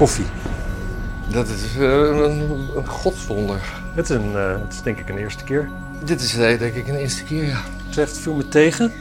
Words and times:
koffie. 0.00 0.26
Dat 1.28 1.48
is 1.48 1.76
eh, 1.76 1.82
een, 1.82 2.40
een 2.76 2.86
godswonder. 2.86 3.60
Het 3.94 4.10
is, 4.10 4.16
een, 4.16 4.34
eh, 4.36 4.60
het 4.60 4.72
is 4.72 4.82
denk 4.82 4.98
ik 4.98 5.08
een 5.08 5.18
eerste 5.18 5.44
keer. 5.44 5.68
Dit 6.04 6.20
is 6.20 6.38
eh, 6.38 6.58
denk 6.58 6.74
ik 6.74 6.88
een 6.88 6.94
eerste 6.94 7.24
keer, 7.24 7.44
ja. 7.44 7.60
Het 7.86 7.94
zegt 7.94 8.18
veel 8.18 8.34
me 8.34 8.48
tegen. 8.48 8.92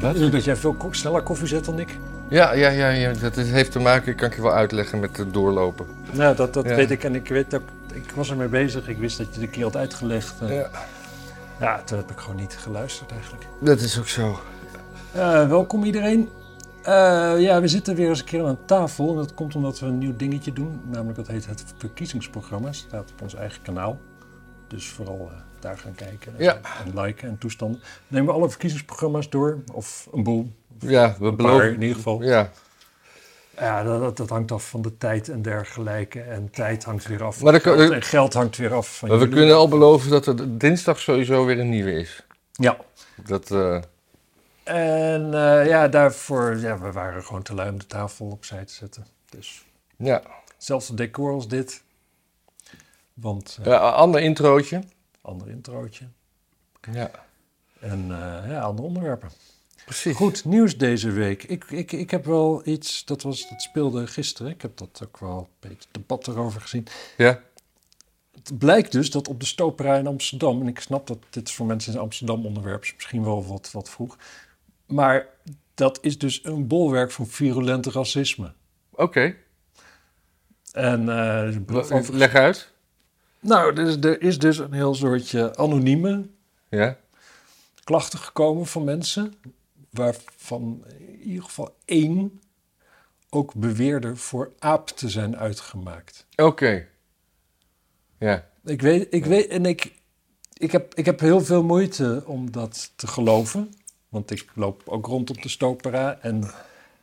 Wat? 0.00 0.16
Dat 0.32 0.44
jij 0.44 0.56
veel 0.56 0.72
ko- 0.74 0.92
sneller 0.92 1.22
koffie 1.22 1.46
zet 1.46 1.64
dan 1.64 1.78
ik. 1.78 1.98
Ja, 2.28 2.52
ja, 2.54 2.68
ja, 2.68 2.88
ja. 2.88 3.12
Dat 3.20 3.36
is- 3.36 3.50
heeft 3.50 3.72
te 3.72 3.78
maken, 3.78 4.14
kan 4.14 4.28
ik 4.28 4.34
je 4.36 4.42
wel 4.42 4.52
uitleggen, 4.52 5.00
met 5.00 5.16
het 5.16 5.32
doorlopen. 5.32 5.86
Nou, 6.12 6.36
dat, 6.36 6.54
dat 6.54 6.64
Ja. 6.64 6.74
weet 6.74 6.90
ik. 6.90 7.04
En 7.04 7.14
ik 7.14 7.28
weet 7.28 7.54
ook, 7.54 7.62
ik 7.92 8.10
was 8.14 8.30
ermee 8.30 8.48
bezig. 8.48 8.88
Ik 8.88 8.98
wist 8.98 9.18
dat 9.18 9.26
je 9.34 9.40
de 9.40 9.48
keer 9.48 9.62
had 9.64 9.76
uitgelegd. 9.76 10.34
Ja. 10.48 10.70
ja, 11.60 11.80
toen 11.84 11.98
heb 11.98 12.10
ik 12.10 12.18
gewoon 12.18 12.36
niet 12.36 12.56
geluisterd 12.60 13.10
eigenlijk. 13.12 13.44
Dat 13.58 13.80
is 13.80 13.98
ook 13.98 14.08
zo. 14.08 14.40
Welkom 15.48 15.84
iedereen. 15.84 16.28
Eh, 16.86 17.40
ja, 17.40 17.60
we 17.60 17.68
zitten 17.68 17.94
weer 17.94 18.08
eens 18.08 18.18
een 18.18 18.24
keer 18.24 18.44
aan 18.44 18.58
tafel. 18.66 19.10
En 19.10 19.16
dat 19.16 19.34
komt 19.34 19.54
omdat 19.54 19.78
we 19.78 19.86
een 19.86 19.98
nieuw 19.98 20.16
dingetje 20.16 20.52
doen. 20.52 20.80
Namelijk 20.84 21.16
dat 21.16 21.26
heet 21.26 21.46
het 21.46 21.64
verkiezingsprogramma. 21.78 22.72
Staat 22.72 23.10
op 23.12 23.22
ons 23.22 23.34
eigen 23.34 23.62
kanaal. 23.62 23.98
Dus 24.68 24.88
vooral 24.88 25.30
eh, 25.32 25.38
daar 25.60 25.78
gaan 25.78 25.94
kijken 25.94 26.32
en, 26.36 26.44
Ja. 26.44 26.60
en 26.84 27.00
liken 27.00 27.28
en 27.28 27.38
toestanden. 27.38 27.80
Nemen 28.08 28.26
we 28.28 28.32
alle 28.32 28.48
verkiezingsprogramma's 28.50 29.30
door. 29.30 29.58
Of 29.72 30.08
een 30.12 30.22
boel. 30.22 30.52
Ja, 30.78 31.16
we 31.18 31.24
Een 31.26 31.36
paar 31.36 31.46
beloven. 31.46 31.74
in 31.74 31.80
ieder 31.80 31.96
geval. 31.96 32.22
Ja, 32.22 32.50
Ja, 33.58 33.82
dat, 33.82 34.16
dat, 34.16 34.28
hangt 34.30 34.52
af 34.52 34.68
van 34.68 34.82
de 34.82 34.96
tijd 34.96 35.28
en 35.28 35.42
dergelijke. 35.42 36.20
En 36.20 36.50
tijd 36.50 36.84
hangt 36.84 37.06
weer 37.06 37.24
af. 37.24 37.42
Maar 37.42 37.52
dan 37.52 37.60
geld, 37.60 37.90
en 37.90 38.02
geld 38.02 38.32
hangt 38.34 38.56
weer 38.56 38.74
af 38.74 38.98
van 38.98 39.08
maar 39.08 39.18
we 39.18 39.28
kunnen 39.28 39.56
al 39.56 39.68
beloven 39.68 40.10
dat 40.10 40.26
er 40.26 40.58
dinsdag 40.58 40.98
sowieso 41.00 41.44
weer 41.44 41.58
een 41.58 41.68
nieuwe 41.68 41.92
is. 41.92 42.26
Ja. 42.52 42.76
Dat, 43.26 43.50
eh, 43.50 43.78
En 44.66 45.34
eh, 45.34 45.66
ja, 45.66 45.88
daarvoor... 45.88 46.56
Ja, 46.56 46.78
we 46.78 46.92
waren 46.92 47.24
gewoon 47.24 47.42
te 47.42 47.54
lui 47.54 47.70
om 47.70 47.78
de 47.78 47.86
tafel 47.86 48.26
opzij 48.26 48.64
te 48.64 48.72
zetten. 48.72 49.06
Dus... 49.30 49.64
ja. 49.96 50.22
Zelfs 50.58 50.88
het 50.88 50.96
decor 50.96 51.32
als 51.32 51.48
dit. 51.48 51.82
Want, 53.14 53.58
eh, 53.60 53.66
ja, 53.66 53.86
een 53.86 53.92
ander 53.92 54.20
introotje. 54.20 54.82
ander 55.20 55.48
introotje. 55.48 56.08
Ja, 56.92 57.10
En 57.80 58.00
eh, 58.10 58.50
ja, 58.50 58.60
andere 58.60 58.88
onderwerpen. 58.88 59.30
precies. 59.84 60.16
Goed, 60.16 60.44
nieuws 60.44 60.78
deze 60.78 61.10
week. 61.10 61.42
Ik, 61.42 61.64
ik, 61.64 61.92
ik 61.92 62.10
heb 62.10 62.24
wel 62.24 62.62
iets, 62.64 63.04
dat, 63.04 63.22
was, 63.22 63.48
dat 63.48 63.62
speelde 63.62 64.06
gisteren. 64.06 64.52
Ik 64.52 64.62
heb 64.62 64.76
dat 64.76 65.00
ook 65.04 65.18
wel 65.18 65.38
een 65.38 65.68
beetje 65.68 65.88
debat 65.90 66.26
erover 66.28 66.60
gezien. 66.60 66.86
Ja, 67.16 67.40
Het 68.32 68.58
blijkt 68.58 68.92
dus 68.92 69.10
dat 69.10 69.28
op 69.28 69.40
de 69.40 69.46
stoperij 69.46 69.98
in 69.98 70.06
Amsterdam... 70.06 70.60
en 70.60 70.68
ik 70.68 70.80
snap 70.80 71.06
dat 71.06 71.18
dit 71.30 71.50
voor 71.50 71.66
mensen 71.66 71.92
in 71.92 71.98
Amsterdam 71.98 72.46
onderwerp 72.46 72.82
is 72.82 72.94
misschien 72.94 73.24
wel 73.24 73.46
wat, 73.46 73.70
wat 73.72 73.90
vroeg... 73.90 74.16
maar 74.86 75.26
dat 75.74 75.98
is 76.02 76.18
dus 76.18 76.44
een 76.44 76.66
bolwerk 76.66 77.10
van 77.10 77.26
virulent 77.26 77.86
racisme. 77.86 78.52
oké. 78.90 79.34
En 80.72 81.08
eh, 81.08 81.56
Leg 82.10 82.34
uit. 82.34 82.72
nou, 83.40 83.76
er 83.76 83.86
is, 83.86 83.96
er 83.96 84.22
is 84.22 84.38
dus 84.38 84.58
een 84.58 84.72
heel 84.72 84.94
soortje 84.94 85.56
anonieme 85.56 86.28
Ja, 86.68 86.96
klachten 87.84 88.18
gekomen 88.18 88.66
van 88.66 88.84
mensen, 88.84 89.34
waarvan 89.90 90.84
in 90.98 91.20
ieder 91.22 91.42
geval 91.44 91.76
één 91.84 92.40
ook 93.30 93.54
beweerde 93.54 94.16
voor 94.16 94.52
aap 94.58 94.88
te 94.88 95.08
zijn 95.08 95.36
uitgemaakt. 95.36 96.26
oké. 96.36 96.86
Ja, 98.18 98.48
Ik 98.64 98.82
weet, 98.82 99.06
ik 99.14 99.24
weet 99.24 99.48
en 99.48 99.66
ik, 99.66 99.92
ik, 100.52 100.72
heb, 100.72 100.94
ik 100.94 101.04
heb 101.04 101.20
heel 101.20 101.40
veel 101.40 101.62
moeite 101.62 102.22
om 102.26 102.50
dat 102.50 102.92
te 102.96 103.06
geloven, 103.06 103.72
want 104.16 104.30
ik 104.30 104.50
loop 104.54 104.82
ook 104.88 105.06
rond 105.06 105.30
op 105.30 105.42
de 105.42 105.48
Stopera 105.48 106.18
en 106.20 106.50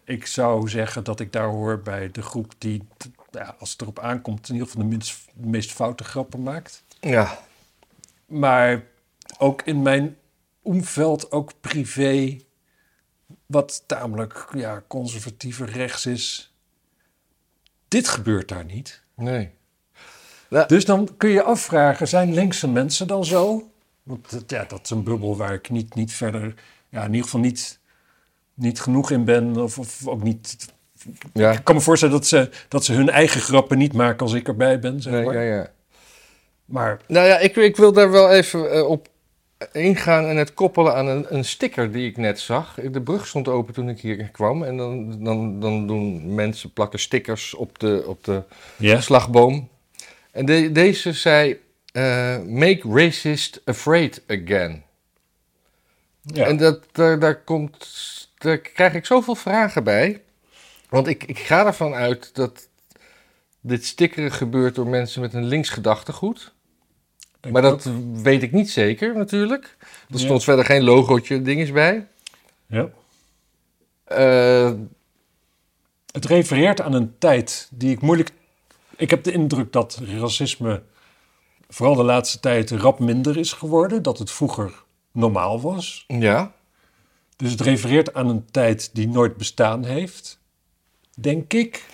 ik 0.04 0.26
zou 0.26 0.70
zeggen 0.70 1.04
dat 1.04 1.20
ik 1.20 1.32
daar 1.32 1.48
hoor 1.48 1.80
bij 1.82 2.12
de 2.12 2.22
groep 2.22 2.54
die, 2.58 2.88
ja, 3.32 3.56
als 3.60 3.72
het 3.72 3.82
erop 3.82 4.00
aankomt, 4.00 4.48
in 4.48 4.54
ieder 4.54 4.68
geval 4.70 4.84
de 4.84 4.90
minst, 4.90 5.26
de 5.34 5.48
meest 5.48 5.72
foute 5.72 6.04
grappen 6.04 6.44
maakt. 6.44 6.84
ja. 7.00 7.40
Maar 8.26 8.84
ook 9.38 9.62
in 9.62 9.82
mijn 9.82 10.18
omveld, 10.62 11.32
ook 11.32 11.52
privé, 11.62 12.38
wat 13.46 13.84
tamelijk 13.88 14.48
ja, 14.54 14.84
conservatiever 14.88 15.70
rechts 15.70 16.06
is. 16.06 16.54
Dit 17.88 18.08
gebeurt 18.08 18.48
daar 18.48 18.66
niet. 18.66 19.02
Nee. 19.16 19.50
Dus 20.68 20.86
dan 20.86 21.18
kun 21.18 21.30
je 21.30 21.44
afvragen, 21.44 22.08
zijn 22.08 22.34
linkse 22.34 22.68
mensen 22.68 23.08
dan 23.08 23.26
zo? 23.26 23.72
Want 24.04 24.32
dat- 24.32 24.50
ja, 24.50 24.64
dat 24.64 24.80
is 24.84 24.90
een 24.90 25.04
bubbel 25.04 25.38
waar 25.38 25.54
ik 25.54 25.70
niet, 25.70 25.96
niet 25.96 26.14
verder, 26.14 26.54
ja, 26.94 27.00
in 27.02 27.10
ieder 27.10 27.24
geval 27.24 27.40
niet, 27.40 27.80
niet 28.54 28.82
genoeg 28.82 29.12
in 29.12 29.26
ben. 29.26 29.58
Of, 29.64 29.80
of 29.80 30.08
ook 30.08 30.24
niet. 30.24 30.56
Ja, 31.34 31.52
Ik 31.52 31.64
kan 31.64 31.76
me 31.76 31.82
voorstellen 31.82 32.16
dat 32.16 32.28
ze, 32.28 32.50
dat 32.68 32.86
ze 32.86 32.94
hun 32.94 33.10
eigen 33.10 33.42
grappen 33.42 33.78
niet 33.78 33.94
maken 33.94 34.20
als 34.20 34.34
ik 34.34 34.48
erbij 34.48 34.80
ben. 34.80 35.02
Zeg 35.02 35.14
nee, 35.14 35.26
maar. 35.26 35.34
ja, 35.34 35.42
ja. 35.56 35.72
maar 36.66 37.00
Nou 37.08 37.28
ja, 37.28 37.38
ik, 37.38 37.56
ik 37.56 37.76
wil 37.76 37.94
daar 37.94 38.12
wel 38.12 38.32
even 38.32 38.72
eh, 38.72 38.88
op 38.88 39.08
ingaan 39.72 40.26
en 40.26 40.38
het 40.38 40.54
koppelen 40.54 40.96
aan 40.96 41.08
een, 41.08 41.26
een 41.36 41.46
sticker 41.46 41.92
die 41.92 42.10
ik 42.10 42.18
net 42.18 42.40
zag. 42.40 42.74
De 42.92 43.02
brug 43.02 43.28
stond 43.28 43.48
open 43.48 43.74
toen 43.74 43.90
ik 43.90 44.00
hier 44.00 44.30
kwam. 44.30 44.64
En 44.64 44.78
dan, 44.78 45.24
dan, 45.24 45.60
dan 45.60 45.88
doen 45.88 46.36
mensen 46.36 46.74
plakken 46.74 47.00
stickers 47.00 47.54
op 47.54 47.80
de, 47.80 48.04
op 48.08 48.24
de 48.24 48.44
slagboom. 49.00 49.70
En 50.32 50.46
de- 50.46 50.72
deze 50.72 51.14
zei: 51.14 51.60
eh, 51.92 52.38
Make 52.46 52.82
racist 52.90 53.62
afraid 53.66 54.24
again. 54.28 54.84
Ja. 56.24 56.46
En 56.46 56.58
dat, 56.58 56.80
daar, 56.92 57.20
daar, 57.20 57.42
komt, 57.44 57.88
daar 58.38 58.58
krijg 58.58 58.94
ik 58.94 59.06
zoveel 59.06 59.36
vragen 59.36 59.84
bij. 59.84 60.22
Want 60.90 61.08
ik, 61.08 61.24
ik 61.24 61.40
ga 61.40 61.66
ervan 61.66 61.94
uit 61.94 62.36
dat 62.36 62.68
dit 63.62 63.86
stickeren 63.86 64.32
gebeurt 64.32 64.76
door 64.76 64.88
mensen 64.88 65.22
met 65.22 65.34
een 65.34 65.46
links 65.46 65.70
gedachtegoed. 65.70 66.54
Maar 67.52 67.62
dat 67.62 67.90
weet 68.14 68.44
ik 68.44 68.52
niet 68.52 68.72
zeker 68.72 69.16
natuurlijk. 69.16 69.76
Er 69.80 69.88
Ja. 70.08 70.18
stond 70.18 70.44
verder 70.44 70.66
geen 70.66 70.84
logootje 70.84 71.42
dinges 71.42 71.72
bij. 71.72 72.08
Ja. 72.68 72.90
Eh, 74.04 74.74
Het 76.12 76.26
refereert 76.26 76.82
aan 76.82 76.94
een 76.94 77.18
tijd 77.18 77.68
die 77.72 77.92
ik 77.92 78.02
moeilijk. 78.02 78.30
Ik 78.96 79.10
heb 79.10 79.24
de 79.24 79.32
indruk 79.32 79.72
dat 79.72 80.00
racisme 80.20 80.84
vooral 81.70 81.96
de 81.96 82.04
laatste 82.04 82.40
tijd 82.40 82.72
rap 82.72 83.00
minder 83.00 83.38
is 83.38 83.54
geworden. 83.54 84.04
Dat 84.04 84.18
het 84.20 84.32
vroeger 84.32 84.84
normaal 85.14 85.62
was. 85.62 86.06
ja, 86.08 86.52
Dus 87.36 87.52
het 87.52 87.62
refereert 87.62 88.14
aan 88.14 88.30
een 88.30 88.46
tijd 88.52 88.90
die 88.94 89.08
nooit 89.08 89.38
bestaan 89.38 89.84
heeft. 89.84 90.40
Denk 91.20 91.54
ik. 91.54 91.86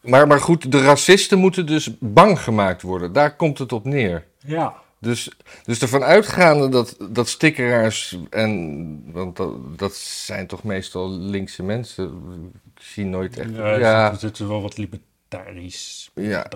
maar, 0.00 0.26
maar 0.26 0.40
goed, 0.40 0.72
de 0.72 0.80
racisten 0.80 1.38
moeten 1.38 1.66
dus 1.66 1.90
bang 1.98 2.40
gemaakt 2.40 2.82
worden. 2.82 3.12
Daar 3.12 3.36
komt 3.36 3.58
het 3.58 3.72
op 3.72 3.84
neer. 3.84 4.26
Ja. 4.38 4.74
Dus, 4.98 5.30
dus 5.64 5.80
ervan 5.80 6.02
uitgaande 6.02 6.68
dat, 6.68 6.96
dat 7.10 7.28
stickeraars, 7.28 8.18
en, 8.30 9.12
want 9.12 9.36
dat, 9.36 9.78
dat 9.78 9.94
zijn 9.94 10.46
toch 10.46 10.62
meestal 10.62 11.10
linkse 11.10 11.62
mensen, 11.62 12.04
ik 12.74 12.82
zie 12.82 13.04
nooit 13.04 13.38
echt... 13.38 13.50
Ja, 13.50 13.76
Ja, 13.76 14.10
Er 14.10 14.18
zit 14.18 14.38
er 14.38 14.48
wel 14.48 14.62
wat 14.62 14.76
libertarisch. 15.32 16.10
Ja. 16.14 16.46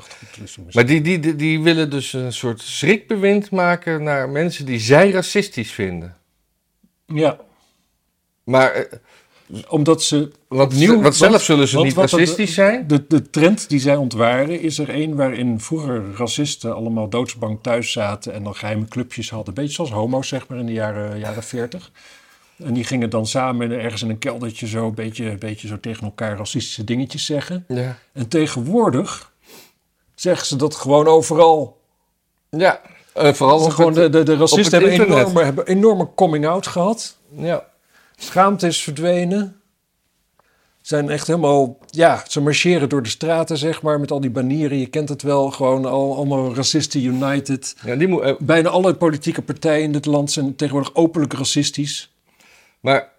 misschien. 0.41 0.66
maar 0.72 0.87
die, 0.87 1.00
die, 1.00 1.19
die, 1.20 1.37
die 1.37 1.60
willen 1.62 1.91
dus 1.91 2.12
een 2.12 2.32
soort 2.32 2.60
schrikbewind 2.60 3.50
maken 3.50 4.03
naar 4.03 4.28
mensen 4.28 4.66
die 4.66 4.81
zij 4.81 5.10
racistisch 5.10 5.70
vinden. 5.72 6.16
Ja, 7.06 7.38
Maar, 8.44 8.72
eh, 8.72 8.98
omdat 9.69 10.03
ze 10.03 10.32
want, 10.48 10.72
Opnieuw, 10.72 10.91
want 10.91 11.03
want- 11.03 11.15
zelf 11.15 11.42
zullen 11.42 11.69
ze 11.69 11.78
niet 11.78 11.94
wat 11.94 12.10
racistisch 12.10 12.54
zijn. 12.54 12.86
De, 12.86 13.04
de 13.09 13.31
trend 13.31 13.69
die 13.69 13.81
zij 13.81 13.97
ontwaren 13.97 14.60
is 14.60 14.78
er 14.78 14.88
een 14.94 15.15
waarin 15.15 15.60
vroeger 15.60 16.04
racisten 16.16 16.75
allemaal 16.75 17.09
doodsbang 17.09 17.59
thuis 17.62 17.92
zaten 17.92 18.32
en 18.32 18.42
dan 18.44 18.54
geheime 18.54 18.88
clubjes 18.88 19.31
hadden. 19.31 19.54
Beetje 19.54 19.72
zoals 19.75 19.91
homo's, 19.91 20.28
zeg 20.28 20.48
maar, 20.48 20.59
in 20.59 20.66
de 20.66 20.72
jaren, 20.72 21.19
jaren 21.19 21.42
40. 21.42 21.91
En 22.64 22.74
die 22.74 22.84
gingen 22.84 23.10
dan 23.10 23.26
samen 23.26 23.70
ergens 23.70 24.02
in 24.02 24.10
een 24.10 24.18
keldertje 24.18 24.66
zo 24.66 24.86
een 24.86 24.94
beetje, 24.94 25.30
een 25.30 25.38
beetje 25.38 25.68
zo 25.68 25.80
tegen 25.80 26.04
elkaar 26.04 26.36
racistische 26.36 26.84
dingetjes 26.84 27.24
zeggen. 27.24 27.64
Ja. 27.68 27.98
En 28.12 28.28
tegenwoordig 28.28 29.32
zeggen 30.14 30.47
ze 30.47 30.56
dat 30.56 30.74
gewoon 30.74 31.06
overal. 31.06 31.80
Ja, 32.50 32.80
eh, 33.14 33.32
vooral 33.32 33.60
op 33.64 33.70
gewoon 33.70 33.97
het- 33.98 34.12
de, 34.12 34.22
de, 34.22 34.36
racisten 34.36 34.72
hebben, 34.72 34.91
internet. 34.91 35.18
enorme, 35.18 35.42
hebben 35.44 35.66
enorme 35.66 36.08
coming-out 36.14 36.66
gehad. 36.66 37.16
ja. 37.36 37.64
Schaamte 38.18 38.66
is 38.66 38.82
verdwenen. 38.82 39.60
Zijn 40.82 41.10
echt 41.10 41.26
helemaal, 41.26 41.78
ja, 41.91 42.24
ze 42.28 42.41
marcheren 42.41 42.88
door 42.88 43.02
de 43.02 43.09
straten, 43.09 43.59
zeg 43.59 43.82
maar, 43.82 44.00
met 44.00 44.10
al 44.10 44.20
die 44.20 44.30
banieren. 44.30 44.78
Je 44.78 44.86
kent 44.86 45.09
het 45.09 45.22
wel, 45.22 45.50
gewoon 45.50 45.84
al, 45.84 46.16
allemaal 46.16 46.54
racisten 46.54 47.04
united. 47.04 47.76
ja, 47.84 47.94
die 47.97 48.09
moet... 48.09 48.22
eh, 48.22 48.32
Bijna 48.38 48.68
alle 48.68 48.94
politieke 48.94 49.42
partijen 49.42 49.82
in 49.82 49.92
dit 49.92 50.06
land 50.06 50.30
zijn 50.32 50.56
tegenwoordig 50.56 50.94
openlijk 50.94 51.32
racistisch. 51.32 52.14
Maar 52.80 53.14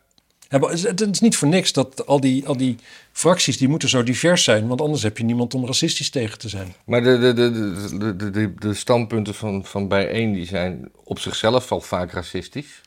Hebben- 0.48 0.70
Het 0.82 1.02
is 1.12 1.20
niet 1.20 1.38
voor 1.38 1.48
niks 1.48 1.74
dat 1.74 2.06
al 2.06 2.20
die, 2.20 2.48
al 2.48 2.58
die 2.58 2.78
fracties, 3.12 3.58
die 3.58 3.68
moeten 3.68 3.90
zo 3.90 4.04
divers 4.04 4.44
zijn. 4.44 4.68
Want 4.68 4.82
anders 4.82 5.04
heb 5.04 5.18
je 5.18 5.24
niemand 5.24 5.54
om 5.54 5.66
racistisch 5.66 6.10
tegen 6.10 6.38
te 6.40 6.50
zijn. 6.50 6.74
Maar 6.86 7.04
de, 7.04 7.18
de, 7.20 7.34
de, 7.34 7.52
de, 7.52 7.98
de, 7.98 8.16
de, 8.16 8.30
de, 8.32 8.54
de 8.56 8.74
standpunten 8.74 9.34
van, 9.36 9.66
van 9.66 9.88
bijeen 9.88 10.34
die 10.34 10.46
zijn 10.46 10.92
op 11.04 11.20
zichzelf 11.20 11.72
al 11.72 11.82
vaak 11.82 12.12
racistisch. 12.12 12.82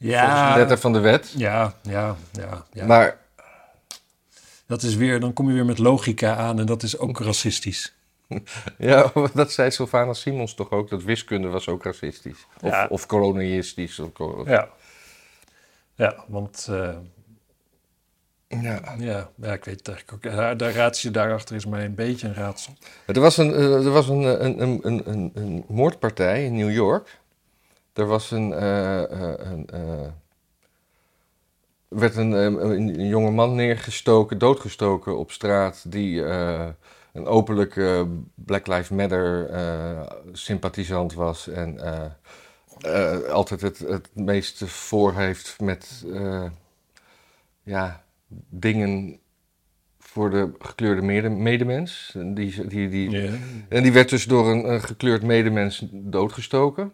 Volgens 0.00 0.52
de 0.52 0.58
letter 0.58 0.78
van 0.78 0.92
de 0.92 0.98
wet. 0.98 1.32
ja, 1.36 1.74
ja, 1.82 2.16
ja, 2.32 2.66
ja. 2.72 2.86
Maar 2.86 3.18
Dat 4.66 4.82
is 4.82 4.94
weer, 4.94 5.20
dan 5.20 5.32
kom 5.32 5.48
je 5.48 5.54
weer 5.54 5.64
met 5.64 5.78
logica 5.78 6.36
aan 6.36 6.58
en 6.60 6.66
dat 6.66 6.82
is 6.82 6.98
ook 6.98 7.20
racistisch. 7.30 7.92
Ja, 8.78 9.12
dat 9.34 9.52
zei 9.52 9.70
Sylvana 9.70 10.12
Simons 10.12 10.54
toch 10.54 10.70
ook, 10.70 10.90
dat 10.90 11.02
wiskunde 11.02 11.48
was 11.48 11.68
ook 11.68 11.84
racistisch. 11.84 12.46
Of, 12.60 12.70
Ja. 12.70 12.86
of 12.90 13.06
kolonialistisch. 13.06 13.98
Of, 13.98 14.10
Ja, 14.46 14.68
ja 15.94 16.24
want 16.28 16.66
eh, 16.70 16.96
ja. 18.48 18.80
ja, 18.98 19.30
ja, 19.36 19.52
ik 19.52 19.64
weet 19.64 19.78
het 19.78 19.88
eigenlijk 19.88 20.12
ook. 20.26 20.58
De 20.58 20.70
ratio 20.72 21.10
daarachter 21.10 21.56
is 21.56 21.66
mij 21.66 21.84
een 21.84 21.94
beetje 21.94 22.26
een 22.28 22.34
raadsel. 22.34 22.72
Er 23.06 23.20
was 23.20 23.36
een, 23.36 23.54
eh, 23.54 23.84
er 23.86 23.90
was 23.90 24.08
een, 24.08 24.44
een, 24.44 24.62
een, 24.62 24.80
een, 25.04 25.30
een, 25.34 25.64
moordpartij 25.68 26.44
in 26.44 26.56
New 26.56 26.72
York. 26.72 27.20
Er 27.92 28.06
was 28.06 28.30
een. 28.30 28.52
eh, 28.52 29.02
eh, 29.02 29.34
een 29.38 29.66
eh, 29.70 30.06
werd 31.88 32.16
een, 32.16 32.34
eh, 32.34 32.42
een, 32.44 33.06
jonge 33.06 33.30
man 33.30 33.54
neergestoken, 33.54 34.38
doodgestoken 34.38 35.18
op 35.18 35.30
straat. 35.30 35.84
die 35.92 36.24
eh, 36.24 36.68
een 37.12 37.26
openlijk 37.26 37.76
eh, 37.76 38.02
Black 38.34 38.66
Lives 38.66 38.88
Matter 38.88 39.50
eh, 39.50 40.00
sympathisant 40.32 41.14
was. 41.14 41.48
En 41.48 41.78
eh, 42.82 43.22
altijd 43.22 43.60
het, 43.60 43.78
het 43.78 44.08
meeste 44.14 44.66
voor 44.68 45.14
heeft 45.14 45.60
met. 45.60 46.04
eh, 46.12 46.44
ja, 47.62 48.04
dingen 48.48 49.18
voor 49.98 50.30
de 50.30 50.50
gekleurde 50.58 51.02
mede- 51.02 51.28
medemens. 51.28 52.12
En 52.14 52.34
Die, 52.34 52.66
die, 52.66 52.88
die, 52.88 53.10
en 53.68 53.82
die 53.82 53.92
werd 53.92 54.08
dus 54.08 54.24
door 54.24 54.48
een, 54.50 54.72
een 54.72 54.82
gekleurd 54.82 55.22
medemens 55.22 55.86
doodgestoken. 55.92 56.92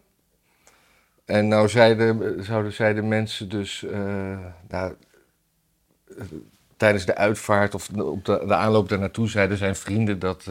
En 1.25 1.49
nou 1.49 1.69
zeiden, 1.69 2.45
zouden 2.45 2.73
zeiden 2.73 3.09
mensen 3.09 3.49
dus 3.49 3.83
eh, 3.85 4.39
nou, 4.69 4.95
tijdens 6.77 7.05
de 7.07 7.17
uitvaart 7.17 7.75
of 7.75 7.89
op 7.91 8.25
de, 8.25 8.45
de 8.47 8.55
aanloop 8.55 8.89
daar 8.89 8.99
naartoe 8.99 9.29
zeiden 9.29 9.57
zijn 9.59 9.77
vrienden 9.77 10.19
dat, 10.19 10.47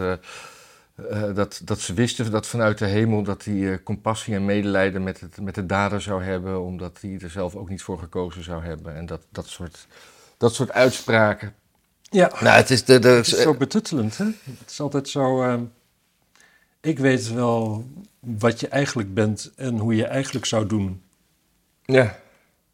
eh, 0.97 1.33
dat, 1.35 1.61
dat 1.63 1.79
ze 1.79 1.93
wisten 1.93 2.31
dat 2.31 2.47
vanuit 2.47 2.77
de 2.77 2.85
hemel 2.85 3.23
dat 3.23 3.43
hij 3.43 3.71
eh, 3.71 3.83
compassie 3.83 4.35
en 4.35 4.45
medelijden 4.45 5.03
met, 5.03 5.19
het, 5.19 5.41
met 5.41 5.55
de 5.55 5.65
dader 5.65 6.01
zou 6.01 6.23
hebben, 6.23 6.61
omdat 6.61 6.97
hij 7.01 7.19
er 7.21 7.29
zelf 7.29 7.55
ook 7.55 7.69
niet 7.69 7.81
voor 7.81 7.99
gekozen 7.99 8.43
zou 8.43 8.63
hebben. 8.63 8.95
En 8.95 9.05
dat, 9.05 9.21
dat, 9.31 9.47
soort, 9.47 9.87
dat 10.37 10.53
soort 10.53 10.71
uitspraken. 10.71 11.53
ja. 12.01 12.31
Nou, 12.39 12.55
het 12.55 12.69
is 12.69 12.85
de. 12.85 12.99
de 12.99 13.07
Het 13.07 13.27
is 13.27 13.41
zo 13.41 13.53
betuttelend, 13.53 14.17
hè? 14.17 14.25
Het 14.25 14.69
is 14.69 14.79
altijd 14.79 15.09
zo... 15.09 15.43
ehm, 15.43 15.63
ik 16.81 16.99
weet 16.99 17.33
wel 17.33 17.85
wat 18.19 18.59
je 18.59 18.67
eigenlijk 18.67 19.13
bent 19.13 19.51
en 19.55 19.77
hoe 19.77 19.95
je 19.95 20.05
eigenlijk 20.05 20.45
zou 20.45 20.67
doen. 20.67 21.01
ja. 21.85 22.19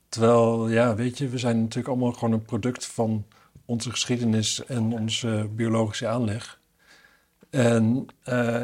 Terwijl, 0.10 0.70
ja, 0.70 0.96
weet 0.96 1.18
je, 1.18 1.30
we 1.30 1.38
zijn 1.38 1.60
natuurlijk 1.60 1.88
allemaal 1.88 2.12
gewoon 2.12 2.34
een 2.34 2.46
product 2.46 2.86
van 2.86 3.26
onze 3.66 3.90
geschiedenis 3.90 4.66
en 4.66 4.94
onze 4.94 5.50
biologische 5.56 6.08
aanleg. 6.08 6.60
En 7.54 8.08
eh, 8.24 8.64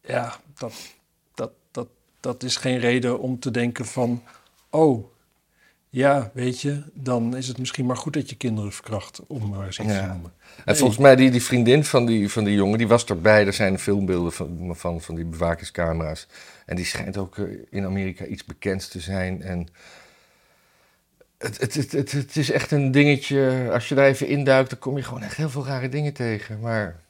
ja, 0.00 0.36
dat, 0.58 0.72
dat, 1.34 1.50
dat, 1.70 1.88
dat 2.20 2.42
is 2.42 2.56
geen 2.56 2.78
reden 2.78 3.20
om 3.20 3.38
te 3.38 3.50
denken 3.50 3.84
van, 3.84 4.22
oh, 4.70 5.04
ja, 5.90 6.30
weet 6.34 6.60
je, 6.60 6.82
dan 6.92 7.36
is 7.36 7.48
het 7.48 7.58
misschien 7.58 7.86
maar 7.86 7.96
goed 7.96 8.12
dat 8.12 8.30
je 8.30 8.36
kinderen 8.36 8.72
verkracht, 8.72 9.20
om 9.26 9.48
maar 9.48 9.66
eens 9.66 9.78
iets 9.78 9.92
Ja. 9.92 10.00
te 10.00 10.06
noemen. 10.06 10.32
En 10.64 10.76
volgens 10.76 10.98
mij, 10.98 11.16
die, 11.16 11.30
die 11.30 11.42
vriendin 11.42 11.84
van 11.84 12.06
die, 12.06 12.30
van 12.30 12.44
die 12.44 12.54
jongen, 12.54 12.78
die 12.78 12.88
was 12.88 13.04
erbij. 13.04 13.46
Er 13.46 13.52
zijn 13.52 13.78
filmbeelden 13.78 14.32
van, 14.32 14.72
van, 14.76 15.00
van 15.00 15.14
die 15.14 15.24
bewakingscamera's. 15.24 16.26
En 16.66 16.76
die 16.76 16.84
schijnt 16.84 17.16
ook 17.16 17.38
eh, 17.38 17.44
in 17.70 17.84
Amerika 17.84 18.24
iets 18.24 18.44
bekend 18.44 18.90
te 18.90 19.00
zijn. 19.00 19.42
En 19.42 19.68
het, 21.38 21.60
het, 21.60 21.74
het, 21.74 21.92
het, 21.92 22.12
het 22.12 22.36
is 22.36 22.50
echt 22.50 22.70
een 22.70 22.90
dingetje. 22.90 23.68
Als 23.72 23.88
je 23.88 23.94
daar 23.94 24.06
even 24.06 24.26
induikt, 24.28 24.70
dan 24.70 24.78
kom 24.78 24.96
je 24.96 25.02
gewoon 25.02 25.22
echt 25.22 25.36
heel 25.36 25.50
veel 25.50 25.66
rare 25.66 25.88
dingen 25.88 26.12
tegen. 26.12 26.60
Maar 26.60 27.02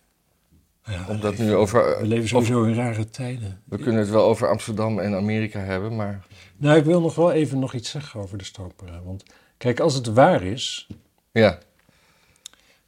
Ja, 0.87 1.07
om 1.09 1.21
dat 1.21 1.37
we 1.37 1.43
nu 1.43 1.55
over. 1.55 1.99
We 2.01 2.07
leven 2.07 2.29
sowieso 2.29 2.63
in 2.65 2.75
rare 2.75 3.11
tijden. 3.11 3.63
We 3.65 3.79
kunnen 3.79 4.01
het 4.01 4.11
wel 4.11 4.25
over 4.25 4.49
Amsterdam 4.49 4.99
en 4.99 5.15
Amerika 5.15 5.59
hebben, 5.61 5.97
maar. 5.97 6.27
Nou, 6.57 6.79
ik 6.79 6.85
wil 6.85 7.01
nog 7.01 7.15
wel 7.15 7.33
even 7.33 7.59
nog 7.59 7.75
iets 7.75 7.91
zeggen 7.91 8.21
over 8.21 8.39
de 8.39 8.45
stoopera. 8.45 9.03
Want 9.03 9.25
kijk, 9.57 9.81
als 9.81 9.95
het 9.95 10.07
waar 10.07 10.43
is, 10.43 10.89
Ja, 11.33 11.59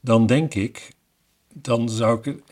dan 0.01 0.27
denk 0.27 0.55
ik, 0.55 0.93
dan 1.53 1.89
zou 1.89 2.19
ik, 2.23 2.43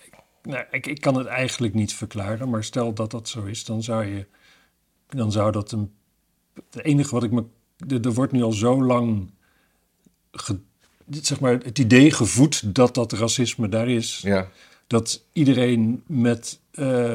nou, 0.42 0.64
ik, 0.70 0.86
ik 0.86 1.00
kan 1.00 1.14
het 1.16 1.26
eigenlijk 1.26 1.74
niet 1.74 1.94
verklaren, 1.94 2.48
maar 2.50 2.64
stel 2.64 2.92
dat 2.94 3.10
dat 3.10 3.28
zo 3.28 3.44
is, 3.44 3.64
dan 3.64 3.82
zou 3.82 4.04
je, 4.04 4.26
dan 5.08 5.32
zou 5.32 5.52
dat 5.52 5.72
een, 5.72 5.92
het 6.54 6.84
enige 6.84 7.14
wat 7.14 7.22
ik 7.22 7.30
me, 7.30 7.44
er, 7.88 8.04
er 8.06 8.12
wordt 8.14 8.32
nu 8.32 8.42
al 8.42 8.52
zo 8.52 8.82
lang, 8.84 9.30
ge- 10.32 10.60
zeg 11.10 11.40
maar, 11.40 11.52
het 11.52 11.78
idee 11.78 12.10
gevoed 12.10 12.74
dat 12.74 12.94
dat 12.94 13.12
racisme 13.12 13.68
daar 13.68 13.88
is, 13.88 14.20
ja, 14.24 14.48
dat 14.94 15.24
iedereen 15.32 16.02
met, 16.06 16.60
eh, 16.70 17.14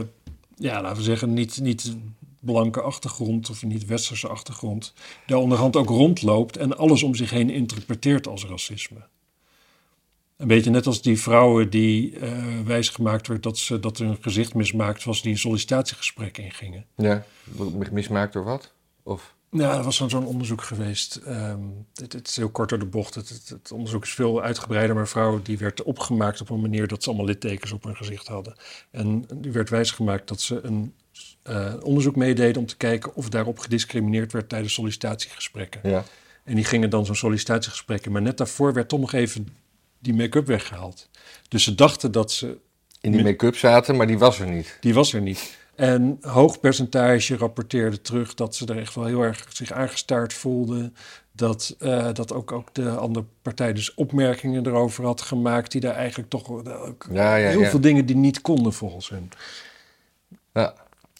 ja, 0.56 0.82
laten 0.82 0.98
we 0.98 1.04
zeggen, 1.04 1.34
niet, 1.34 1.60
niet 1.60 1.96
blanke 2.40 2.82
achtergrond 2.82 3.50
of 3.50 3.64
niet 3.64 3.86
westerse 3.86 4.28
achtergrond, 4.28 4.94
daar 5.26 5.38
onderhand 5.38 5.76
ook 5.76 5.90
rondloopt 5.90 6.58
en 6.58 6.78
alles 6.78 7.04
om 7.04 7.16
zich 7.16 7.30
heen 7.30 7.50
interpreteert 7.50 8.28
als 8.28 8.46
racisme. 8.46 9.08
Een 10.38 10.48
beetje 10.48 10.70
net 10.70 10.88
als 10.88 11.02
die 11.02 11.20
vrouwen 11.20 11.70
die 11.70 12.20
eh 12.20 12.62
wijsgemaakt 12.66 13.28
werd 13.28 13.44
dat, 13.44 13.58
ze, 13.58 13.80
dat 13.80 13.98
hun 13.98 14.18
gezicht 14.22 14.54
mismaakt 14.54 15.04
was, 15.04 15.22
die 15.22 15.32
een 15.32 15.38
sollicitatiegesprek 15.38 16.38
ingingen. 16.38 16.86
ja. 16.96 17.26
Mismaakt 17.92 18.34
door 18.34 18.44
wat? 18.44 18.74
Of. 19.04 19.36
Ja, 19.52 19.78
er 19.78 19.84
was 19.84 19.96
zo'n 19.96 20.10
zo'n 20.10 20.26
onderzoek 20.26 20.62
geweest. 20.62 21.16
Ehm, 21.16 21.60
het, 21.94 22.14
het 22.14 22.28
is 22.28 22.36
heel 22.36 22.50
kort 22.50 22.70
door 22.70 22.80
de 22.80 22.86
bocht. 22.86 23.16
Het, 23.16 23.30
het, 23.30 23.50
het 23.50 23.72
onderzoek 23.72 24.04
is 24.04 24.14
veel 24.14 24.42
uitgebreider, 24.42 24.94
maar 24.94 25.04
een 25.04 25.10
vrouw 25.10 25.42
die 25.42 25.58
werd 25.58 25.84
opgemaakt 25.84 26.42
op 26.42 26.50
een 26.50 26.62
manier 26.62 26.88
dat 26.88 27.04
ze 27.04 27.10
allemaal 27.10 27.28
littekens 27.28 27.72
op 27.72 27.84
hun 27.84 27.96
gezicht 27.96 28.28
hadden. 28.28 28.56
En 28.92 29.26
die 29.36 29.52
werd 29.52 29.70
wijsgemaakt 29.70 30.28
dat 30.28 30.42
ze 30.42 30.62
een 30.64 30.94
eh, 31.44 31.74
onderzoek 31.82 32.16
meededen 32.16 32.62
om 32.62 32.68
te 32.68 32.78
kijken 32.78 33.16
of 33.16 33.30
daarop 33.30 33.60
gediscrimineerd 33.60 34.32
werd 34.32 34.50
tijdens 34.50 34.74
sollicitatiegesprekken. 34.74 35.90
Ja. 35.90 36.04
En 36.44 36.56
die 36.56 36.66
gingen 36.66 36.90
dan 36.90 37.06
zo'n 37.06 37.16
sollicitatiegesprek 37.16 38.06
in. 38.06 38.12
Maar 38.12 38.22
net 38.22 38.38
daarvoor 38.38 38.74
werd 38.74 38.90
toch 38.90 39.00
nog 39.00 39.14
even 39.14 39.48
die 40.00 40.14
make-up 40.14 40.46
weggehaald. 40.48 41.10
Dus 41.48 41.64
ze 41.64 41.76
dachten 41.76 42.12
dat 42.12 42.32
ze 42.32 42.58
In 43.02 43.12
die 43.12 43.24
make-up 43.24 43.56
zaten, 43.56 43.96
maar 43.96 44.08
die 44.08 44.18
was 44.18 44.40
er 44.40 44.48
niet. 44.48 44.78
die 44.80 44.94
was 44.94 45.14
er 45.14 45.22
niet. 45.22 45.58
En 45.80 46.18
hoog 46.22 46.60
percentage 46.60 47.38
rapporteerde 47.38 48.02
terug 48.02 48.34
dat 48.34 48.56
ze 48.56 48.66
er 48.66 48.78
echt 48.78 48.96
wel 48.96 49.06
heel 49.06 49.22
erg 49.22 49.46
zich 49.50 49.72
aangestaard 49.72 50.34
voelden. 50.34 50.96
Dat, 51.32 51.76
eh, 51.80 52.14
dat 52.14 52.34
ook, 52.34 52.52
ook 52.52 52.74
de 52.74 52.90
andere 52.90 53.26
partij 53.42 53.74
dus 53.74 53.94
opmerkingen 53.94 54.66
erover 54.66 55.06
had 55.06 55.22
gemaakt... 55.22 55.72
die 55.72 55.82
daar 55.82 55.96
eigenlijk 55.96 56.30
toch 56.30 56.62
Ja, 57.12 57.36
ja, 57.36 57.50
heel 57.50 57.62
ja. 57.62 57.70
veel 57.70 57.82
dingen 57.82 58.06
die 58.06 58.16
niet 58.16 58.42
konden 58.42 58.74
volgens 58.74 59.10
hun. 59.10 59.32
Ja. 60.54 60.74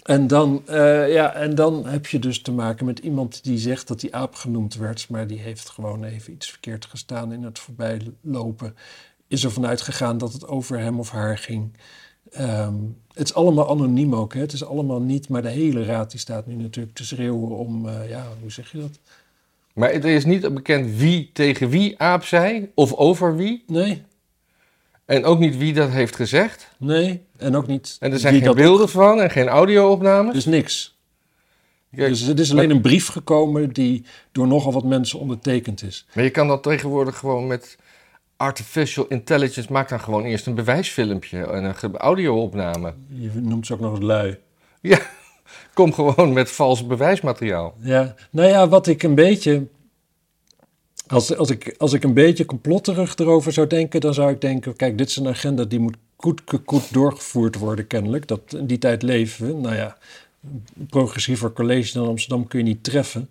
En 0.04 0.28
dan, 0.28 0.62
eh, 0.66 1.14
ja, 1.14 1.34
en 1.34 1.56
dan 1.56 1.86
heb 1.86 2.08
je 2.08 2.20
dus 2.20 2.42
te 2.42 2.52
maken 2.52 2.86
met 2.86 3.00
iemand 3.00 3.44
die 3.44 3.58
zegt 3.58 3.88
dat 3.88 4.00
die 4.00 4.16
aap 4.16 4.36
genoemd 4.36 4.76
werd... 4.76 5.10
maar 5.10 5.28
die 5.28 5.40
heeft 5.40 5.70
gewoon 5.70 6.04
even 6.04 6.34
iets 6.34 6.50
verkeerd 6.50 6.86
gestaan 6.86 7.34
in 7.34 7.44
het 7.44 7.60
voorbijlopen. 7.60 8.76
Is 9.28 9.44
er 9.44 9.52
vanuit 9.52 9.82
gegaan 9.82 10.18
dat 10.18 10.34
het 10.34 10.48
over 10.48 10.80
hem 10.80 11.00
of 11.00 11.10
haar 11.10 11.38
ging... 11.38 11.74
Ehm, 12.32 12.76
het 13.20 13.28
is 13.28 13.34
allemaal 13.34 13.70
anoniem 13.70 14.16
ook. 14.16 14.34
Hè? 14.34 14.40
Het 14.40 14.54
is 14.54 14.66
allemaal 14.66 15.02
niet, 15.02 15.30
maar 15.30 15.42
de 15.42 15.50
hele 15.50 15.86
raad 15.86 16.12
die 16.12 16.20
staat 16.20 16.48
nu 16.48 16.56
natuurlijk 16.56 16.96
te 16.96 17.06
schreeuwen 17.06 17.50
om, 17.58 17.88
eh, 17.88 18.10
ja, 18.10 18.28
hoe 18.42 18.52
zeg 18.52 18.72
je 18.72 18.78
dat? 18.78 19.00
Maar 19.74 19.90
er 19.92 20.06
is 20.06 20.26
niet 20.26 20.54
bekend 20.54 20.96
wie 20.96 21.30
tegen 21.34 21.70
wie 21.70 22.00
aap 22.00 22.24
zei, 22.24 22.72
of 22.76 22.94
over 22.94 23.36
wie. 23.36 23.64
Nee, 23.68 24.04
En 25.06 25.24
ook 25.26 25.40
niet 25.40 25.58
wie 25.58 25.74
dat 25.74 25.90
heeft 25.90 26.16
gezegd. 26.16 26.70
nee. 26.78 27.22
En 27.38 27.56
ook 27.56 27.68
niet. 27.68 27.98
En 28.00 28.12
er 28.12 28.20
zijn 28.20 28.42
geen 28.42 28.56
beelden 28.56 28.90
van 28.90 29.22
en 29.22 29.30
geen 29.30 29.48
audio-opnames. 29.48 30.34
Dus 30.34 30.46
niks. 30.46 30.98
Kijk, 31.96 32.10
Dus 32.10 32.28
er 32.28 32.40
is 32.40 32.52
alleen 32.52 32.70
een 32.70 32.82
brief 32.82 33.08
gekomen 33.08 33.74
die 33.74 34.04
door 34.32 34.48
nogal 34.48 34.72
wat 34.72 34.84
mensen 34.84 35.20
ondertekend 35.20 35.84
is. 35.84 36.06
Maar 36.14 36.24
je 36.24 36.30
kan 36.30 36.48
dat 36.48 36.64
tegenwoordig 36.64 37.18
gewoon 37.18 37.48
met 37.48 37.78
artificial 38.40 39.06
intelligence. 39.08 39.72
Maak 39.72 39.90
dan 39.90 40.00
gewoon 40.00 40.24
eerst 40.24 40.46
een 40.48 40.56
bewijsfilmpje 40.56 41.46
en 41.46 41.64
een 41.64 41.98
audio-opname. 41.98 42.94
Je 43.08 43.32
noemt 43.34 43.66
ze 43.66 43.74
ook 43.74 43.80
nog 43.80 43.92
eens 43.92 44.06
lui. 44.06 44.38
Ja, 44.82 45.00
kom 45.74 45.94
gewoon 45.94 46.34
met 46.34 46.52
vals 46.52 46.88
bewijsmateriaal. 46.88 47.76
Ja, 47.80 48.16
nou 48.30 48.50
ja, 48.50 48.68
wat 48.68 48.88
ik 48.88 49.04
een 49.04 49.16
beetje. 49.16 49.68
Als, 51.08 51.36
als, 51.36 51.50
ik, 51.50 51.76
als 51.78 51.94
ik 51.94 52.04
een 52.04 52.14
beetje 52.14 52.46
complotterig 52.46 53.16
erover 53.16 53.52
zou 53.52 53.68
denken, 53.68 54.02
dan 54.02 54.14
zou 54.14 54.32
ik 54.32 54.42
denken: 54.42 54.76
kijk, 54.76 54.98
dit 54.98 55.10
is 55.10 55.16
een 55.16 55.28
agenda 55.28 55.64
die 55.64 55.80
moet 55.80 55.98
goed, 56.16 56.42
goed 56.66 56.94
doorgevoerd 56.94 57.56
worden, 57.56 57.88
kennelijk. 57.88 58.28
Dat, 58.28 58.42
in 58.54 58.66
die 58.66 58.78
tijd 58.78 59.02
leven 59.02 59.48
we. 59.48 59.54
Nou 59.54 59.76
ja, 59.76 59.98
progressiever 60.90 61.54
college 61.54 62.00
in 62.00 62.06
Amsterdam 62.06 62.48
kun 62.48 62.60
je 62.60 62.66
niet 62.66 62.84
treffen. 62.84 63.30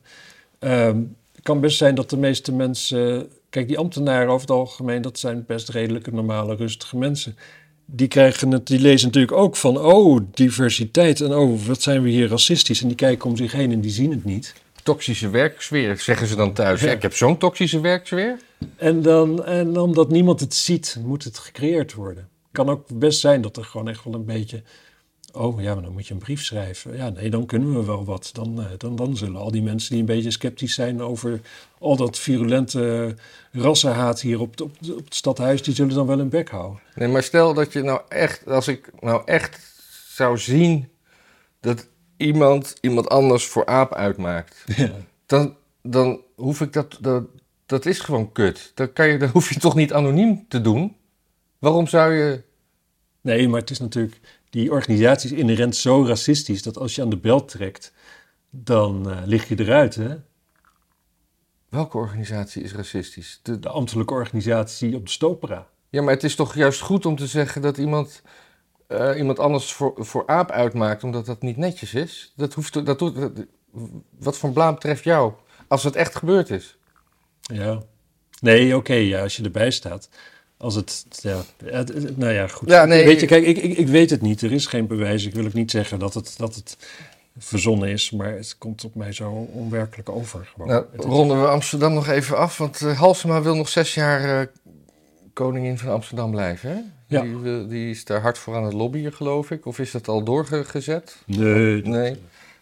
Ehm, 0.59 0.97
het 1.33 1.43
kan 1.43 1.61
best 1.61 1.77
zijn 1.77 1.95
dat 1.95 2.11
de 2.11 2.17
meeste 2.17 2.53
mensen. 2.53 3.29
Kijk, 3.51 3.69
die 3.69 3.79
ambtenaren 3.79 4.29
over 4.29 4.41
het 4.41 4.51
algemeen, 4.51 5.03
dat 5.03 5.19
zijn 5.19 5.45
best 5.47 5.69
redelijke, 5.69 6.13
normale, 6.13 6.55
rustige 6.55 6.97
mensen. 6.97 7.37
Die, 7.85 8.09
krijgen 8.09 8.51
het, 8.51 8.67
die 8.67 8.81
lezen 8.81 9.07
natuurlijk 9.07 9.37
ook 9.37 9.57
van, 9.57 9.79
oh, 9.79 10.21
diversiteit 10.31 11.21
en 11.21 11.35
oh, 11.35 11.67
wat 11.67 11.83
zijn 11.83 12.03
we 12.03 12.09
hier 12.09 12.29
racistisch. 12.29 12.81
En 12.81 12.87
die 12.87 12.97
kijken 12.97 13.31
om 13.31 13.37
zich 13.37 13.53
heen 13.53 13.73
en 13.73 13.81
die 13.81 13.91
zien 13.91 14.11
het 14.11 14.25
niet. 14.25 14.55
toxische 14.83 15.31
werksfeer, 15.31 15.99
zeggen 15.99 16.27
ze 16.27 16.37
dan 16.37 16.53
thuis. 16.53 16.81
Ja, 16.81 16.93
ik 16.93 17.03
heb 17.03 17.15
zo'n 17.15 17.39
toxische 17.39 17.81
werksfeer. 17.81 18.39
En, 18.77 19.03
dan, 19.03 19.45
en 19.45 19.79
omdat 19.79 20.11
niemand 20.11 20.41
het 20.41 20.55
ziet, 20.55 20.99
moet 21.05 21.25
het 21.25 21.39
gecreëerd 21.39 21.95
worden. 21.95 22.29
Kan 22.53 22.69
ook 22.69 22.99
best 22.99 23.21
zijn 23.21 23.41
dat 23.41 23.57
er 23.57 23.65
gewoon 23.65 23.89
echt 23.89 24.05
wel 24.05 24.15
een 24.15 24.25
beetje... 24.25 24.63
Oh 25.33 25.61
ja, 25.61 25.75
maar 25.75 25.83
dan 25.83 25.93
moet 25.93 26.07
je 26.07 26.15
een 26.15 26.21
brief 26.21 26.45
schrijven. 26.45 26.97
Ja, 26.97 27.09
nee, 27.09 27.31
dan 27.31 27.47
kunnen 27.47 27.75
we 27.75 27.85
wel 27.85 28.05
wat. 28.05 28.31
Dan, 28.33 28.61
eh, 28.61 28.67
dan, 28.79 28.97
dan 28.97 29.17
zullen 29.17 29.41
al 29.41 29.51
die 29.51 29.63
mensen 29.63 29.91
die 29.91 30.01
een 30.01 30.07
beetje 30.07 30.31
sceptisch 30.31 30.75
zijn 30.75 31.03
over 31.03 31.41
al 31.79 31.97
dat 31.97 32.19
virulente 32.19 33.15
rassenhaat 33.53 34.21
hier 34.21 34.41
op, 34.41 34.61
op, 34.61 34.71
op 34.91 35.05
het 35.05 35.15
stadhuis, 35.15 35.63
die 35.63 35.75
zullen 35.75 35.95
dan 35.95 36.07
wel 36.07 36.21
een 36.21 36.29
bek 36.29 36.49
houden. 36.51 36.81
Nee, 36.95 37.09
maar 37.09 37.23
stel 37.23 37.55
dat 37.55 37.73
je 37.73 37.83
nou 37.83 38.01
echt, 38.09 38.47
als 38.47 38.69
ik 38.69 38.91
nou 39.01 39.23
echt 39.25 39.61
zou 40.09 40.39
zien 40.39 40.89
dat 41.61 41.89
iemand 42.17 42.75
iemand 42.81 43.09
anders 43.09 43.47
voor 43.47 43.67
aap 43.67 43.95
uitmaakt, 43.95 44.65
Ja. 44.77 44.91
dan, 45.27 45.57
dan 45.83 46.21
hoef 46.35 46.61
ik 46.61 46.73
dat, 46.73 46.99
dat, 47.01 47.25
dat 47.67 47.87
is 47.87 48.01
gewoon 48.01 48.33
kut. 48.33 48.73
Dan, 48.75 48.93
kan 48.93 49.09
je, 49.09 49.19
dan 49.19 49.29
hoef 49.29 49.49
je 49.49 49.61
toch 49.61 49.75
niet 49.75 49.93
anoniem 49.93 50.45
te 50.49 50.61
doen? 50.61 50.97
Waarom 51.59 51.87
zou 51.87 52.13
je... 52.13 52.43
Nee, 53.21 53.49
maar 53.49 53.61
het 53.61 53.71
is 53.71 53.79
natuurlijk, 53.79 54.21
die 54.51 54.71
organisatie 54.73 55.33
is 55.33 55.39
inherent 55.39 55.77
zo 55.77 56.05
racistisch 56.07 56.63
dat 56.63 56.77
als 56.79 56.95
je 56.95 57.03
aan 57.03 57.11
de 57.11 57.17
bel 57.19 57.45
trekt, 57.45 57.93
dan 58.51 59.11
eh, 59.11 59.17
lig 59.25 59.49
je 59.49 59.59
eruit. 59.61 59.95
Hè? 59.95 60.17
Welke 61.69 61.97
organisatie 61.97 62.63
is 62.63 62.73
racistisch? 62.75 63.41
De, 63.43 63.59
De 63.59 63.69
ambtelijke 63.69 64.15
organisatie 64.15 64.97
op 64.97 65.05
de 65.05 65.11
Stopera. 65.11 65.67
ja, 65.91 66.03
maar 66.03 66.15
het 66.15 66.25
is 66.25 66.35
toch 66.35 66.55
juist 66.55 66.81
goed 66.81 67.07
om 67.07 67.17
te 67.17 67.27
zeggen 67.27 67.63
dat 67.63 67.79
iemand, 67.79 68.23
eh, 68.87 69.13
iemand 69.17 69.39
anders 69.39 69.73
voor, 69.73 69.93
voor 69.97 70.27
aap 70.27 70.51
uitmaakt, 70.51 71.05
omdat 71.05 71.27
dat 71.27 71.43
niet 71.43 71.57
netjes 71.57 71.95
is? 71.95 72.33
Dat 72.37 72.55
hoeft, 72.55 72.87
dat, 72.87 72.99
doet- 72.99 73.15
dat, 73.17 73.33
wat 74.19 74.39
voor 74.39 74.53
blaam 74.53 74.79
treft 74.79 75.05
jou 75.05 75.33
als 75.69 75.85
het 75.85 75.97
echt 75.97 76.17
gebeurd 76.17 76.51
is? 76.51 76.77
Ja. 77.41 77.83
Nee, 78.41 78.77
oké, 78.77 78.95
ja, 78.95 79.23
als 79.23 79.37
je 79.37 79.43
erbij 79.45 79.71
staat. 79.71 80.09
Als 80.59 80.75
het, 80.75 81.05
ja, 81.23 81.43
het- 81.65 82.17
nou 82.19 82.33
ja, 82.33 82.47
goed. 82.49 82.69
Ja, 82.71 82.85
nee, 82.85 83.05
weet 83.05 83.21
je, 83.21 83.27
kijk, 83.27 83.45
ik, 83.45 83.57
ik, 83.59 83.77
ik 83.77 83.87
weet 83.89 84.11
het 84.11 84.23
niet. 84.23 84.43
Er 84.43 84.53
is 84.53 84.67
geen 84.67 84.87
bewijs. 84.87 85.27
Ik 85.27 85.35
wil 85.35 85.45
ook 85.47 85.53
niet 85.53 85.71
zeggen 85.71 85.99
dat 85.99 86.15
het, 86.15 86.35
dat 86.39 86.55
het 86.55 86.77
verzonnen 87.39 87.89
is, 87.89 88.11
maar 88.11 88.33
het 88.33 88.59
komt 88.59 88.85
op 88.85 88.95
mij 88.95 89.13
zo 89.13 89.49
onwerkelijk 89.53 90.09
over. 90.09 90.49
Gewoon. 90.53 90.69
Nou, 90.69 90.85
ronden 90.97 91.41
we 91.41 91.49
Amsterdam 91.49 91.93
nog 91.93 92.09
even 92.09 92.37
af, 92.37 92.59
want 92.59 92.81
eh, 92.83 92.99
Halsema 92.99 93.43
wil 93.43 93.57
nog 93.57 93.69
zes 93.69 93.95
jaar 93.95 94.41
eh, 94.41 94.47
koningin 95.33 95.79
van 95.79 95.93
Amsterdam 95.93 96.31
blijven, 96.31 96.71
hè? 96.71 96.79
Ja. 97.07 97.23
Die, 97.23 97.67
die 97.67 97.91
is 97.91 98.05
daar 98.05 98.21
hard 98.21 98.39
voor 98.39 98.57
aan 98.57 98.65
het 98.65 98.73
lobbyen, 98.73 99.13
geloof 99.13 99.51
ik. 99.51 99.67
Of 99.67 99.79
is 99.79 99.91
dat 99.91 100.09
al 100.09 100.23
doorgezet? 100.25 101.17
nee, 101.27 101.83
Nee. 101.83 102.17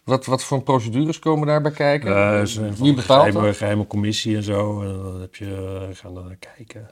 Wat, 0.04 0.26
wat 0.26 0.44
voor 0.44 0.62
procedures 0.62 1.18
komen 1.18 1.46
daarbij 1.46 1.72
kijken? 1.72 2.16
Een 2.16 2.76
Wie 2.76 2.94
bepaalt 2.94 3.22
geheime, 3.24 3.46
dat? 3.46 3.56
geheime 3.56 3.86
commissie 3.86 4.36
en 4.36 4.42
zo. 4.42 4.82
En 4.82 5.02
dan 5.02 5.20
heb 5.20 5.34
je, 5.34 5.78
eh, 5.90 5.96
gaan 5.96 6.14
dan 6.14 6.36
kijken. 6.56 6.90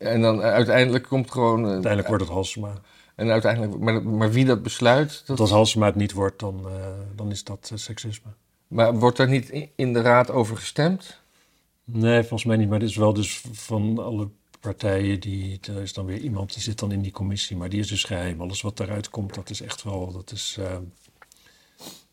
En 0.00 0.20
dan 0.20 0.40
uiteindelijk 0.42 1.04
komt 1.04 1.30
gewoon... 1.30 1.64
eh, 1.64 1.70
Uiteindelijk 1.70 2.08
wordt 2.08 2.22
het 2.22 2.32
Halsema. 2.32 2.72
En 3.14 3.30
uiteindelijk, 3.30 3.78
maar, 3.78 4.02
maar 4.02 4.30
wie 4.30 4.44
dat 4.44 4.62
besluit, 4.62 5.22
dat, 5.26 5.40
als 5.40 5.50
Halsema 5.50 5.86
het 5.86 5.94
niet 5.94 6.12
wordt, 6.12 6.38
dan, 6.38 6.66
eh, 6.68 6.86
dan 7.16 7.30
is 7.30 7.44
dat 7.44 7.68
eh, 7.72 7.78
seksisme. 7.78 8.30
maar 8.68 8.94
wordt 8.98 9.16
daar 9.16 9.28
niet 9.28 9.50
in- 9.76 9.92
de 9.92 10.00
raad 10.00 10.30
over 10.30 10.56
gestemd? 10.56 11.20
Nee, 11.84 12.20
volgens 12.20 12.44
mij 12.44 12.56
niet. 12.56 12.68
Maar 12.68 12.78
dit 12.78 12.88
is 12.88 12.96
wel 12.96 13.12
dus 13.12 13.42
van 13.52 13.98
alle 13.98 14.28
partijen, 14.60 15.20
die, 15.20 15.58
er 15.68 15.82
is 15.82 15.92
dan 15.92 16.04
weer 16.06 16.18
iemand 16.18 16.52
die 16.54 16.62
zit 16.62 16.78
dan 16.78 16.92
in 16.92 17.02
die 17.02 17.12
commissie. 17.12 17.56
Maar 17.56 17.68
die 17.68 17.80
is 17.80 17.88
dus 17.88 18.04
geheim. 18.04 18.40
Alles 18.40 18.60
wat 18.60 18.76
daaruit 18.76 19.10
komt, 19.10 19.34
dat 19.34 19.50
is 19.50 19.60
echt 19.60 19.82
wel, 19.82 20.12
dat 20.12 20.32
is, 20.32 20.58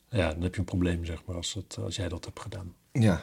ja, 0.09 0.31
dan 0.33 0.41
heb 0.41 0.53
je 0.53 0.59
een 0.59 0.65
probleem, 0.65 1.05
zeg 1.05 1.25
maar, 1.25 1.35
als, 1.35 1.53
het, 1.53 1.77
als 1.83 1.95
jij 1.95 2.09
dat 2.09 2.25
hebt 2.25 2.39
gedaan. 2.39 2.73
Ja. 2.91 3.21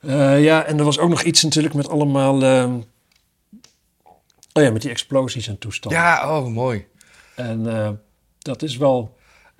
Eh, 0.00 0.44
ja, 0.44 0.64
en 0.64 0.78
er 0.78 0.84
was 0.84 0.98
ook 0.98 1.08
nog 1.08 1.22
iets 1.22 1.42
natuurlijk 1.42 1.74
met 1.74 1.88
allemaal, 1.88 2.42
eh, 2.42 2.74
oh 4.52 4.62
ja, 4.62 4.70
met 4.70 4.82
die 4.82 4.90
explosies 4.90 5.48
en 5.48 5.58
toestanden. 5.58 6.00
Ja, 6.00 6.38
oh, 6.38 6.46
mooi. 6.46 6.86
En 7.34 7.66
eh, 7.76 7.90
dat 8.38 8.62
is 8.62 8.76
wel, 8.76 9.16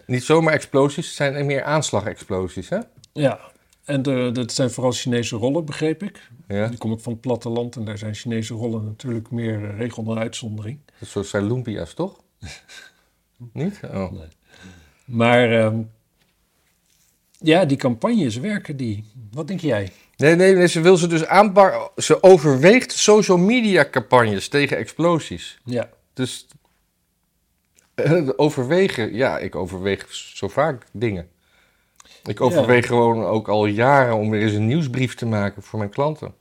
Niet 0.06 0.24
zomaar 0.24 0.52
explosies, 0.52 1.06
het 1.06 1.14
zijn 1.14 1.46
meer 1.46 1.62
aanslagexplosies, 1.62 2.68
hè? 2.68 2.78
ja, 3.12 3.40
en 3.84 4.02
dat 4.32 4.52
zijn 4.52 4.70
vooral 4.70 4.92
Chinese 4.92 5.36
rollen, 5.36 5.64
begreep 5.64 6.02
ik. 6.02 6.30
Ja. 6.48 6.68
Die 6.68 6.78
kom 6.78 6.92
ik 6.92 7.00
van 7.00 7.12
het 7.12 7.20
platteland 7.20 7.76
en 7.76 7.84
daar 7.84 7.98
zijn 7.98 8.14
Chinese 8.14 8.54
rollen 8.54 8.84
natuurlijk 8.84 9.30
meer 9.30 9.70
eh, 9.70 9.78
regel 9.78 10.02
dan 10.02 10.18
uitzondering. 10.18 10.78
Dat 10.98 11.08
soort 11.08 11.26
zijn 11.26 11.46
lumpia's, 11.46 11.94
toch? 11.94 12.20
Niet? 13.52 13.80
Oh. 13.84 14.12
Maar 15.04 15.52
ehm, 15.52 15.82
ja, 17.38 17.64
die 17.64 17.76
campagnes 17.76 18.36
werken 18.36 18.76
die. 18.76 19.04
Wat 19.30 19.46
denk 19.46 19.60
jij? 19.60 19.92
Nee, 20.18 20.34
nee, 20.34 20.54
nee, 20.54 20.66
ze 20.66 20.80
wil 20.80 20.96
ze 20.96 21.06
dus 21.06 21.26
aanpakken. 21.26 21.90
Ze 22.02 22.22
overweegt 22.22 22.92
social 22.92 23.38
media 23.38 23.88
campagnes 23.90 24.48
tegen 24.48 24.76
explosies. 24.76 25.58
Ja. 25.64 25.90
Dus 26.14 26.46
eh, 27.94 28.28
overwegen, 28.36 29.14
ja, 29.14 29.38
ik 29.38 29.54
overweeg 29.54 30.06
zo 30.10 30.48
vaak 30.48 30.86
dingen. 30.92 31.28
Ik 32.24 32.40
overweeg 32.40 32.86
gewoon 32.86 33.24
ook 33.24 33.48
al 33.48 33.66
jaren 33.66 34.14
om 34.14 34.30
weer 34.30 34.42
eens 34.42 34.52
een 34.52 34.66
nieuwsbrief 34.66 35.14
te 35.14 35.26
maken 35.26 35.62
voor 35.62 35.78
mijn 35.78 35.90
klanten. 35.90 36.34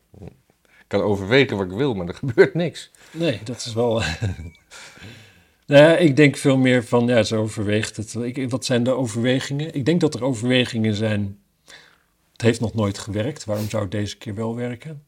Ik 0.66 0.86
kan 0.88 1.02
overwegen 1.02 1.58
wat 1.58 1.66
ik 1.66 1.78
wil, 1.78 1.94
maar 1.94 2.08
er 2.08 2.14
gebeurt 2.26 2.54
niks. 2.54 2.92
Nee, 3.12 3.40
dat 3.44 3.66
is 3.66 3.74
wel. 3.74 3.94
nou, 5.68 5.84
ja, 5.84 5.98
ik 5.98 6.16
denk 6.16 6.36
veel 6.36 6.58
meer 6.58 6.84
van, 6.84 7.08
ja, 7.08 7.24
ze 7.24 7.36
overweegt 7.36 7.98
het. 7.98 8.16
Ik, 8.16 8.50
wat 8.50 8.66
zijn 8.66 8.84
de 8.84 8.92
overwegingen? 8.92 9.74
Ik 9.74 9.86
denk 9.86 10.02
dat 10.02 10.14
er 10.14 10.24
overwegingen 10.24 10.96
zijn. 10.96 11.40
Het 12.38 12.46
heeft 12.46 12.60
nog 12.60 12.74
nooit 12.74 12.98
gewerkt. 12.98 13.46
Waarom 13.46 13.70
zou 13.70 13.82
het 13.84 13.92
deze 13.92 14.18
keer 14.18 14.36
wel 14.36 14.56
werken? 14.56 15.04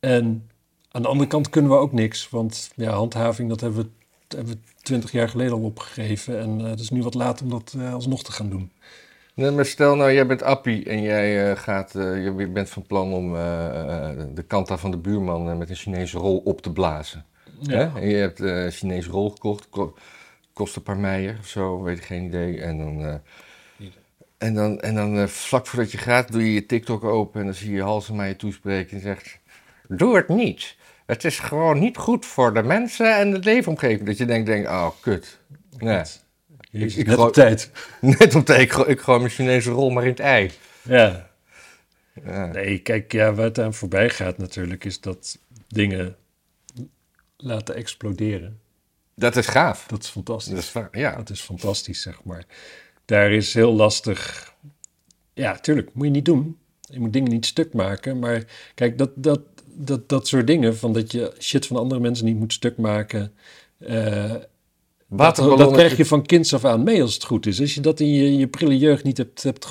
En 0.00 0.50
aan 0.90 1.02
de 1.02 1.08
andere 1.08 1.28
kant 1.28 1.50
kunnen 1.50 1.70
we 1.70 1.76
ook 1.76 1.92
niks. 1.92 2.28
Want 2.30 2.70
ja, 2.76 2.90
handhaving, 2.92 3.48
dat 3.48 3.60
hebben 3.60 3.82
we, 3.82 3.88
dat 4.26 4.38
hebben 4.38 4.54
we 4.54 4.60
twintig 4.82 5.12
jaar 5.12 5.28
geleden 5.28 5.52
al 5.52 5.60
opgegeven. 5.60 6.38
En 6.40 6.60
eh, 6.60 6.66
het 6.66 6.80
is 6.80 6.90
nu 6.90 7.02
wat 7.02 7.14
laat 7.14 7.42
om 7.42 7.50
dat 7.50 7.74
eh, 7.78 7.92
alsnog 7.94 8.24
te 8.24 8.32
gaan 8.32 8.48
doen. 8.50 8.72
Nee, 9.34 9.50
maar 9.50 9.66
stel 9.66 9.96
nou, 9.96 10.12
jij 10.12 10.26
bent 10.26 10.42
Appie 10.42 10.84
en 10.84 11.02
jij 11.02 11.50
eh, 11.50 11.56
gaat, 11.58 11.94
eh, 11.94 12.24
je 12.24 12.48
bent 12.48 12.68
van 12.70 12.86
plan 12.86 13.12
om 13.12 13.36
eh, 13.36 14.10
eh, 14.10 14.18
de 14.34 14.42
kanta 14.42 14.76
van 14.78 14.90
de 14.90 14.96
buurman 14.98 15.50
eh, 15.50 15.56
met 15.56 15.70
een 15.70 15.76
Chinese 15.76 16.18
rol 16.18 16.38
op 16.44 16.60
te 16.62 16.72
blazen. 16.72 17.24
Ja. 17.60 17.78
Hè? 17.78 18.00
En 18.00 18.08
je 18.08 18.16
hebt 18.16 18.40
eh, 18.40 18.64
een 18.64 18.70
Chinese 18.70 19.10
rol 19.10 19.30
gekocht, 19.30 19.68
ko- 19.68 19.94
kost 20.52 20.76
een 20.76 20.82
paar 20.82 20.96
meijer 20.98 21.36
of 21.40 21.46
zo, 21.46 21.82
weet 21.82 21.98
ik 21.98 22.04
geen 22.04 22.24
idee. 22.24 22.60
En 22.60 22.78
dan, 22.78 23.04
eh, 23.04 23.14
en 24.38 24.54
dan, 24.54 24.80
en 24.80 24.94
dan 24.94 25.18
eh, 25.18 25.26
vlak 25.26 25.66
voordat 25.66 25.92
je 25.92 25.98
gaat, 25.98 26.32
doe 26.32 26.44
je 26.44 26.54
je 26.54 26.66
TikTok 26.66 27.04
open 27.04 27.40
en 27.40 27.46
dan 27.46 27.54
zie 27.54 27.72
je 27.72 27.82
Halsema 27.82 28.24
je 28.24 28.36
toespreken 28.36 28.96
en 28.96 29.02
zegt... 29.02 29.38
Doe 29.88 30.16
het 30.16 30.28
niet. 30.28 30.76
Het 31.06 31.24
is 31.24 31.38
gewoon 31.38 31.78
niet 31.78 31.96
goed 31.96 32.26
voor 32.26 32.54
de 32.54 32.62
mensen 32.62 33.16
en 33.16 33.30
de 33.30 33.38
leefomgeving. 33.38 34.06
Dat 34.06 34.18
je 34.18 34.24
denkt, 34.24 34.46
denkt 34.46 34.68
oh, 34.68 34.90
kut. 35.00 35.38
Jezus, 36.70 36.94
Ik- 36.94 37.00
ik 37.00 37.06
net 37.06 37.18
op 37.18 37.32
tijd. 37.32 37.70
Net 38.00 38.34
op 38.34 38.44
tijd, 38.44 38.60
ik, 38.60 38.72
ik 38.72 39.00
gooi 39.00 39.18
mijn 39.18 39.30
Chinese 39.30 39.70
rol 39.70 39.90
maar 39.90 40.02
in 40.02 40.08
het 40.08 40.20
ei. 40.20 40.50
Ja. 40.82 41.30
Ja. 42.24 42.46
Nee, 42.46 42.78
kijk, 42.78 43.12
ja, 43.12 43.34
waar 43.34 43.44
het 43.44 43.58
aan 43.58 43.74
voorbij 43.74 44.10
gaat 44.10 44.38
natuurlijk, 44.38 44.84
is 44.84 45.00
dat 45.00 45.38
dingen 45.68 46.16
laten 47.36 47.74
exploderen. 47.74 48.60
Dat 49.14 49.36
is 49.36 49.46
gaaf. 49.46 49.86
Dat 49.86 50.02
is 50.02 50.08
fantastisch. 50.08 50.72
Dat 50.72 50.84
is 50.92 51.00
ja. 51.00 51.16
Dat 51.16 51.30
is 51.30 51.40
fantastisch, 51.40 52.02
zeg 52.02 52.24
maar. 52.24 52.44
Daar 53.04 53.32
is 53.32 53.54
heel 53.54 53.72
lastig. 53.72 54.52
Ja, 55.34 55.58
tuurlijk, 55.58 55.90
moet 55.94 56.04
je 56.04 56.10
niet 56.10 56.24
doen. 56.24 56.58
Je 56.80 57.00
moet 57.00 57.12
dingen 57.12 57.30
niet 57.30 57.46
stuk 57.46 57.72
maken. 57.72 58.18
Maar 58.18 58.44
kijk, 58.74 58.98
dat, 58.98 59.10
dat, 59.14 59.40
dat, 59.74 60.08
dat 60.08 60.26
soort 60.28 60.46
dingen, 60.46 60.76
van 60.76 60.92
dat 60.92 61.12
je 61.12 61.32
shit 61.38 61.66
van 61.66 61.76
andere 61.76 62.00
mensen 62.00 62.24
niet 62.24 62.38
moet 62.38 62.52
stuk 62.52 62.76
maken. 62.78 63.32
eh, 63.78 64.34
dat, 65.08 65.72
krijg 65.72 65.96
je 65.96 66.06
van 66.06 66.22
kinds 66.26 66.54
af 66.54 66.64
aan 66.64 66.82
mee 66.82 67.02
als 67.02 67.14
het 67.14 67.24
goed 67.24 67.46
is. 67.46 67.60
Als 67.60 67.74
je 67.74 67.80
dat 67.80 68.00
in 68.00 68.12
je, 68.12 68.36
je 68.36 68.46
prille 68.46 68.78
jeugd 68.78 69.04
niet 69.04 69.16
hebt, 69.16 69.42
hebt, 69.42 69.66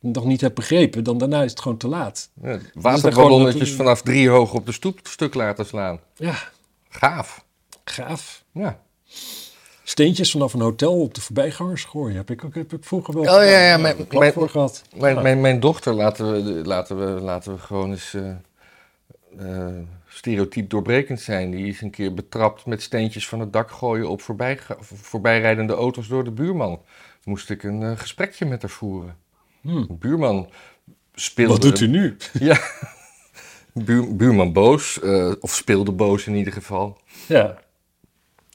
nog 0.00 0.24
niet 0.24 0.40
hebt 0.40 0.54
begrepen, 0.54 1.04
dan 1.04 1.18
daarna 1.18 1.42
is 1.42 1.50
het 1.50 1.60
gewoon 1.60 1.78
te 1.78 1.88
laat. 1.88 2.30
Ja, 2.42 2.58
waterballonnetjes 2.74 3.72
vanaf 3.72 4.02
drie 4.02 4.28
hoog 4.28 4.54
op 4.54 4.66
de 4.66 4.72
stoep 4.72 5.00
stuk 5.02 5.34
laten 5.34 5.66
slaan. 5.66 6.00
Ja, 6.14 6.34
Gaaf. 6.88 7.44
gaaf. 7.84 8.44
Ja. 8.52 8.82
Steentjes 9.82 10.30
vanaf 10.30 10.52
een 10.54 10.60
hotel 10.60 11.00
op 11.00 11.14
de 11.14 11.20
voorbijgangers 11.20 11.84
gooien. 11.84 12.16
Heb 12.16 12.30
ik 12.30 12.44
ook 12.44 12.54
heb 12.54 12.72
ik 12.72 12.84
vroeger 12.84 13.14
wel. 13.14 13.22
Oh, 13.22 13.28
ja, 13.28 13.42
ja, 13.42 13.58
gedaan. 13.76 13.80
mijn- 13.80 14.06
mijn- 14.10 14.32
voor 14.32 14.48
gehad. 14.48 14.82
Mijn, 14.96 15.14
Ja. 15.14 15.20
mijn, 15.22 15.40
mijn 15.40 15.60
dochter 15.60 15.92
laten 15.94 16.32
we, 16.32 16.38
laten 16.64 16.98
we, 17.14 17.20
laten 17.20 17.52
we 17.54 17.58
gewoon 17.58 17.90
eens 17.90 18.14
eh, 19.38 19.66
stereotyp 20.06 20.70
doorbrekend 20.70 21.20
zijn. 21.20 21.50
Die 21.50 21.66
is 21.66 21.80
een 21.80 21.90
keer 21.90 22.14
betrapt 22.14 22.66
met 22.66 22.82
steentjes 22.82 23.28
van 23.28 23.40
het 23.40 23.52
dak 23.52 23.70
gooien 23.70 24.08
op 24.08 24.22
voorbij, 24.22 24.58
voorbijrijdende 24.80 25.72
auto's 25.74 26.08
door 26.08 26.24
de 26.24 26.30
buurman. 26.30 26.80
Moest 27.24 27.50
ik 27.50 27.62
een 27.62 27.82
eh, 27.82 27.92
gesprekje 27.98 28.44
met 28.46 28.62
haar 28.62 28.70
voeren. 28.70 29.16
Hmm. 29.60 29.86
Buurman 29.90 30.48
speelde... 31.14 31.52
Wat 31.52 31.62
doet 31.62 31.80
u 31.80 31.86
nu? 31.86 32.16
Ja. 32.40 32.58
Buur, 33.72 34.16
buurman 34.16 34.52
boos, 34.52 35.00
of 35.40 35.54
speelde 35.54 35.92
boos 35.92 36.26
in 36.26 36.34
ieder 36.34 36.52
geval. 36.52 36.98
Ja. 37.28 37.58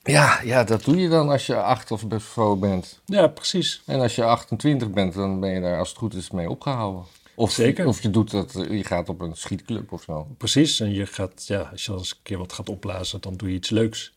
Ja, 0.05 0.41
ja, 0.43 0.63
dat 0.63 0.83
doe 0.83 0.97
je 0.97 1.09
dan 1.09 1.29
als 1.29 1.45
je 1.45 1.55
8 1.55 1.91
of 1.91 2.05
zo 2.33 2.55
bent. 2.55 3.01
Ja, 3.05 3.27
precies. 3.27 3.81
En 3.85 3.99
als 3.99 4.15
je 4.15 4.23
28 4.23 4.89
bent, 4.89 5.13
dan 5.13 5.39
ben 5.39 5.49
je 5.49 5.61
daar 5.61 5.79
als 5.79 5.89
het 5.89 5.97
goed 5.97 6.13
is 6.13 6.31
mee 6.31 6.49
opgehouden. 6.49 7.03
Of, 7.35 7.51
Zeker. 7.51 7.87
Of 7.87 8.01
je, 8.01 8.09
doet 8.09 8.31
dat, 8.31 8.51
je 8.53 8.83
gaat 8.83 9.09
op 9.09 9.21
een 9.21 9.35
schietclub 9.35 9.91
of 9.91 10.03
zo. 10.03 10.27
Precies. 10.37 10.79
En 10.79 10.93
je 10.93 11.05
gaat, 11.05 11.47
ja, 11.47 11.69
als 11.71 11.85
je 11.85 11.91
al 11.91 11.97
eens 11.97 12.11
een 12.11 12.17
keer 12.23 12.37
wat 12.37 12.53
gaat 12.53 12.69
opblazen, 12.69 13.21
dan 13.21 13.35
doe 13.35 13.49
je 13.49 13.55
iets 13.55 13.69
leuks. 13.69 14.13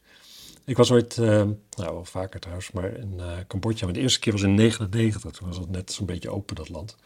Ik 0.64 0.76
was 0.76 0.90
ooit, 0.90 1.18
eh, 1.18 1.26
nou 1.26 1.54
wel 1.76 2.04
vaker 2.04 2.40
trouwens, 2.40 2.70
maar 2.70 2.92
in 2.92 3.14
eh, 3.18 3.32
Cambodja. 3.46 3.84
Maar 3.84 3.94
de 3.94 4.00
eerste 4.00 4.18
keer 4.18 4.32
was 4.32 4.42
in 4.42 4.54
99. 4.54 5.32
Toen 5.32 5.48
was 5.48 5.56
het 5.56 5.70
net 5.70 5.92
zo'n 5.92 6.06
beetje 6.06 6.30
open, 6.30 6.56
dat 6.56 6.68
land. 6.68 6.96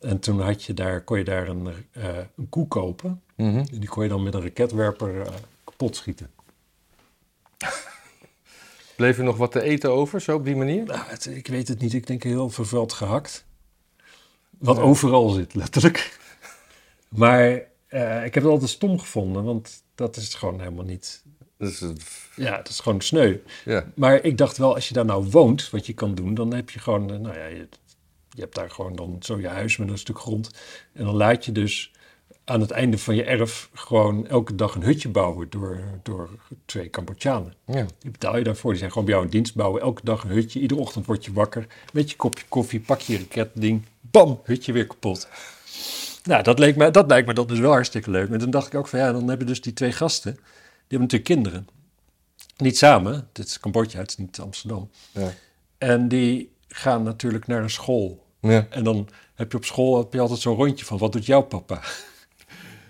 En 0.00 0.18
toen 0.18 0.40
had 0.40 0.64
je 0.64 0.74
daar, 0.74 1.00
kon 1.00 1.18
je 1.18 1.24
daar 1.24 1.48
een, 1.48 1.68
eh, 1.92 2.16
een 2.36 2.48
koe 2.48 2.68
kopen. 2.68 3.22
Mhm. 3.36 3.58
En 3.58 3.78
die 3.78 3.88
kon 3.88 4.02
je 4.02 4.08
dan 4.08 4.22
met 4.22 4.34
een 4.34 4.42
raketwerper 4.42 5.26
kapot 5.64 5.96
schieten. 5.96 6.30
Bleef 8.98 9.18
er 9.18 9.24
nog 9.24 9.36
wat 9.36 9.52
te 9.52 9.62
eten 9.62 9.90
over, 9.90 10.20
zo 10.20 10.34
op 10.36 10.44
die 10.44 10.56
manier? 10.56 10.84
Nou, 10.84 11.00
het- 11.06 11.26
ik 11.26 11.46
weet 11.46 11.68
het 11.68 11.80
niet. 11.80 11.92
Ik 11.94 12.06
denk 12.06 12.22
heel 12.22 12.50
vervuild 12.50 12.92
gehakt. 12.92 13.44
Wat 14.58 14.76
Ja. 14.76 14.82
overal 14.82 15.28
zit, 15.28 15.54
letterlijk. 15.54 16.18
Maar 17.08 17.62
eh, 17.86 18.24
ik 18.24 18.34
heb 18.34 18.42
het 18.42 18.52
altijd 18.52 18.70
stom 18.70 18.98
gevonden, 18.98 19.44
want 19.44 19.82
dat 19.94 20.16
is 20.16 20.34
gewoon 20.34 20.58
helemaal 20.60 20.84
niet... 20.84 21.22
Ja, 22.36 22.56
dat 22.56 22.68
is 22.68 22.80
gewoon 22.80 23.00
sneu. 23.00 23.36
ja. 23.64 23.92
Maar 23.94 24.24
ik 24.24 24.38
dacht 24.38 24.56
wel, 24.56 24.74
als 24.74 24.88
je 24.88 24.94
daar 24.94 25.04
nou 25.04 25.24
woont, 25.30 25.70
wat 25.70 25.86
je 25.86 25.92
kan 25.92 26.14
doen, 26.14 26.34
dan 26.34 26.54
heb 26.54 26.70
je 26.70 26.78
gewoon, 26.78 27.12
eh, 27.12 27.18
nou 27.18 27.38
ja, 27.38 27.46
je, 27.46 27.68
je 28.30 28.40
hebt 28.40 28.54
daar 28.54 28.70
gewoon 28.70 28.96
dan 28.96 29.16
zo 29.20 29.38
je 29.40 29.48
huis 29.48 29.76
met 29.76 29.88
een 29.88 29.98
stuk 29.98 30.18
grond. 30.18 30.50
En 30.92 31.04
dan 31.04 31.14
laat 31.14 31.44
je 31.44 31.52
dus 31.52 31.92
aan 32.48 32.60
het 32.60 32.70
einde 32.70 32.98
van 32.98 33.14
je 33.14 33.24
erf 33.24 33.68
gewoon 33.72 34.26
elke 34.26 34.54
dag 34.54 34.74
een 34.74 34.82
hutje 34.82 35.08
bouwen 35.08 35.50
door, 35.50 35.80
door 36.02 36.28
twee 36.64 36.90
Cambodjanen. 36.90 37.54
ja. 37.66 37.86
Die 37.98 38.10
betaal 38.10 38.36
je 38.36 38.44
daarvoor. 38.44 38.70
Die 38.70 38.78
zijn 38.78 38.90
gewoon 38.90 39.06
bij 39.06 39.14
jou 39.14 39.26
in 39.26 39.32
dienst 39.32 39.54
bouwen. 39.54 39.82
Elke 39.82 40.00
dag 40.04 40.24
een 40.24 40.30
hutje. 40.30 40.60
Iedere 40.60 40.80
ochtend 40.80 41.06
word 41.06 41.24
je 41.24 41.32
wakker. 41.32 41.66
Met 41.92 42.10
je 42.10 42.16
kopje 42.16 42.44
koffie. 42.48 42.80
Pak 42.80 43.00
je 43.00 43.18
raketding. 43.18 43.82
Bam! 44.00 44.40
Hutje 44.44 44.72
weer 44.72 44.86
kapot. 44.86 45.28
Nou, 46.22 46.42
dat, 46.42 46.58
leek 46.58 46.76
me, 46.76 46.90
dat 46.90 47.08
lijkt 47.08 47.26
me 47.26 47.34
dat 47.34 47.48
dus 47.48 47.58
wel 47.58 47.70
hartstikke 47.70 48.10
leuk. 48.10 48.30
En 48.30 48.38
toen 48.38 48.50
dacht 48.50 48.66
ik 48.66 48.74
ook 48.74 48.88
van 48.88 48.98
ja, 48.98 49.12
dan 49.12 49.28
hebben 49.28 49.46
dus 49.46 49.60
die 49.60 49.72
twee 49.72 49.92
gasten. 49.92 50.32
Die 50.32 50.98
hebben 50.98 51.00
natuurlijk 51.00 51.24
kinderen. 51.24 51.68
Niet 52.56 52.78
samen. 52.78 53.28
Dit 53.32 53.46
is 53.46 53.60
Cambodja, 53.60 53.98
het 53.98 54.10
is 54.10 54.16
niet 54.16 54.40
Amsterdam. 54.40 54.90
Ja. 55.12 55.32
En 55.78 56.08
die 56.08 56.52
gaan 56.68 57.02
natuurlijk 57.02 57.46
naar 57.46 57.62
een 57.62 57.70
school. 57.70 58.26
Ja. 58.40 58.66
En 58.70 58.84
dan 58.84 59.08
heb 59.34 59.50
je 59.50 59.56
op 59.56 59.64
school 59.64 59.98
heb 59.98 60.12
je 60.12 60.20
altijd 60.20 60.40
zo'n 60.40 60.56
rondje 60.56 60.84
van 60.84 60.98
wat 60.98 61.12
doet 61.12 61.26
jouw 61.26 61.42
papa? 61.42 61.80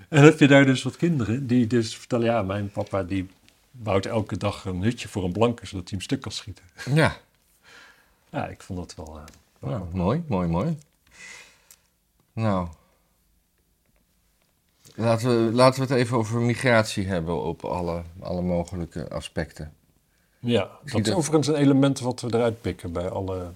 En 0.08 0.22
heb 0.24 0.38
je 0.38 0.46
daar 0.48 0.64
dus 0.64 0.82
wat 0.82 0.96
kinderen 0.96 1.46
die 1.46 1.66
dus 1.66 1.96
vertellen, 1.96 2.26
ja, 2.26 2.42
mijn 2.42 2.70
papa 2.70 3.02
die 3.02 3.28
bouwt 3.70 4.06
elke 4.06 4.36
dag 4.36 4.64
een 4.64 4.82
hutje 4.82 5.08
voor 5.08 5.24
een 5.24 5.32
blanke, 5.32 5.66
zodat 5.66 5.82
hij 5.88 5.92
hem 5.98 6.00
stuk 6.00 6.20
kan 6.20 6.32
schieten. 6.32 6.64
ja. 6.94 7.16
Ja, 8.30 8.46
ik 8.48 8.62
vond 8.62 8.78
dat 8.78 8.94
wel... 8.94 9.16
eh, 9.18 9.22
wel 9.58 9.70
Nou, 9.70 9.84
mooi, 9.96 10.22
mooi, 10.28 10.48
mooi. 10.48 10.78
Nou. 12.32 12.68
Laten 14.94 15.28
we, 15.46 15.52
laten 15.52 15.80
we 15.82 15.86
het 15.94 15.96
even 16.02 16.16
over 16.16 16.40
migratie 16.40 17.06
hebben 17.06 17.42
op 17.42 17.64
alle, 17.64 18.02
alle 18.20 18.42
mogelijke 18.42 19.08
aspecten. 19.10 19.72
ja, 20.38 20.70
dat 20.84 21.00
is 21.00 21.08
er- 21.12 21.16
overigens 21.16 21.46
een 21.48 21.54
element 21.54 22.00
wat 22.00 22.20
we 22.20 22.34
eruit 22.34 22.60
pikken 22.60 22.92
bij 22.92 23.08
alle... 23.08 23.52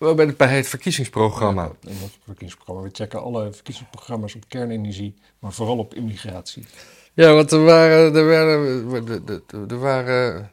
Bij 0.00 0.26
het, 0.26 0.36
bij 0.36 0.56
het 0.56 0.68
verkiezingsprogramma. 0.68 1.62
Ja, 1.62 1.90
in 1.90 1.96
ons 2.02 2.18
verkiezingsprogramma. 2.24 2.82
We 2.82 2.88
checken 2.92 3.22
alle 3.22 3.52
verkiezingsprogramma's 3.52 4.34
op 4.34 4.48
kernenergie, 4.48 5.14
maar 5.38 5.52
vooral 5.52 5.78
op 5.78 5.94
immigratie. 5.94 6.64
Ja, 7.14 7.34
want 7.34 7.50
er 7.50 7.64
waren, 7.64 8.14
er 8.14 8.26
waren, 8.26 9.68
er, 9.68 9.78
waren, 9.78 10.50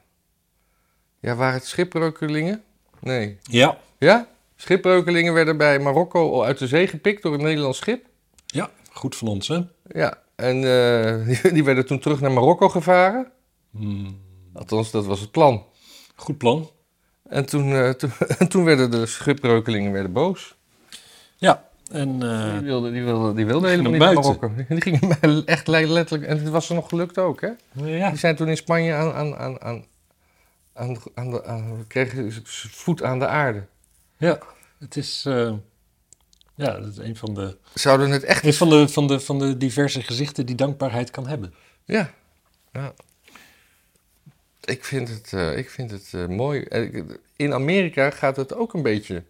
ja, 1.20 1.36
waren 1.36 1.54
het 1.54 1.66
schipbreukelingen? 1.66 2.64
Nee. 3.00 3.38
Ja. 3.42 3.78
Ja? 3.98 4.28
Schipbreukelingen 4.56 5.34
werden 5.34 5.58
bij 5.58 5.80
Marokko 5.80 6.32
al 6.32 6.46
uit 6.46 6.58
de 6.58 6.68
zee 6.68 6.88
gepikt 6.88 7.22
door 7.22 7.34
een 7.34 7.44
Nederlands 7.44 7.78
schip. 7.78 8.06
Ja, 8.46 8.70
goed 8.92 9.16
van 9.16 9.28
ons, 9.28 9.48
hè? 9.48 9.62
Ja, 9.92 10.22
en 10.36 10.64
eh, 10.64 11.28
die, 11.28 11.54
die 11.58 11.64
werden 11.64 11.86
toen 11.86 12.00
terug 12.00 12.22
naar 12.22 12.32
Marokko 12.32 12.70
gevaren. 12.70 13.32
Hmm, 13.72 14.22
Althans, 14.54 14.92
dat 14.92 15.06
was 15.06 15.20
het 15.20 15.32
plan. 15.32 15.66
goed 16.16 16.38
plan. 16.38 16.70
En 17.30 17.46
toen, 17.46 17.72
eh, 17.74 17.90
toen, 18.00 18.12
en 18.38 18.48
toen 18.48 18.64
werden 18.64 18.92
de 18.92 19.06
schipbreukelingen 19.06 19.92
werden 19.92 20.12
boos. 20.12 20.56
Ja, 21.36 21.64
en... 21.92 22.22
eh, 22.22 22.52
Die 22.54 22.62
wilden, 22.62 22.94
die 22.94 23.04
wilden, 23.04 23.36
die 23.36 23.46
wilden 23.46 23.70
gingen 23.70 23.86
helemaal 23.86 24.10
niet 24.10 24.16
naar. 24.16 24.38
Marokko. 24.38 24.52
Die 24.76 24.82
gingen 24.82 25.46
echt 25.46 25.68
letterlijk... 25.68 26.30
En 26.30 26.38
het 26.40 26.50
was 26.50 26.66
ze 26.66 26.74
nog 26.74 26.90
gelukt 26.90 27.18
ook, 27.18 27.42
hè? 27.42 27.50
ja, 27.74 28.10
Die 28.10 28.20
zijn 28.20 28.36
toen 28.36 28.48
in 28.48 28.58
Spanje 28.58 28.94
aan... 28.94 29.14
aan, 29.14 29.36
aan, 29.36 29.62
aan 29.62 29.86
aan, 30.78 30.98
aan 31.14 31.30
de, 31.32 31.46
aan, 31.46 31.86
kregen 31.88 32.32
voet 32.46 33.04
aan 33.04 33.20
de 33.20 33.28
aarde. 33.28 33.66
Ja, 34.18 34.40
het 34.80 34.96
is, 34.96 35.24
eh, 35.28 35.54
ja, 36.56 36.80
dat 36.80 36.92
is 36.92 36.98
een 36.98 37.16
van 37.16 37.34
de, 37.34 37.58
Zouden 37.74 38.10
het 38.10 38.24
echt... 38.24 38.46
een 38.46 38.54
van 38.54 38.70
de, 38.70 38.88
van 38.88 39.08
de, 39.08 39.20
van 39.20 39.40
de 39.40 39.58
diverse 39.58 40.02
gezichten 40.02 40.46
die 40.46 40.56
dankbaarheid 40.56 41.12
kan 41.12 41.28
hebben. 41.28 41.54
Ja. 41.86 42.10
ja. 42.74 42.94
Ik 44.68 44.86
vind 44.86 45.10
het, 45.10 45.34
eh, 45.34 45.58
ik 45.58 45.70
vind 45.70 45.92
het 45.92 46.08
eh, 46.12 46.26
mooi. 46.26 46.62
Eh, 46.62 47.02
In 47.36 47.54
Amerika 47.54 48.10
gaat 48.10 48.36
het 48.36 48.56
ook 48.56 48.74
een 48.74 48.82
beetje 48.82 49.24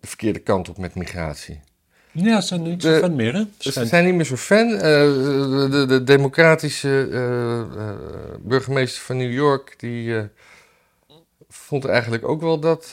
de 0.00 0.06
verkeerde 0.06 0.38
kant 0.38 0.68
op 0.68 0.78
met 0.78 0.94
migratie. 0.94 1.60
Ja, 2.12 2.40
ze 2.40 2.46
zijn 2.46 2.62
niet 2.62 2.82
zo 2.82 2.98
fan 2.98 3.14
meer, 3.16 3.34
hè? 3.34 3.44
Ze 3.58 3.86
zijn 3.86 4.04
niet 4.04 4.14
meer 4.14 4.24
zo 4.24 4.36
fan. 4.36 4.68
De, 4.68 5.68
de, 5.70 5.84
de 5.86 6.04
democratische 6.04 7.08
burgemeester 8.40 9.02
van 9.02 9.16
New 9.16 9.32
York... 9.32 9.74
die 9.78 10.14
vond 11.48 11.84
eigenlijk 11.84 12.28
ook 12.28 12.40
wel 12.40 12.58
dat, 12.60 12.90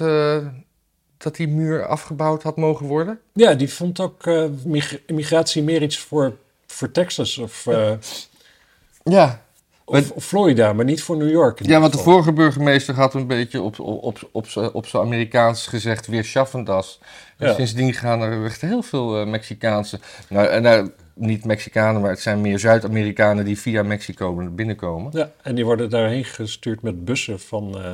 dat 1.17 1.35
die 1.35 1.47
muur 1.47 1.85
afgebouwd 1.85 2.43
had 2.43 2.57
mogen 2.57 2.85
worden. 2.85 3.19
Ja, 3.33 3.53
die 3.53 3.73
vond 3.73 3.99
ook 3.99 4.25
mig- 4.65 5.01
immigratie 5.05 5.63
meer 5.63 5.81
iets 5.81 5.97
voor, 5.99 6.37
voor 6.67 6.91
Texas 6.91 7.37
of, 7.37 7.65
Ja. 9.03 9.45
Of, 9.89 10.11
of 10.11 10.25
Florida, 10.25 10.73
maar 10.73 10.85
niet 10.85 11.03
voor 11.03 11.17
New 11.17 11.29
York. 11.29 11.65
Ja, 11.65 11.79
want 11.79 11.93
de 11.93 11.99
vorige 11.99 12.31
burgemeester 12.31 12.95
had 12.95 13.13
een 13.13 13.27
beetje 13.27 13.61
op, 13.61 13.79
op, 13.79 14.29
op, 14.31 14.47
op, 14.73 14.85
zijn 14.87 15.03
Amerikaans 15.03 15.67
gezegd 15.67 16.07
weer 16.07 16.23
schaffendas. 16.23 16.99
Ja. 17.37 17.53
sindsdien 17.53 17.93
gaan 17.93 18.21
er 18.21 18.45
echt 18.45 18.61
heel 18.61 18.81
veel 18.81 19.19
eh, 19.19 19.27
Mexicaanse... 19.27 19.99
Nou, 20.29 20.47
en, 20.47 20.61
nou, 20.61 20.91
niet 21.13 21.45
Mexicanen, 21.45 22.01
maar 22.01 22.09
het 22.09 22.19
zijn 22.19 22.41
meer 22.41 22.59
Zuid-Amerikanen 22.59 23.45
die 23.45 23.59
via 23.59 23.83
Mexico 23.83 24.49
binnenkomen. 24.51 25.11
Ja, 25.13 25.31
en 25.41 25.55
die 25.55 25.65
worden 25.65 25.89
daarheen 25.89 26.25
gestuurd 26.25 26.81
met 26.81 27.05
bussen 27.05 27.39
van, 27.39 27.77
eh, 27.77 27.93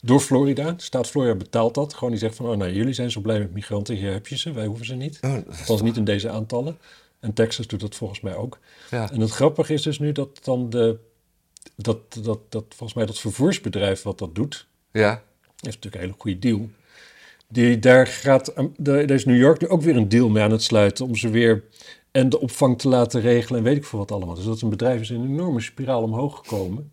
door 0.00 0.20
Florida. 0.20 0.70
De 0.72 0.82
staat 0.82 1.08
Florida 1.08 1.34
betaalt 1.34 1.74
dat. 1.74 1.94
Gewoon 1.94 2.10
die 2.10 2.18
zegt 2.18 2.36
van, 2.36 2.46
oh 2.46 2.56
nou, 2.56 2.72
jullie 2.72 2.94
zijn 2.94 3.10
zo 3.10 3.20
blij 3.20 3.38
met 3.38 3.54
migranten, 3.54 3.94
hier 3.94 4.12
heb 4.12 4.26
je 4.26 4.38
ze, 4.38 4.52
wij 4.52 4.66
hoeven 4.66 4.86
ze 4.86 4.94
niet. 4.94 5.18
Oh, 5.20 5.34
Althans 5.58 5.82
niet 5.82 5.96
in 5.96 6.04
deze 6.04 6.28
aantallen. 6.28 6.78
En 7.22 7.32
Texas 7.32 7.66
doet 7.66 7.80
dat 7.80 7.94
volgens 7.94 8.20
mij 8.20 8.34
ook. 8.36 8.58
ja. 8.90 9.10
En 9.10 9.20
het 9.20 9.30
grappige 9.30 9.72
is 9.72 9.82
dus 9.82 9.98
nu 9.98 10.12
dat 10.12 10.44
dan 10.44 10.70
de, 10.70 10.98
dat, 11.76 11.98
dat, 12.22 12.38
dat 12.48 12.64
volgens 12.68 12.94
mij 12.94 13.06
dat 13.06 13.18
vervoersbedrijf 13.18 14.02
wat 14.02 14.18
dat 14.18 14.34
doet, 14.34 14.66
ja. 14.92 15.10
heeft 15.10 15.62
natuurlijk 15.62 15.94
een 15.94 16.00
hele 16.00 16.14
goede 16.18 16.38
deal. 16.38 16.68
Die, 17.48 17.78
daar 17.78 18.06
gaat, 18.06 18.52
de- 18.56 18.70
daar 18.76 19.10
is 19.10 19.24
New 19.24 19.36
York 19.38 19.60
nu 19.60 19.68
ook 19.68 19.82
weer 19.82 19.96
een 19.96 20.08
deal 20.08 20.28
mee 20.28 20.42
aan 20.42 20.50
het 20.50 20.62
sluiten 20.62 21.04
om 21.06 21.16
ze 21.16 21.28
weer 21.28 21.64
en 22.10 22.28
de 22.28 22.40
opvang 22.40 22.78
te 22.78 22.88
laten 22.88 23.20
regelen 23.20 23.58
en 23.58 23.64
weet 23.64 23.76
ik 23.76 23.84
veel 23.84 23.98
wat 23.98 24.12
allemaal. 24.12 24.34
Dus 24.34 24.44
dat 24.44 24.56
is 24.56 24.62
een 24.62 24.68
bedrijf 24.70 25.00
is 25.00 25.10
in 25.10 25.20
een 25.20 25.28
enorme 25.30 25.60
spiraal 25.60 26.02
omhoog 26.02 26.36
gekomen. 26.36 26.92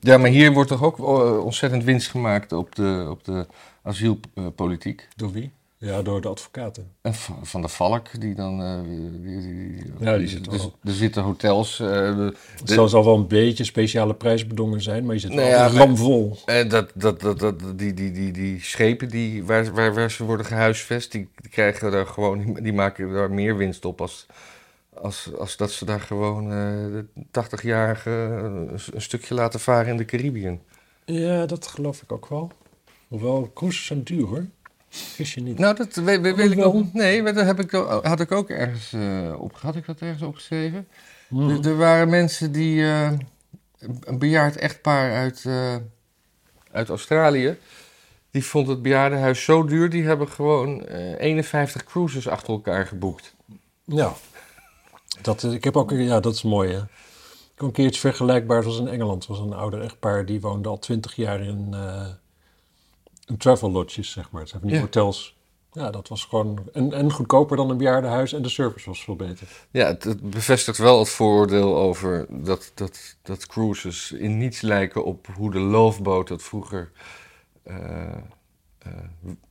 Ja, 0.00 0.18
maar 0.18 0.30
hier 0.30 0.52
wordt 0.52 0.70
toch 0.70 0.82
ook 0.82 0.98
eh, 0.98 1.44
ontzettend 1.44 1.84
winst 1.84 2.08
gemaakt 2.10 2.52
op 2.52 2.74
de, 2.74 3.06
op 3.10 3.24
de 3.24 3.46
asielpolitiek. 3.82 5.08
Door 5.16 5.32
wie? 5.32 5.52
Ja, 5.84 6.02
door 6.02 6.20
de 6.20 6.28
advocaten. 6.28 6.92
En 7.00 7.14
van 7.42 7.62
de 7.62 7.68
Valk, 7.68 8.20
die 8.20 8.34
dan... 8.34 8.62
eh, 8.62 8.82
die, 8.82 9.20
die, 9.20 9.40
die- 9.42 9.92
Ja, 10.00 10.18
die 10.18 10.28
zit 10.28 10.46
er, 10.46 10.52
wel. 10.52 10.74
er 10.84 10.92
zitten 10.92 11.22
hotels... 11.22 11.80
eh, 11.80 11.88
de- 11.88 12.34
Het 12.56 12.66
de- 12.68 12.74
zal, 12.74 12.88
zal 12.88 13.04
wel 13.04 13.16
een 13.16 13.26
beetje 13.26 13.64
speciale 13.64 14.14
prijsbedongen 14.14 14.80
zijn, 14.82 15.04
maar 15.04 15.14
je 15.14 15.20
zit 15.20 15.30
Nou 15.32 15.40
wel 15.50 15.58
ja, 15.58 15.68
ramvol. 15.68 16.36
En 16.46 16.68
dat, 16.68 16.90
dat, 16.94 17.20
dat, 17.20 17.38
dat, 17.38 17.78
die, 17.78 17.94
die, 17.94 18.12
die, 18.12 18.32
die 18.32 18.60
schepen 18.60 19.08
die, 19.08 19.44
waar, 19.44 19.72
waar, 19.74 19.94
waar 19.94 20.10
ze 20.10 20.24
worden 20.24 20.46
gehuisvest, 20.46 21.12
die, 21.12 21.28
die 21.36 21.50
krijgen 21.50 21.90
daar 21.90 22.06
gewoon, 22.06 22.54
die 22.62 22.72
maken 22.72 23.12
daar 23.12 23.30
meer 23.30 23.56
winst 23.56 23.84
op 23.84 24.00
als, 24.00 24.26
als, 24.94 25.30
als 25.38 25.56
dat 25.56 25.70
ze 25.70 25.84
daar 25.84 26.00
gewoon 26.00 26.44
eh, 26.44 26.58
de 27.14 27.42
80-jarigen 27.42 28.06
een, 28.44 28.70
een 28.92 29.02
stukje 29.02 29.34
laten 29.34 29.60
varen 29.60 29.90
in 29.90 29.96
de 29.96 30.04
Caribbean. 30.04 30.60
Ja, 31.04 31.46
dat 31.46 31.66
geloof 31.66 32.02
ik 32.02 32.12
ook 32.12 32.28
wel. 32.28 32.50
Hoewel, 33.08 33.50
cruises 33.54 33.86
zijn 33.86 34.02
duur 34.02 34.26
hoor. 34.26 34.46
Niet. 35.34 35.58
Nou, 35.58 35.74
dat 35.76 35.94
we- 35.94 36.20
we- 36.20 36.42
ik 36.42 36.56
nog. 36.56 36.92
Nee, 36.92 37.22
dat 37.22 37.44
heb 37.44 37.60
ik, 37.60 37.70
had 38.02 38.20
ik 38.20 38.32
ook 38.32 38.50
ergens 38.50 38.92
eh, 38.92 39.34
op. 39.40 39.56
Had 39.60 39.76
ik 39.76 39.86
dat 39.86 40.00
ergens 40.00 40.22
opgeschreven? 40.22 40.88
Er, 41.64 41.76
waren 41.76 42.08
mensen 42.08 42.52
die. 42.52 42.82
eh, 42.82 43.10
een 44.00 44.18
bejaard 44.18 44.56
echtpaar 44.56 45.12
uit, 45.14 45.44
eh, 45.46 45.76
uit 46.72 46.88
Australië. 46.88 47.56
Die 48.30 48.44
vond 48.44 48.68
het 48.68 48.82
bejaardenhuis 48.82 49.44
zo 49.44 49.64
duur. 49.64 49.90
Die 49.90 50.02
hebben 50.04 50.28
gewoon 50.28 50.86
eh, 50.86 51.18
51 51.20 51.84
cruises 51.84 52.28
achter 52.28 52.52
elkaar 52.52 52.86
geboekt. 52.86 53.34
Ja. 53.84 54.12
Dat, 55.22 55.42
is- 55.42 55.52
ik 55.52 55.64
heb 55.64 55.76
ook, 55.76 55.90
ja, 55.90 56.20
dat 56.20 56.34
is 56.34 56.42
mooi 56.42 56.72
hè. 56.72 56.78
Ik 57.54 57.62
een 57.62 57.72
keertje 57.72 58.00
vergelijkbaar 58.00 58.62
was 58.62 58.78
in 58.78 58.88
Engeland. 58.88 59.26
Was 59.26 59.38
een 59.38 59.52
ouder 59.52 59.82
echtpaar 59.82 60.26
die 60.26 60.40
woonde 60.40 60.68
al 60.68 60.78
twintig 60.78 61.14
jaar 61.16 61.40
in, 61.40 61.74
in 63.26 63.36
travel 63.36 63.70
lodges, 63.70 64.10
zeg 64.10 64.30
maar. 64.30 64.40
Het 64.40 64.50
zijn 64.50 64.60
van 64.60 64.70
die 64.70 64.78
Ja. 64.78 64.84
hotels. 64.84 65.36
Ja, 65.72 65.90
dat 65.90 66.08
was 66.08 66.24
gewoon... 66.24 66.58
En, 66.72 66.92
en 66.92 67.12
goedkoper 67.12 67.56
dan 67.56 67.70
een 67.70 67.76
bejaardenhuis 67.76 68.32
en 68.32 68.42
de 68.42 68.48
service 68.48 68.88
was 68.88 69.04
veel 69.04 69.16
beter. 69.16 69.48
Ja, 69.70 69.86
het, 69.86 70.04
het 70.04 70.30
bevestigt 70.30 70.78
wel 70.78 70.98
het 70.98 71.08
vooroordeel 71.08 71.76
over 71.76 72.26
dat, 72.30 72.72
dat, 72.74 73.16
dat 73.22 73.46
cruises 73.46 74.12
in 74.12 74.38
niets 74.38 74.60
lijken 74.60 75.04
op 75.04 75.26
hoe 75.36 75.50
de 75.50 75.58
Loveboat 75.58 76.28
dat 76.28 76.42
vroeger 76.42 76.90
eh, 77.62 78.02
eh, 78.78 78.92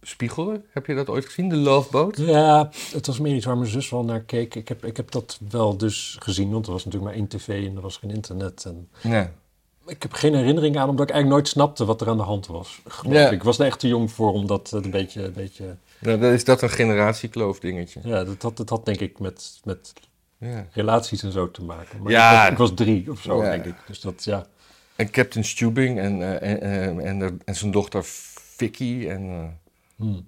spiegelde. 0.01 0.61
Heb 0.69 0.85
je 0.85 0.95
dat 0.95 1.09
ooit 1.09 1.25
gezien, 1.25 1.49
de 1.49 1.55
Loveboat? 1.55 2.17
Ja, 2.17 2.69
het 2.93 3.07
was 3.07 3.19
meer 3.19 3.35
iets 3.35 3.45
waar 3.45 3.57
mijn 3.57 3.69
zus 3.69 3.89
wel 3.89 4.03
naar 4.03 4.21
keek. 4.21 4.55
Ik 4.55 4.67
heb, 4.67 4.85
ik 4.85 4.97
heb 4.97 5.11
dat 5.11 5.39
wel 5.49 5.77
dus 5.77 6.15
gezien, 6.19 6.51
want 6.51 6.65
er 6.65 6.71
was 6.71 6.85
natuurlijk 6.85 7.11
maar 7.11 7.21
één 7.21 7.29
tv 7.29 7.67
en 7.67 7.75
er 7.75 7.81
was 7.81 7.97
geen 7.97 8.11
internet. 8.11 8.65
En 8.65 8.89
Ja. 9.01 9.31
Ik 9.91 10.01
heb 10.01 10.13
geen 10.13 10.35
herinnering 10.35 10.77
aan, 10.77 10.89
omdat 10.89 11.07
ik 11.09 11.13
eigenlijk 11.13 11.41
nooit 11.41 11.53
snapte 11.53 11.85
wat 11.85 12.01
er 12.01 12.07
aan 12.09 12.17
de 12.17 12.23
hand 12.23 12.47
was. 12.47 12.81
Ja. 13.09 13.29
ik. 13.29 13.43
Was 13.43 13.59
er 13.59 13.65
echt 13.65 13.79
te 13.79 13.87
jong 13.87 14.11
voor 14.11 14.33
om 14.33 14.47
dat 14.47 14.71
eh, 14.73 14.83
een 14.83 14.91
beetje... 14.91 15.23
Een 15.23 15.33
beetje 15.33 15.77
dan 15.99 16.23
is 16.23 16.43
dat 16.45 16.61
een 16.61 16.69
generatiekloof 16.69 17.59
dingetje. 17.59 17.99
ja, 18.03 18.23
dat 18.23 18.41
had, 18.41 18.57
dat 18.57 18.69
had 18.69 18.85
denk 18.85 18.99
ik 18.99 19.19
met, 19.19 19.59
met 19.63 19.93
Ja. 20.37 20.67
relaties 20.71 21.23
en 21.23 21.31
zo 21.31 21.51
te 21.51 21.63
maken. 21.63 22.01
Maar 22.01 22.11
Ja. 22.11 22.31
ik, 22.31 22.57
was, 22.57 22.69
ik 22.69 22.75
was 22.77 22.85
drie 22.87 23.11
of 23.11 23.21
zo, 23.21 23.43
Ja. 23.43 23.51
denk 23.51 23.65
ik. 23.65 23.75
Dus 23.87 23.99
dat, 24.01 24.23
ja. 24.23 24.45
En 24.95 25.09
Captain 25.09 25.45
Stubing 25.45 25.99
en, 25.99 26.21
eh, 26.41 26.51
en, 26.51 26.61
en, 26.61 26.99
en, 27.05 27.21
er- 27.21 27.37
en 27.45 27.55
zijn 27.55 27.71
dochter 27.71 28.01
Vicky. 28.05 29.05
En 29.09 29.21
eh, 29.29 29.43
Hmm. 29.95 30.27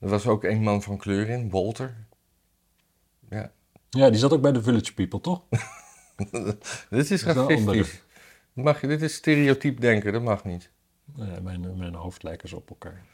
er 0.00 0.08
was 0.08 0.26
ook 0.26 0.44
een 0.44 0.62
man 0.62 0.82
van 0.82 0.96
kleur 0.96 1.28
in, 1.28 1.50
Walter. 1.50 1.94
Ja. 3.30 3.50
Ja, 3.90 4.10
die 4.10 4.18
zat 4.18 4.32
ook 4.32 4.40
bij 4.40 4.52
de 4.52 4.62
Village 4.62 4.94
People, 4.94 5.20
toch? 5.20 5.42
dit 6.90 7.10
is 7.10 7.26
andere. 7.26 7.84
Mag 8.62 8.80
je, 8.80 8.86
dit 8.86 9.02
is 9.02 9.14
stereotyp 9.14 9.80
denken, 9.80 10.12
dat 10.12 10.22
mag 10.22 10.44
niet. 10.44 10.70
Ja, 11.16 11.40
mijn, 11.42 11.76
mijn 11.76 11.94
hoofd 11.94 12.22
lijken 12.22 12.48
ze 12.48 12.56
op 12.56 12.68
elkaar. 12.70 13.04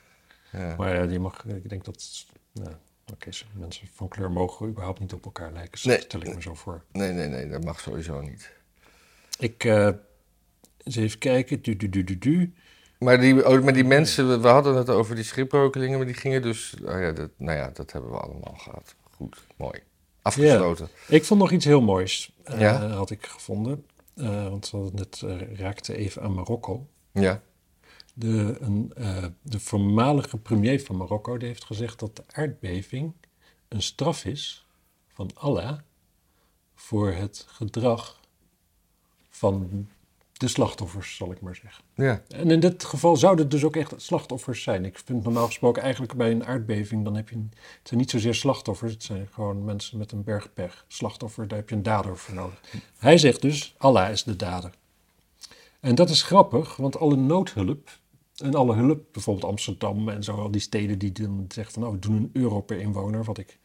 Ja. 0.53 0.75
Maar 0.77 0.95
ja, 0.95 1.07
die 1.07 1.19
mag, 1.19 1.45
ik 1.45 1.69
denk 1.69 1.85
dat... 1.85 2.27
Ja, 2.53 2.79
Oké, 3.13 3.31
mensen 3.53 3.89
van 3.93 4.09
kleur 4.09 4.31
mogen 4.31 4.69
überhaupt 4.69 5.01
niet 5.01 5.13
op 5.13 5.25
elkaar 5.25 5.53
lijken. 5.53 5.81
Nee. 5.89 5.97
Dat 5.97 6.05
stel 6.05 6.21
ik 6.21 6.35
me 6.35 6.43
zo 6.43 6.55
voor. 6.55 6.85
Nee, 6.93 7.13
nee, 7.13 7.29
nee, 7.29 7.49
dat 7.49 7.65
mag 7.65 7.81
sowieso 7.81 8.21
niet. 8.21 8.53
Ik, 9.39 9.65
eh 9.65 9.89
eens 10.83 10.97
even 10.97 11.19
kijken. 11.19 11.63
Du, 11.63 11.77
du, 11.77 11.89
du, 11.89 12.05
du, 12.05 12.19
du. 12.19 12.53
Maar 12.99 13.21
die, 13.21 13.49
oh, 13.49 13.63
maar 13.63 13.73
die 13.73 13.85
mensen, 13.85 14.41
we, 14.43 14.49
hadden 14.49 14.75
het 14.75 14.89
over 14.89 15.15
die 15.15 15.25
schipbrokelingen, 15.25 15.99
maar 15.99 16.07
die 16.07 16.17
gingen 16.17 16.43
dus... 16.43 16.75
Oh 16.85 17.01
ja, 17.01 17.13
dat, 17.13 17.31
nou 17.37 17.59
ja, 17.59 17.71
dat 17.73 17.93
hebben 17.93 18.11
we 18.11 18.17
allemaal 18.17 18.55
gehad. 18.57 18.95
Goed, 19.11 19.43
mooi. 19.57 19.81
Afgesloten. 20.23 20.89
Ik 21.09 21.25
vond 21.25 21.41
nog 21.41 21.51
iets 21.51 21.65
heel 21.65 21.81
moois, 21.81 22.33
eh, 22.45 22.95
had 22.95 23.11
ik 23.11 23.27
gevonden. 23.27 23.87
Eh, 24.15 24.49
want 24.49 24.71
we 24.71 24.77
hadden 24.77 24.95
net 24.95 25.23
eh, 25.23 25.57
raakte 25.59 25.97
even 25.97 26.23
aan 26.23 26.35
Marokko. 26.35 26.87
Ja. 27.13 27.43
De, 28.15 28.57
een, 28.61 28.93
eh, 28.95 29.25
de 29.43 29.61
voormalige 29.61 30.37
premier 30.37 30.81
van 30.81 30.97
Marokko 30.97 31.37
die 31.37 31.49
heeft 31.49 31.65
gezegd 31.65 31.99
dat 31.99 32.17
de 32.17 32.25
aardbeving 32.33 33.13
een 33.69 33.83
straf 33.83 34.25
is 34.25 34.67
van 35.09 35.31
Allah 35.35 35.79
voor 36.75 37.13
het 37.13 37.45
gedrag 37.49 38.21
van 39.29 39.89
de 40.43 40.49
slachtoffers, 40.49 41.17
zal 41.17 41.33
ik 41.33 41.41
maar 41.41 41.55
zeggen. 41.55 41.85
Ja. 41.95 42.23
En 42.29 42.51
in 42.51 42.61
dit 42.61 42.85
geval 42.85 43.17
zouden 43.17 43.45
het 43.45 43.55
dus 43.55 43.65
ook 43.65 43.77
echt 43.77 43.93
slachtoffers 43.97 44.63
zijn. 44.63 44.85
Ik 44.85 45.01
vind 45.05 45.25
normaal 45.25 45.47
gesproken 45.47 45.83
eigenlijk 45.83 46.15
bij 46.15 46.31
een 46.31 46.47
aardbeving, 46.47 47.05
dan 47.05 47.17
heb 47.17 47.29
je, 47.29 47.37
het 47.55 47.89
zijn 47.89 48.01
niet 48.01 48.11
zozeer 48.11 48.35
slachtoffers, 48.35 48.93
het 48.93 49.03
zijn 49.03 49.29
gewoon 49.31 49.65
mensen 49.65 49.99
met 49.99 50.13
een 50.13 50.25
bergpech. 50.25 50.85
Slachtoffer, 50.89 51.49
daar 51.49 51.59
heb 51.59 51.69
je 51.69 51.75
een 51.75 51.83
dader 51.83 52.17
voor 52.19 52.35
nodig. 52.35 52.61
Hij 52.99 53.19
zegt 53.19 53.43
dus, 53.43 53.75
Allah 53.79 54.11
is 54.11 54.23
de 54.23 54.37
dader. 54.37 54.71
En 55.81 55.95
dat 55.95 56.11
is 56.11 56.23
grappig, 56.23 56.77
want 56.77 56.99
alle 56.99 57.17
noodhulp 57.17 58.01
en 58.37 58.55
alle 58.55 58.75
hulp, 58.75 59.05
bijvoorbeeld 59.13 59.51
Amsterdam 59.51 60.09
en 60.09 60.25
zo, 60.25 60.37
al 60.37 60.51
die 60.51 60.61
steden 60.61 60.99
die 60.99 61.13
dan 61.13 61.45
zeggen 61.49 61.73
van, 61.73 61.83
nou, 61.83 61.95
we 61.95 62.01
doen 62.01 62.17
een 62.17 62.31
euro 62.33 62.61
per 62.61 62.81
inwoner, 62.81 63.25
wat 63.25 63.39
ik 63.39 63.59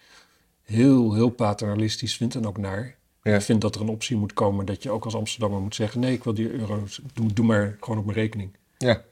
heel, 0.62 1.14
heel 1.14 1.30
paternalistisch 1.30 2.18
vind 2.18 2.36
en 2.36 2.48
ook 2.48 2.58
naar. 2.58 2.97
Ja. 3.28 3.36
Ik 3.36 3.42
vind 3.42 3.62
dat 3.62 3.76
er 3.76 3.82
een 3.82 3.90
optie 3.90 4.18
moet 4.18 4.34
komen 4.34 4.66
dat 4.66 4.84
je 4.84 4.92
ook 4.92 5.06
als 5.06 5.16
Amsterdammer 5.16 5.62
moet 5.62 5.76
zeggen, 5.76 6.00
nee, 6.00 6.14
ik 6.14 6.24
wil 6.24 6.34
die 6.34 6.52
euro's, 6.52 7.02
doe, 7.14 7.34
doe 7.34 7.46
maar 7.46 7.78
gewoon 7.80 8.00
op 8.00 8.06
mijn 8.06 8.18
rekening. 8.18 8.58
Ja. 8.78 9.04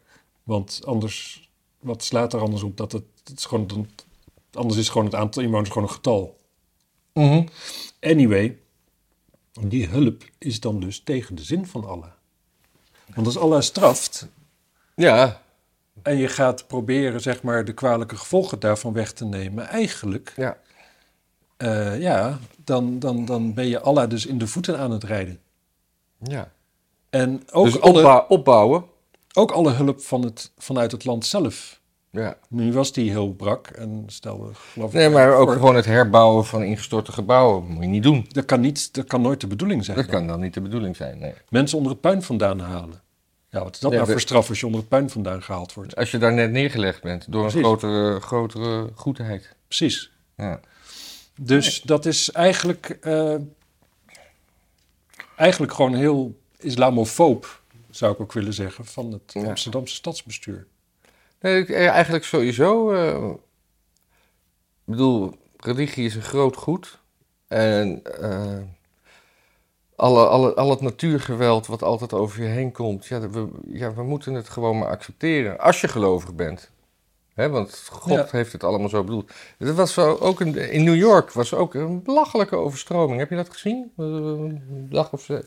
Want 0.44 0.82
anders, 0.86 1.50
wat 1.80 2.04
slaat 2.04 2.34
er 2.34 2.40
anders 2.40 2.64
op? 2.64 2.78
Dat 2.78 2.92
het, 2.92 3.04
het 3.24 3.38
is 3.40 3.46
gewoon, 3.46 3.88
anders 4.52 4.80
is 4.80 4.90
gewoon 4.90 5.06
het 5.06 5.16
aantal 5.16 5.44
inwoners 5.44 5.70
gewoon 5.70 5.88
een 5.88 5.94
getal. 5.94 6.40
Mhm. 7.14 7.46
Anyway, 8.00 8.58
die 9.62 9.88
hulp 9.88 10.24
is 10.38 10.60
dan 10.60 10.80
dus 10.80 11.00
tegen 11.04 11.36
de 11.36 11.44
zin 11.44 11.66
van 11.66 11.86
Allah. 11.86 12.12
Want 13.16 13.28
als 13.28 13.38
Allah 13.38 13.62
straft 13.62 14.28
Ja. 14.96 15.42
en 16.02 16.18
je 16.18 16.28
gaat 16.28 16.68
proberen 16.68 17.22
zeg 17.22 17.44
maar 17.44 17.66
de 17.66 17.74
kwalijke 17.74 18.18
gevolgen 18.18 18.60
daarvan 18.60 18.94
weg 18.94 19.14
te 19.14 19.26
nemen, 19.26 19.68
eigenlijk, 19.68 20.34
Ja. 20.36 20.58
Eh, 21.58 22.00
ja, 22.02 22.40
dan, 22.64 23.00
dan, 23.00 23.26
dan 23.26 23.54
ben 23.54 23.68
je 23.68 23.80
Allah 23.82 24.10
dus 24.10 24.26
in 24.26 24.38
de 24.38 24.48
voeten 24.48 24.80
aan 24.80 24.92
het 24.92 25.04
rijden. 25.04 25.40
Ja. 26.24 26.52
En 27.10 27.42
ook, 27.52 27.66
dus 27.66 27.82
alle, 27.82 27.98
opbou- 27.98 28.24
opbouwen. 28.28 28.84
ook 29.34 29.52
alle 29.52 29.72
hulp 29.72 30.02
van 30.02 30.22
het, 30.22 30.52
vanuit 30.58 30.92
het 30.92 31.06
land 31.06 31.26
zelf. 31.26 31.80
Ja. 32.10 32.38
Nu 32.50 32.74
was 32.74 32.92
die 32.94 33.10
heel 33.10 33.34
brak 33.34 33.68
en 33.68 34.04
stelde 34.08 34.50
geloof 34.54 34.90
ik... 34.90 34.96
Nee, 34.96 35.10
maar 35.10 35.34
ook 35.34 35.46
voor- 35.48 35.54
gewoon 35.56 35.76
het 35.76 35.86
herbouwen 35.86 36.46
van 36.46 36.64
ingestorte 36.64 37.12
gebouwen 37.12 37.64
moet 37.66 37.84
je 37.84 37.90
niet 37.90 38.04
doen. 38.04 38.26
Dat 38.30 38.46
kan, 38.46 38.60
niet, 38.62 38.94
dat 38.94 39.06
kan 39.06 39.22
nooit 39.22 39.42
de 39.42 39.48
bedoeling 39.48 39.86
zijn. 39.86 39.98
Dat 39.98 40.06
kan 40.06 40.28
dan 40.28 40.40
niet 40.40 40.54
de 40.54 40.62
bedoeling 40.62 40.96
zijn, 40.96 41.18
nee. 41.20 41.34
Mensen 41.50 41.78
onder 41.78 41.92
het 41.94 42.02
puin 42.02 42.22
vandaan 42.22 42.60
halen. 42.60 43.02
Ja, 43.50 43.64
wat 43.64 43.74
is 43.76 43.80
dat 43.80 43.90
Ja, 43.92 43.96
nou 43.96 44.06
de- 44.08 44.12
voor 44.12 44.22
straf 44.22 44.50
als 44.50 44.60
je 44.60 44.66
onder 44.66 44.80
het 44.82 44.90
puin 44.90 45.10
vandaan 45.10 45.44
gehaald 45.44 45.74
wordt? 45.74 45.96
Als 45.96 46.12
je 46.12 46.18
daar 46.18 46.34
net 46.34 46.52
neergelegd 46.52 47.02
bent 47.02 47.32
door 47.32 47.44
een 47.46 47.52
grotere, 47.52 48.20
grotere 48.20 48.90
goedheid. 48.96 49.56
Precies. 49.68 50.12
Ja. 50.38 50.60
Dus 51.42 51.82
dat 51.82 52.06
is 52.06 52.32
eigenlijk, 52.32 52.90
eh, 53.02 53.36
eigenlijk 55.36 55.74
gewoon 55.74 55.94
heel 55.96 56.40
islamofoob, 56.58 57.62
zou 57.90 58.14
ik 58.14 58.20
ook 58.20 58.34
willen 58.34 58.54
zeggen, 58.54 58.86
van 58.86 59.12
het 59.12 59.34
Ja. 59.34 59.48
Amsterdamse 59.48 59.96
stadsbestuur. 59.96 60.68
Nee, 61.40 61.66
eh, 61.66 61.88
eigenlijk 61.88 62.26
sowieso. 62.26 62.92
eh, 62.94 63.30
ik 64.86 64.92
bedoel, 64.92 65.38
religie 65.58 66.06
is 66.06 66.16
een 66.16 66.22
groot 66.22 66.56
goed. 66.56 67.00
En 67.48 68.02
alle, 69.96 70.28
alle, 70.28 70.54
al 70.54 70.70
het 70.70 70.82
natuurgeweld 70.82 71.68
wat 71.68 71.84
altijd 71.84 72.14
over 72.14 72.42
je 72.44 72.50
heen 72.50 72.72
komt, 72.72 73.06
ja, 73.06 73.30
we, 73.30 73.48
ja, 73.68 73.94
we 73.94 74.04
moeten 74.04 74.34
het 74.34 74.50
gewoon 74.50 74.78
maar 74.78 74.88
accepteren. 74.90 75.60
Als 75.60 75.82
je 75.82 75.88
gelovig 75.88 76.34
bent. 76.34 76.72
Want 77.36 77.88
God 77.92 78.12
Ja. 78.12 78.28
heeft 78.32 78.52
het 78.52 78.64
allemaal 78.64 78.90
zo 78.90 79.04
bedoeld. 79.04 79.32
Er 79.58 79.74
was 79.74 79.98
ook 80.00 80.40
een, 80.40 80.56
in 80.72 80.84
New 80.84 80.96
York 80.96 81.32
was 81.32 81.54
ook 81.54 81.74
een 81.74 82.04
belachelijke 82.04 82.56
overstroming. 82.56 83.20
Heb 83.20 83.30
je 83.30 83.36
dat 83.36 83.50
gezien? 83.50 83.92
Eh, 83.98 84.06
Een 84.06 84.88
dag 84.90 85.14
of 85.14 85.22
zo. 85.22 85.42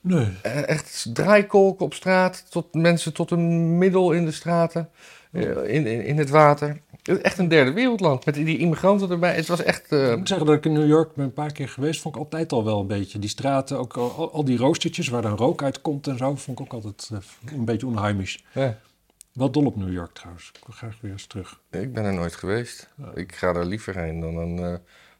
Nee. 0.00 0.28
Eh, 0.42 0.68
Echt 0.68 1.06
draaikolk 1.12 1.80
op 1.80 1.94
straat, 1.94 2.44
tot 2.50 2.74
mensen 2.74 3.12
tot 3.14 3.30
een 3.30 3.78
middel 3.78 4.12
in 4.12 4.24
de 4.24 4.32
straten, 4.32 4.88
eh, 5.32 5.42
in, 5.42 5.86
in, 5.86 6.04
in 6.04 6.18
het 6.18 6.30
water. 6.30 6.80
Echt 7.22 7.38
een 7.38 7.48
derde 7.48 7.72
wereldland, 7.72 8.24
met 8.24 8.34
die 8.34 8.58
immigranten 8.58 9.10
erbij. 9.10 9.34
Het 9.34 9.46
was 9.46 9.62
echt... 9.62 9.92
eh, 9.92 10.10
Ik 10.10 10.18
moet 10.18 10.28
zeggen 10.28 10.46
dat 10.46 10.56
ik 10.56 10.64
in 10.64 10.72
New 10.72 10.88
York 10.88 11.14
ben 11.14 11.24
een 11.24 11.32
paar 11.32 11.52
keer 11.52 11.68
geweest, 11.68 12.00
vond 12.00 12.14
ik 12.14 12.20
altijd 12.20 12.52
al 12.52 12.64
wel 12.64 12.80
een 12.80 12.86
beetje. 12.86 13.18
Die 13.18 13.28
straten, 13.30 13.78
ook 13.78 13.96
al, 13.96 14.44
die 14.44 14.58
roostertjes 14.58 15.08
waar 15.08 15.22
dan 15.22 15.36
rook 15.36 15.62
uit 15.62 15.80
komt 15.80 16.06
en 16.06 16.16
zo, 16.16 16.34
vond 16.36 16.58
ik 16.60 16.64
ook 16.64 16.72
altijd 16.72 17.10
eh, 17.12 17.18
een 17.54 17.64
beetje 17.64 17.86
onheimisch. 17.86 18.44
ja, 18.52 18.78
Wel 19.36 19.50
dol 19.50 19.66
op 19.66 19.76
New 19.76 19.92
York 19.92 20.12
trouwens. 20.14 20.50
Ik 20.54 20.64
wil 20.66 20.74
graag 20.76 21.00
weer 21.00 21.10
eens 21.12 21.26
terug. 21.26 21.60
ik 21.70 21.92
ben 21.92 22.04
er 22.04 22.14
nooit 22.14 22.34
geweest. 22.34 22.88
Ik 23.14 23.34
ga 23.34 23.54
er 23.54 23.66
liever 23.66 23.96
heen 23.96 24.20
dan 24.20 24.36
een, 24.36 24.58
eh, 24.58 24.74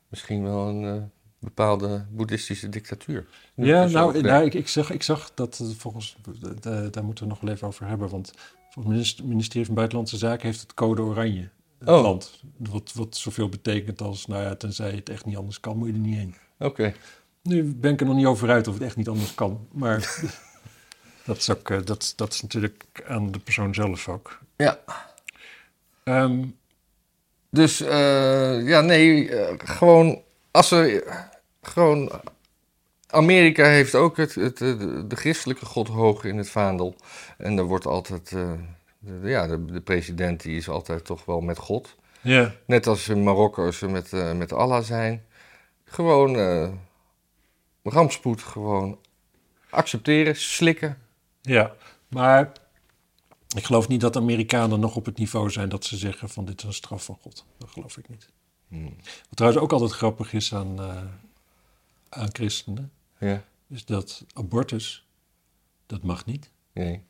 misschien 0.08 0.42
wel 0.42 0.68
een 0.68 0.84
eh, 0.96 1.02
bepaalde 1.38 2.06
boeddhistische 2.10 2.68
dictatuur. 2.68 3.26
Ja, 3.54 3.86
nou, 3.86 4.20
nou 4.20 4.44
ik, 4.44 4.54
ik, 4.54 4.68
zag, 4.68 4.90
ik 4.90 5.02
zag 5.02 5.30
dat 5.34 5.58
eh, 5.62 5.68
volgens, 5.76 6.16
daar- 6.60 6.90
daar 6.90 7.04
moeten 7.04 7.24
we 7.24 7.30
nog 7.30 7.40
wel 7.40 7.52
even 7.54 7.66
over 7.66 7.86
hebben, 7.86 8.08
want 8.08 8.32
volgens 8.70 9.10
het 9.16 9.26
ministerie 9.26 9.66
van 9.66 9.74
Buitenlandse 9.74 10.16
Zaken 10.16 10.46
heeft 10.46 10.60
het 10.60 10.74
code 10.74 11.02
oranje. 11.02 11.48
Het 11.78 11.88
Oh. 11.88 12.02
land. 12.02 12.42
Wat, 12.58 12.92
wat 12.92 13.16
zoveel 13.16 13.48
betekent 13.48 14.00
als, 14.00 14.26
nou 14.26 14.42
ja, 14.42 14.54
tenzij 14.54 14.90
het 14.90 15.08
echt 15.08 15.24
niet 15.24 15.36
anders 15.36 15.60
kan, 15.60 15.76
moet 15.76 15.88
je 15.88 15.94
er 15.94 16.00
niet 16.00 16.16
heen. 16.16 16.34
Oké. 16.58 16.94
Nu 17.42 17.64
ben 17.74 17.92
ik 17.92 18.00
er 18.00 18.06
nog 18.06 18.16
niet 18.16 18.26
over 18.26 18.50
uit 18.50 18.68
of 18.68 18.74
het 18.74 18.82
echt 18.82 18.96
niet 18.96 19.08
anders 19.08 19.34
kan, 19.34 19.68
maar 19.72 19.98
dat, 21.26 21.36
is 21.36 21.50
ook, 21.50 21.70
eh, 21.70 21.78
dat, 21.84 22.12
dat 22.16 22.32
is 22.32 22.42
natuurlijk 22.42 22.84
aan 23.06 23.30
de 23.32 23.38
persoon 23.38 23.74
zelf 23.74 24.08
ook. 24.08 24.38
Ja. 24.56 24.78
Ehm, 26.04 26.44
Dus 27.50 27.80
eh, 27.80 28.66
ja, 28.68 28.80
nee, 28.80 29.28
eh, 29.30 29.54
gewoon 29.58 30.22
als 30.50 30.70
er 30.70 31.04
gewoon. 31.62 32.10
Amerika 33.06 33.64
heeft 33.64 33.94
ook 33.94 34.16
het, 34.16 34.34
het, 34.34 34.58
de, 34.58 35.06
de 35.06 35.16
christelijke 35.16 35.64
God 35.66 35.88
hoog 35.88 36.24
in 36.24 36.36
het 36.38 36.50
vaandel. 36.50 36.96
En 37.38 37.58
er 37.58 37.64
wordt 37.64 37.86
altijd. 37.86 38.28
de, 38.28 38.56
ja, 39.22 39.46
de, 39.46 39.64
de 39.64 39.80
president 39.80 40.42
die 40.42 40.56
is 40.56 40.68
altijd 40.68 41.04
toch 41.04 41.24
wel 41.24 41.40
met 41.40 41.58
God. 41.58 41.96
ja, 42.20 42.54
Net 42.66 42.86
als 42.86 43.08
in 43.08 43.22
Marokko 43.24 43.70
ze 43.70 43.88
met, 43.88 44.12
eh, 44.12 44.32
met 44.32 44.52
Allah 44.52 44.82
zijn. 44.84 45.24
Gewoon 45.84 46.36
eh, 46.38 46.68
rampspoed, 47.82 48.42
gewoon 48.42 48.98
accepteren, 49.70 50.36
slikken. 50.36 50.98
Ja, 51.46 51.74
maar 52.08 52.52
ik 53.56 53.64
geloof 53.64 53.88
niet 53.88 54.00
dat 54.00 54.16
Amerikanen 54.16 54.80
nog 54.80 54.96
op 54.96 55.04
het 55.04 55.18
niveau 55.18 55.50
zijn 55.50 55.68
dat 55.68 55.84
ze 55.84 55.96
zeggen 55.96 56.28
van 56.28 56.44
dit 56.44 56.58
is 56.60 56.64
een 56.66 56.72
straf 56.72 57.04
van 57.04 57.18
God. 57.20 57.44
Dat 57.58 57.68
geloof 57.70 57.96
ik 57.96 58.08
niet. 58.08 58.28
Wat 58.68 59.34
trouwens 59.36 59.62
ook 59.62 59.72
altijd 59.72 59.90
grappig 59.92 60.32
is 60.32 60.54
aan, 60.54 60.78
eh, 60.80 61.02
aan 62.08 62.28
christenen, 62.32 62.92
Ja, 63.18 63.44
is 63.68 63.84
dat 63.84 64.24
abortus, 64.34 65.06
dat 65.86 66.02
mag 66.02 66.24
niet. 66.26 66.50
nee. 66.72 67.02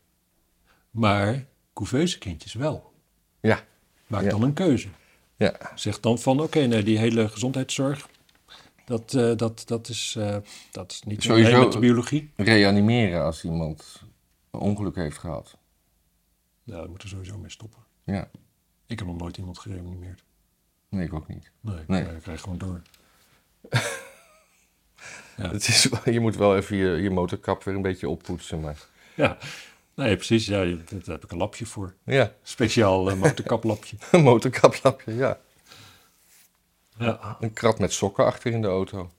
Maar 0.90 1.46
couveuse 1.74 2.18
kindjes 2.18 2.52
wel. 2.54 2.92
Ja, 3.40 3.64
Maak 4.06 4.22
Ja. 4.22 4.30
dan 4.30 4.42
een 4.42 4.52
keuze. 4.52 4.88
ja. 5.36 5.56
Zeg 5.74 6.00
dan 6.00 6.18
van 6.18 6.40
oké, 6.40 6.60
nee, 6.60 6.82
die 6.82 6.98
hele 6.98 7.28
gezondheidszorg, 7.28 8.08
dat, 8.84 9.14
eh, 9.14 9.36
dat, 9.36 9.62
dat, 9.66 9.88
is, 9.88 10.14
eh, 10.18 10.36
dat 10.70 10.92
is 10.92 11.02
niet 11.02 11.22
Sowieso- 11.22 11.58
met 11.62 11.72
de 11.72 11.78
biologie. 11.78 12.30
Reanimeren 12.36 13.24
als 13.24 13.44
iemand 13.44 14.02
een 14.56 14.62
ongeluk 14.62 14.94
heeft 14.94 15.18
gehad. 15.18 15.56
Ja, 16.62 16.76
daar 16.76 16.88
moeten 16.88 17.08
we 17.08 17.14
sowieso 17.14 17.38
mee 17.38 17.50
stoppen. 17.50 17.82
Ja, 18.04 18.30
Ik 18.86 18.98
heb 18.98 19.08
nog 19.08 19.16
nooit 19.16 19.36
iemand 19.36 19.58
gereanimeerd. 19.58 20.24
nee, 20.88 21.06
ik 21.06 21.12
ook 21.14 21.28
niet. 21.28 21.50
Nee, 21.60 21.84
Nee. 21.86 22.02
nee. 22.04 22.14
ik 22.14 22.22
krijg 22.22 22.40
gewoon 22.40 22.58
door. 22.58 22.82
Ja. 25.36 25.50
Het 25.50 25.68
is, 25.68 25.88
je 26.04 26.20
moet 26.20 26.36
wel 26.36 26.56
even 26.56 26.76
je, 26.76 26.90
je 27.02 27.10
motorkap 27.10 27.64
weer 27.64 27.74
een 27.74 27.82
beetje 27.82 28.08
oppoetsen, 28.08 28.60
maar... 28.60 28.86
Ja, 29.14 29.38
nee, 29.94 30.16
precies. 30.16 30.46
Ja, 30.46 30.64
daar 30.64 31.00
heb 31.04 31.24
ik 31.24 31.30
een 31.30 31.38
lapje 31.38 31.66
voor. 31.66 31.94
Ja, 32.04 32.32
Speciaal 32.42 33.10
uh, 33.10 33.16
motorkaplapje. 33.16 33.96
een 34.12 34.22
motorkaplapje, 34.22 35.14
ja. 35.14 35.38
Ja. 36.98 37.36
Een 37.40 37.52
krat 37.52 37.78
met 37.78 37.92
sokken 37.92 38.24
achter 38.24 38.52
in 38.52 38.60
de 38.62 38.66
auto. 38.68 39.10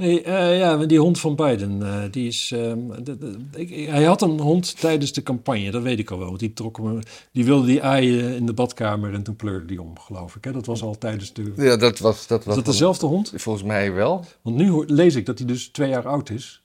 Hey, 0.00 0.24
eh, 0.24 0.58
ja, 0.58 0.76
maar 0.76 0.86
die 0.86 0.98
hond 0.98 1.20
van 1.20 1.34
Biden, 1.36 1.82
eh, 1.82 2.02
die 2.10 2.26
is... 2.28 2.50
ehm, 2.54 2.78
de- 3.02 3.18
de- 3.18 3.36
ik- 3.56 3.88
hij 3.88 4.02
had 4.04 4.22
een 4.22 4.40
hond 4.40 4.80
tijdens 4.80 5.12
de 5.12 5.22
campagne, 5.22 5.70
dat 5.70 5.82
weet 5.82 5.98
ik 5.98 6.10
al 6.10 6.18
wel. 6.18 6.26
Want 6.26 6.38
die, 6.40 6.52
trok 6.52 6.76
hem, 6.76 6.98
die 7.32 7.44
wilde 7.44 7.66
die 7.66 7.82
aaien 7.82 8.34
in 8.36 8.46
de 8.46 8.52
badkamer 8.52 9.14
en 9.14 9.22
toen 9.22 9.36
pleurde 9.36 9.64
die 9.66 9.82
om, 9.82 9.98
geloof 9.98 10.36
ik. 10.36 10.44
Hè? 10.44 10.52
Dat 10.52 10.66
was 10.66 10.82
al 10.82 10.98
tijdens 10.98 11.32
de... 11.32 11.52
Ja, 11.56 11.76
dat 11.76 11.98
was... 11.98 12.26
Dat 12.26 12.38
Was 12.38 12.46
was 12.46 12.54
dat 12.56 12.64
dezelfde 12.64 13.06
hond? 13.06 13.32
Volgens 13.36 13.64
mij 13.64 13.92
wel. 13.92 14.24
Want 14.42 14.56
nu 14.56 14.84
lees 14.86 15.14
ik 15.14 15.26
dat 15.26 15.38
hij 15.38 15.46
dus 15.46 15.68
twee 15.68 15.88
jaar 15.88 16.06
oud 16.08 16.30
is. 16.30 16.62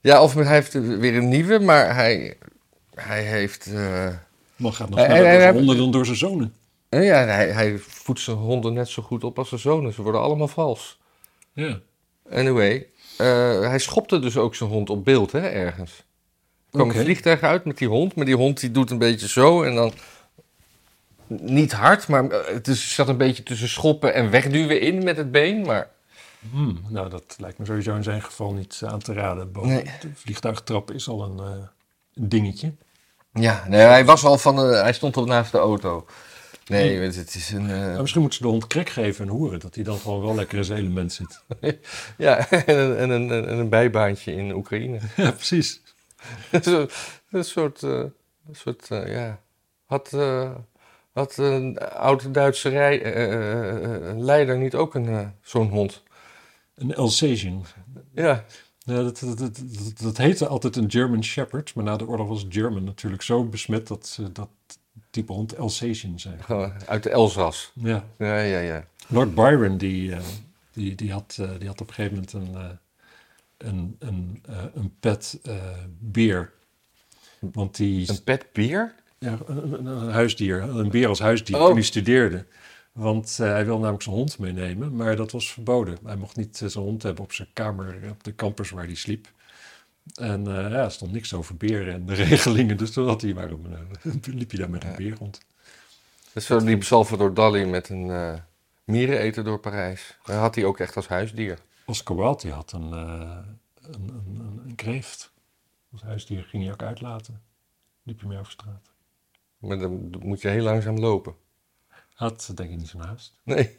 Ja, 0.00 0.22
of 0.22 0.34
hij 0.34 0.46
heeft 0.46 0.72
weer 0.72 1.16
een 1.16 1.28
nieuwe, 1.28 1.58
maar 1.58 1.94
hij, 1.94 2.36
hij 2.94 3.22
heeft... 3.24 3.66
eh, 3.72 4.08
Man 4.56 4.72
gaat 4.72 4.88
nog 4.90 4.98
Hij- 4.98 5.08
sneller 5.08 5.26
hij- 5.26 5.40
hij- 5.40 5.52
honden 5.52 5.76
dan 5.76 5.90
door 5.90 6.04
zijn 6.04 6.16
zonen. 6.16 6.54
ja, 6.88 6.98
hij, 7.24 7.50
hij 7.50 7.78
voedt 7.78 8.20
zijn 8.20 8.36
honden 8.36 8.72
net 8.72 8.88
zo 8.88 9.02
goed 9.02 9.24
op 9.24 9.38
als 9.38 9.48
zijn 9.48 9.60
zonen. 9.60 9.92
Ze 9.92 10.02
worden 10.02 10.20
allemaal 10.20 10.48
vals. 10.48 10.98
Ja. 11.60 11.80
Anyway, 12.30 12.86
eh, 13.16 13.60
hij 13.60 13.78
schopte 13.78 14.18
dus 14.18 14.36
ook 14.36 14.54
zijn 14.54 14.70
hond 14.70 14.90
op 14.90 15.04
beeld, 15.04 15.32
hè, 15.32 15.40
ergens. 15.48 15.90
Er 16.70 16.78
kwam 16.78 16.90
een 16.90 17.04
vliegtuig 17.04 17.40
uit 17.42 17.64
met 17.64 17.78
die 17.78 17.88
hond, 17.88 18.14
maar 18.14 18.24
die 18.24 18.36
hond 18.36 18.60
die 18.60 18.70
doet 18.70 18.90
een 18.90 18.98
beetje 18.98 19.28
zo 19.28 19.62
en 19.62 19.74
dan... 19.74 19.92
Niet 21.26 21.72
hard, 21.72 22.08
maar 22.08 22.28
eh, 22.30 22.54
het 22.54 22.68
is, 22.68 22.94
zat 22.94 23.08
een 23.08 23.16
beetje 23.16 23.42
tussen 23.42 23.68
schoppen 23.68 24.14
en 24.14 24.30
wegduwen 24.30 24.80
in 24.80 25.04
met 25.04 25.16
het 25.16 25.30
been, 25.32 25.60
maar... 25.60 25.90
Hmm, 26.50 26.80
nou, 26.88 27.08
dat 27.10 27.36
lijkt 27.38 27.58
me 27.58 27.64
sowieso 27.64 27.94
in 27.94 28.02
zijn 28.02 28.22
geval 28.22 28.52
niet 28.52 28.82
aan 28.84 28.98
te 28.98 29.12
raden. 29.12 29.52
Boven 29.52 29.68
Nee. 29.70 29.82
De 29.82 30.10
vliegtuigtrap 30.14 30.90
is 30.90 31.08
al 31.08 31.24
een, 31.24 31.38
eh, 31.38 31.64
een 32.14 32.28
dingetje. 32.28 32.72
Ja, 33.32 33.64
nee, 33.68 33.80
hij 33.80 34.04
was 34.04 34.24
al 34.24 34.38
van... 34.38 34.58
eh, 34.58 34.82
hij 34.82 34.92
stond 34.92 35.16
al 35.16 35.24
naast 35.24 35.52
de 35.52 35.58
auto. 35.58 36.06
Nee, 36.66 36.98
het, 36.98 37.16
het 37.16 37.34
is 37.34 37.50
een... 37.50 37.66
Maar 37.66 38.00
misschien 38.00 38.20
moeten 38.20 38.38
ze 38.38 38.44
de 38.44 38.52
hond 38.52 38.66
krek 38.66 38.88
geven 38.88 39.24
en 39.24 39.30
hoeren, 39.30 39.60
dat 39.60 39.74
hij 39.74 39.84
dan 39.84 39.98
gewoon 39.98 40.20
wel 40.22 40.34
lekker 40.34 40.58
in 40.58 40.64
zijn 40.64 40.78
element 40.78 41.12
zit. 41.12 41.44
ja, 42.16 42.50
en 42.50 42.78
een, 42.78 42.96
en, 42.96 43.10
een, 43.10 43.30
en 43.46 43.58
een 43.58 43.68
bijbaantje 43.68 44.32
in 44.32 44.54
Oekraïne. 44.54 44.98
ja, 45.16 45.30
precies. 45.30 45.82
Een 47.30 47.44
soort, 47.44 47.82
eh, 47.82 48.04
een 48.48 48.54
soort 48.54 48.90
eh, 48.90 49.12
ja. 49.12 49.40
Had, 49.84 50.16
had 51.12 51.36
een 51.36 51.78
oude 51.78 52.30
Duitse 52.30 52.68
rij, 52.68 53.02
eh, 53.02 54.18
leider 54.18 54.58
niet 54.58 54.74
ook 54.74 54.94
een, 54.94 55.32
zo'n 55.42 55.68
hond? 55.68 56.02
Een 56.74 56.96
Alsatian. 56.96 57.64
Ja, 58.14 58.44
Ja, 58.78 59.02
dat, 59.02 59.22
dat, 59.36 59.62
dat, 60.02 60.16
heette 60.16 60.46
altijd 60.46 60.76
een 60.76 60.90
German 60.90 61.24
Shepherd, 61.24 61.74
maar 61.74 61.84
na 61.84 61.96
de 61.96 62.06
oorlog 62.06 62.28
was 62.28 62.46
German 62.48 62.84
natuurlijk 62.84 63.22
zo 63.22 63.44
besmet 63.44 63.86
dat 63.86 64.18
dat 64.32 64.48
type 65.10 65.32
hond 65.32 65.56
Alsatian 65.58 66.18
zijn. 66.20 66.42
gewoon 66.44 66.72
uit 66.86 67.02
de 67.02 67.10
Elzas. 67.10 67.72
Ja. 67.74 68.04
Ja, 68.18 68.40
ja, 68.40 68.58
ja. 68.58 68.84
Lord 69.08 69.34
Byron, 69.34 69.76
die, 69.78 70.12
eh, 70.14 70.20
die, 70.72 70.94
die, 70.94 71.12
had, 71.12 71.36
eh, 71.40 71.50
die 71.58 71.68
had 71.68 71.80
op 71.80 71.88
een 71.88 71.94
gegeven 71.94 72.14
moment 72.14 72.32
een, 72.32 72.54
eh, 72.54 72.68
een, 73.56 73.96
een, 73.98 74.42
een 74.74 74.94
pet 75.00 75.40
beer. 75.98 76.52
Want 77.38 77.76
die, 77.76 78.10
Een 78.10 78.22
pet 78.22 78.46
bier? 78.52 78.94
ja, 79.18 79.38
een, 79.46 79.72
een- 79.72 79.86
een 79.86 80.10
huisdier, 80.10 80.62
een 80.62 80.90
beer 80.90 81.08
als 81.08 81.18
huisdier, 81.18 81.56
Oh. 81.56 81.64
toen 81.64 81.74
hij 81.74 81.82
studeerde. 81.82 82.46
Want 82.92 83.36
hij 83.36 83.64
wilde 83.64 83.80
namelijk 83.80 84.02
zijn 84.02 84.14
hond 84.16 84.38
meenemen, 84.38 84.96
maar 84.96 85.16
dat 85.16 85.30
was 85.30 85.52
verboden. 85.52 85.98
Hij 86.04 86.16
mocht 86.16 86.36
niet 86.36 86.56
zijn 86.56 86.84
hond 86.84 87.02
hebben 87.02 87.24
op 87.24 87.32
zijn 87.32 87.48
kamer, 87.52 87.98
op 88.10 88.24
de 88.24 88.34
campus 88.34 88.70
waar 88.70 88.84
hij 88.84 88.94
sliep. 88.94 89.28
En 90.14 90.46
eh, 90.46 90.70
ja, 90.70 90.84
er 90.84 90.90
stond 90.90 91.12
niks 91.12 91.34
over 91.34 91.56
beren 91.56 91.94
en 91.94 92.06
de 92.06 92.14
regelingen, 92.24 92.76
dus 92.76 92.90
toen 92.92 93.06
had 93.06 93.22
hij 93.22 93.34
maar 93.34 93.50
een, 93.50 93.66
eh, 94.02 94.12
liep 94.34 94.50
hij 94.50 94.58
daar 94.60 94.70
met 94.70 94.84
een 94.84 94.96
beer 94.96 95.16
rond. 95.18 95.40
Dat 96.32 96.42
zo 96.42 96.58
liep 96.58 96.82
Salvador 96.84 97.34
Dali 97.34 97.64
met 97.64 97.88
een 97.88 98.10
eh 98.10 98.34
miereneter 98.84 99.44
door 99.44 99.58
Parijs. 99.58 100.18
Dat 100.24 100.36
had 100.36 100.54
hij 100.54 100.64
ook 100.64 100.78
echt 100.78 100.96
als 100.96 101.08
huisdier. 101.08 101.58
Oscar 101.86 102.16
Wilde 102.16 102.50
had 102.50 102.72
een, 102.72 102.92
een, 102.92 103.58
een, 103.82 104.60
een, 104.66 104.74
kreeft. 104.74 105.32
Als 105.92 106.02
huisdier 106.02 106.42
ging 106.42 106.62
hij 106.62 106.72
ook 106.72 106.82
uitlaten. 106.82 107.42
Liep 108.02 108.20
je 108.20 108.26
mee 108.26 108.38
over 108.38 108.52
straat. 108.52 108.90
Maar 109.58 109.78
dan 109.78 110.10
moet 110.20 110.40
je 110.40 110.48
heel 110.48 110.62
langzaam 110.62 110.98
lopen. 110.98 111.34
Had 112.14 112.52
denk 112.54 112.70
ik 112.70 112.76
niet 112.76 112.88
zo'n 112.88 113.00
haast. 113.00 113.38
Nee, 113.42 113.78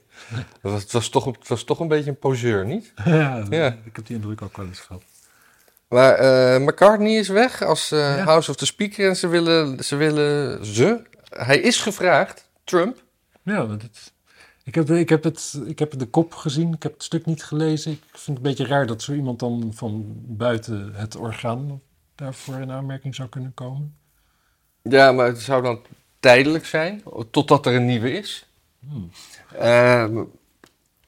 dat 0.62 0.72
was, 0.72 0.82
het, 0.82 0.92
was 0.92 1.10
toch, 1.10 1.26
het 1.26 1.48
was 1.48 1.64
toch 1.64 1.80
een 1.80 1.88
beetje 1.88 2.10
een 2.10 2.20
poseur, 2.20 2.66
niet? 2.66 2.94
ja, 3.06 3.46
Ja. 3.50 3.78
ik 3.84 3.96
heb 3.96 4.06
die 4.06 4.16
indruk 4.16 4.42
ook 4.42 4.58
wel 4.58 4.66
eens 4.66 4.80
gehad. 4.80 5.04
Maar 5.92 6.14
eh, 6.14 6.62
McCartney 6.62 7.16
is 7.16 7.28
weg 7.28 7.62
als 7.62 7.92
eh, 7.92 8.00
Ja. 8.00 8.24
House 8.24 8.50
of 8.50 8.56
the 8.56 8.66
Speaker 8.66 9.10
en 9.10 9.16
ze 9.16 9.28
willen, 9.28 9.84
ze 9.84 9.96
willen 9.96 10.66
ze. 10.66 11.02
Hij 11.30 11.60
is 11.60 11.82
gevraagd, 11.82 12.50
Trump. 12.64 13.04
Ja, 13.44 13.66
dit, 13.66 14.14
ik, 14.64 14.76
heb, 14.76 14.90
ik, 14.90 15.10
heb 15.10 15.24
het, 15.24 15.62
ik 15.66 15.80
heb 15.80 16.00
de 16.00 16.06
kop 16.06 16.34
gezien, 16.34 16.74
ik 16.74 16.84
heb 16.84 16.94
het 16.94 17.04
stuk 17.04 17.26
niet 17.26 17.44
gelezen. 17.44 17.92
Ik 17.92 18.00
vind 18.12 18.26
het 18.26 18.36
een 18.38 18.42
beetje 18.42 18.66
raar 18.66 18.86
dat 18.88 19.02
zo 19.02 19.14
iemand 19.14 19.40
dan 19.40 19.72
van 19.74 20.06
buiten 20.16 20.94
het 20.94 21.16
orgaan 21.16 21.82
daarvoor 22.16 22.56
in 22.56 22.72
aanmerking 22.72 23.16
zou 23.16 23.30
kunnen 23.30 23.54
komen. 23.54 23.96
Ja, 24.82 25.12
maar 25.12 25.28
het 25.28 25.42
zou 25.42 25.62
dan 25.62 25.80
tijdelijk 26.20 26.66
zijn, 26.66 27.04
totdat 27.32 27.66
er 27.66 27.76
een 27.76 27.86
nieuwe 27.86 28.12
is. 28.12 28.48
Hmm. 28.80 29.12
Eh, 29.58 30.06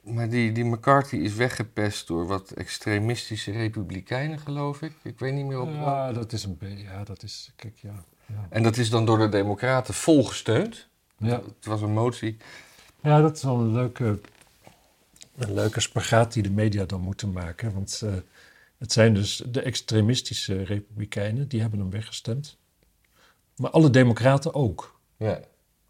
maar 0.04 0.30
die, 0.30 0.52
die 0.52 0.64
McCarthy 0.66 1.16
is 1.16 1.34
weggepest 1.34 2.08
door 2.08 2.28
wat 2.28 2.52
extremistische 2.52 3.52
republikeinen, 3.52 4.40
geloof 4.40 4.82
ik. 4.82 4.94
Ik 5.02 5.20
weet 5.20 5.34
niet 5.34 5.46
meer 5.46 5.60
op. 5.62 5.70
Ja, 5.70 6.12
dat 6.12 6.34
is 6.34 6.44
een 6.44 6.58
beetje, 6.58 6.84
ja, 6.84 7.04
dat 7.04 7.24
is, 7.24 7.52
kijk, 7.56 7.78
ja. 7.78 8.04
Ja, 8.26 8.48
En 8.50 8.64
dat 8.64 8.78
is 8.78 8.90
dan 8.90 9.06
door 9.06 9.18
de 9.18 9.30
Democraten 9.30 9.94
volgesteund. 9.94 10.88
ja. 11.18 11.42
Het 11.42 11.66
was 11.66 11.82
een 11.82 11.94
motie. 11.94 12.38
ja 13.02 13.22
dat 13.22 13.36
is 13.36 13.44
wel 13.44 13.60
een 13.60 13.74
leuke, 13.74 14.20
een 15.36 15.54
leuke 15.54 15.80
spagaat 15.80 16.34
die 16.34 16.44
de 16.44 16.52
media 16.52 16.86
dan 16.86 17.02
moeten 17.02 17.32
maken. 17.32 17.74
Want 17.74 18.02
eh, 18.04 18.14
het 18.78 18.92
zijn 18.92 19.14
dus 19.14 19.44
de 19.48 19.62
extremistische 19.62 20.64
republikeinen, 20.64 21.48
die 21.48 21.62
hebben 21.62 21.80
hem 21.80 21.90
weggestemd. 21.90 22.58
Maar 23.56 23.72
alle 23.72 23.90
democraten 23.90 24.54
ook. 24.54 25.00
Ja. 25.18 25.36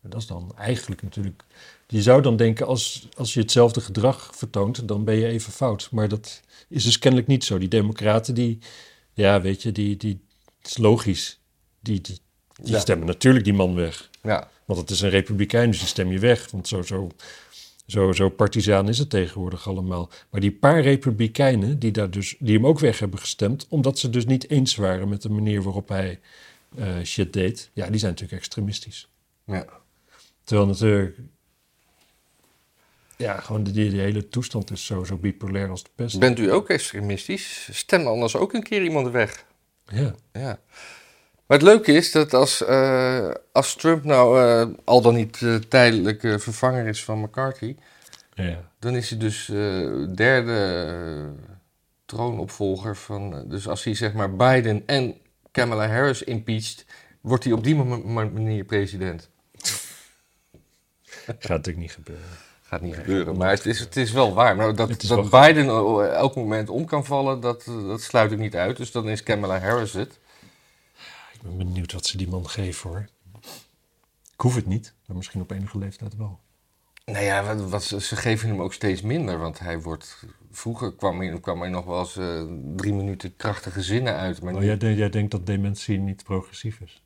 En 0.01 0.09
Dat 0.09 0.21
is 0.21 0.27
dan 0.27 0.51
eigenlijk 0.57 1.01
natuurlijk. 1.01 1.43
Je 1.87 2.01
zou 2.01 2.21
dan 2.21 2.35
denken, 2.35 2.65
als, 2.67 3.07
als 3.17 3.33
je 3.33 3.39
hetzelfde 3.39 3.81
gedrag 3.81 4.29
vertoont, 4.35 4.87
dan 4.87 5.03
ben 5.03 5.15
je 5.15 5.27
even 5.27 5.51
fout. 5.53 5.87
Maar 5.91 6.07
dat 6.07 6.41
is 6.67 6.83
dus 6.83 6.99
kennelijk 6.99 7.29
niet 7.29 7.43
zo. 7.43 7.57
Die 7.57 7.67
democraten, 7.67 8.33
die, 8.35 8.59
ja, 9.13 9.41
weet 9.41 9.61
je, 9.61 9.71
die, 9.71 9.97
die, 9.97 10.21
het 10.61 10.67
is 10.67 10.77
logisch. 10.77 11.39
Die, 11.79 12.01
die, 12.01 12.19
die 12.61 12.71
Ja. 12.73 12.79
stemmen 12.79 13.07
natuurlijk 13.07 13.45
die 13.45 13.53
man 13.53 13.75
weg. 13.75 14.09
ja. 14.23 14.51
Want 14.65 14.79
het 14.79 14.89
is 14.89 15.01
een 15.01 15.09
republikein, 15.09 15.69
dus 15.69 15.79
die 15.79 15.87
stem 15.87 16.11
je 16.11 16.19
weg. 16.19 16.51
Want 16.51 16.67
zo, 16.67 16.81
zo, 16.81 17.09
zo, 17.87 18.11
zo 18.11 18.29
partizaan 18.29 18.89
is 18.89 18.97
het 18.97 19.09
tegenwoordig 19.09 19.67
allemaal. 19.67 20.09
Maar 20.29 20.41
die 20.41 20.51
paar 20.51 20.81
republikeinen 20.81 21.79
die, 21.79 21.91
daar 21.91 22.09
dus, 22.11 22.35
die 22.39 22.55
hem 22.55 22.65
ook 22.67 22.79
weg 22.79 22.99
hebben 22.99 23.19
gestemd... 23.19 23.65
omdat 23.69 23.99
ze 23.99 24.09
dus 24.09 24.25
niet 24.25 24.49
eens 24.49 24.75
waren 24.75 25.09
met 25.09 25.21
de 25.21 25.29
manier 25.29 25.61
waarop 25.63 25.89
hij 25.89 26.19
eh, 26.77 26.87
shit 27.03 27.33
deed... 27.33 27.69
ja, 27.73 27.89
die 27.89 27.99
zijn 27.99 28.11
natuurlijk 28.11 28.39
extremistisch. 28.41 29.07
ja. 29.45 29.65
Terwijl 30.43 30.67
natuurlijk... 30.67 31.17
Ja, 33.17 33.39
gewoon 33.39 33.63
die, 33.63 33.73
die 33.73 33.99
hele 33.99 34.27
toestand 34.27 34.71
is 34.71 34.85
zo, 34.85 35.03
zo 35.03 35.17
bipolair 35.17 35.69
als 35.69 35.83
de 35.83 35.89
pest. 35.95 36.19
Bent 36.19 36.39
u 36.39 36.51
ook 36.51 36.69
extremistisch? 36.69 37.69
Stem 37.71 38.07
anders 38.07 38.35
ook 38.35 38.53
een 38.53 38.63
keer 38.63 38.83
iemand 38.83 39.09
weg. 39.11 39.45
Ja, 39.85 40.15
Ja. 40.33 40.59
Maar 41.45 41.57
het 41.57 41.67
leuke 41.67 41.91
is 41.91 42.11
dat 42.11 42.33
als, 42.33 42.63
eh, 42.65 43.31
als 43.51 43.75
Trump 43.75 44.03
nou 44.03 44.41
eh, 44.41 44.67
al 44.83 45.01
dan 45.01 45.15
niet 45.15 45.41
eh, 45.41 45.55
tijdelijk 45.55 46.19
vervanger 46.21 46.87
is 46.87 47.03
van 47.03 47.19
McCarthy, 47.19 47.75
ja. 48.33 48.69
dan 48.79 48.95
is 48.95 49.09
hij 49.09 49.19
dus 49.19 49.45
derde 50.15 51.31
troonopvolger 52.05 52.95
van... 52.95 53.45
Dus 53.47 53.67
als 53.67 53.83
hij 53.83 53.95
zeg 53.95 54.13
maar 54.13 54.35
Biden 54.35 54.83
en 54.85 55.15
Kamala 55.51 55.87
Harris 55.87 56.23
impeached... 56.23 56.85
wordt 57.21 57.43
hij 57.43 57.53
op 57.53 57.63
die 57.63 57.75
ma- 57.75 57.97
ma- 57.97 58.29
manier 58.29 58.63
president. 58.63 59.29
Gaat 61.25 61.41
natuurlijk 61.49 61.77
niet 61.77 61.91
gebeuren. 61.93 62.25
Gaat 62.73 62.81
niet 62.81 62.95
gebeuren, 62.95 63.37
maar 63.37 63.49
het 63.49 63.65
is, 63.65 63.79
het 63.79 63.95
is 63.97 64.11
wel 64.11 64.33
waar. 64.33 64.55
Maar 64.55 64.75
dat, 64.75 64.87
dat 64.89 65.01
wel 65.03 65.29
Biden 65.29 65.69
o- 65.69 66.01
elk 66.01 66.35
moment 66.35 66.69
om 66.69 66.85
kan 66.85 67.05
vallen, 67.05 67.39
dat, 67.39 67.63
dat 67.65 68.01
sluit 68.01 68.31
ik 68.31 68.37
niet 68.37 68.55
uit. 68.55 68.77
Dus 68.77 68.91
dan 68.91 69.09
is 69.09 69.23
Kamala 69.23 69.59
Harris 69.59 69.93
het. 69.93 70.19
Ik 71.33 71.41
ben 71.41 71.57
benieuwd 71.57 71.91
wat 71.93 72.05
ze 72.05 72.17
die 72.17 72.27
man 72.27 72.49
geven 72.49 72.89
hoor. 72.89 73.07
Ik 74.33 74.39
hoef 74.41 74.55
het 74.55 74.65
niet, 74.65 74.93
maar 75.05 75.15
misschien 75.17 75.41
op 75.41 75.51
enige 75.51 75.77
leeftijd 75.77 76.15
wel. 76.17 76.39
Nou 77.05 77.23
ja, 77.25 77.43
wat, 77.55 77.69
wat 77.69 77.83
ze, 77.83 78.01
ze 78.01 78.15
geven 78.15 78.49
hem 78.49 78.61
ook 78.61 78.73
steeds 78.73 79.01
minder. 79.01 79.37
Want 79.37 79.59
hij 79.59 79.81
wordt... 79.81 80.23
Vroeger 80.51 80.93
kwam 80.93 81.19
hij, 81.19 81.39
kwam 81.39 81.59
hij 81.61 81.69
nog 81.69 81.85
wel 81.85 81.99
eens 81.99 82.17
eh, 82.17 82.43
drie 82.75 82.93
minuten 82.93 83.35
krachtige 83.35 83.81
zinnen 83.81 84.15
uit. 84.15 84.41
Maar 84.41 84.53
Oh, 84.53 84.59
nu- 84.59 84.65
jij, 84.65 84.77
de- 84.77 84.95
jij 84.95 85.09
denkt 85.09 85.31
dat 85.31 85.45
dementie 85.45 85.97
niet 85.97 86.23
progressief 86.23 86.79
is? 86.79 87.01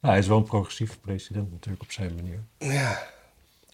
Nou, 0.00 0.14
hij 0.14 0.18
is 0.18 0.26
wel 0.26 0.36
een 0.38 0.44
progressieve 0.44 0.98
president 0.98 1.50
natuurlijk 1.50 1.82
op 1.82 1.92
zijn 1.92 2.14
manier. 2.14 2.42
Ja, 2.58 3.06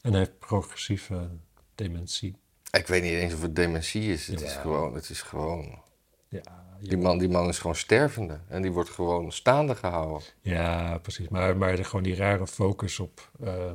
En 0.04 0.10
hij 0.10 0.18
heeft 0.18 0.38
progressieve 0.38 1.28
dementie. 1.74 2.36
ik 2.70 2.86
weet 2.86 3.02
niet 3.02 3.12
eens 3.12 3.34
of 3.34 3.42
het 3.42 3.56
dementie 3.56 4.12
is. 4.12 4.26
Het 4.26 4.40
is 4.40 4.52
gewoon... 4.52 4.94
Het 4.94 5.10
is 5.10 5.22
gewoon 5.22 5.82
Ja, 6.28 6.42
die, 6.80 6.96
man, 6.96 7.18
die 7.18 7.28
man 7.28 7.48
is 7.48 7.58
gewoon 7.58 7.76
stervende. 7.76 8.40
En 8.48 8.62
die 8.62 8.70
wordt 8.72 8.90
gewoon 8.90 9.32
staande 9.32 9.74
gehouden. 9.74 10.22
ja 10.40 10.98
precies. 10.98 11.28
Maar, 11.28 11.56
maar 11.56 11.84
gewoon 11.84 12.02
die 12.02 12.16
rare 12.16 12.46
focus 12.46 13.00
op, 13.00 13.30
eh, 13.40 13.72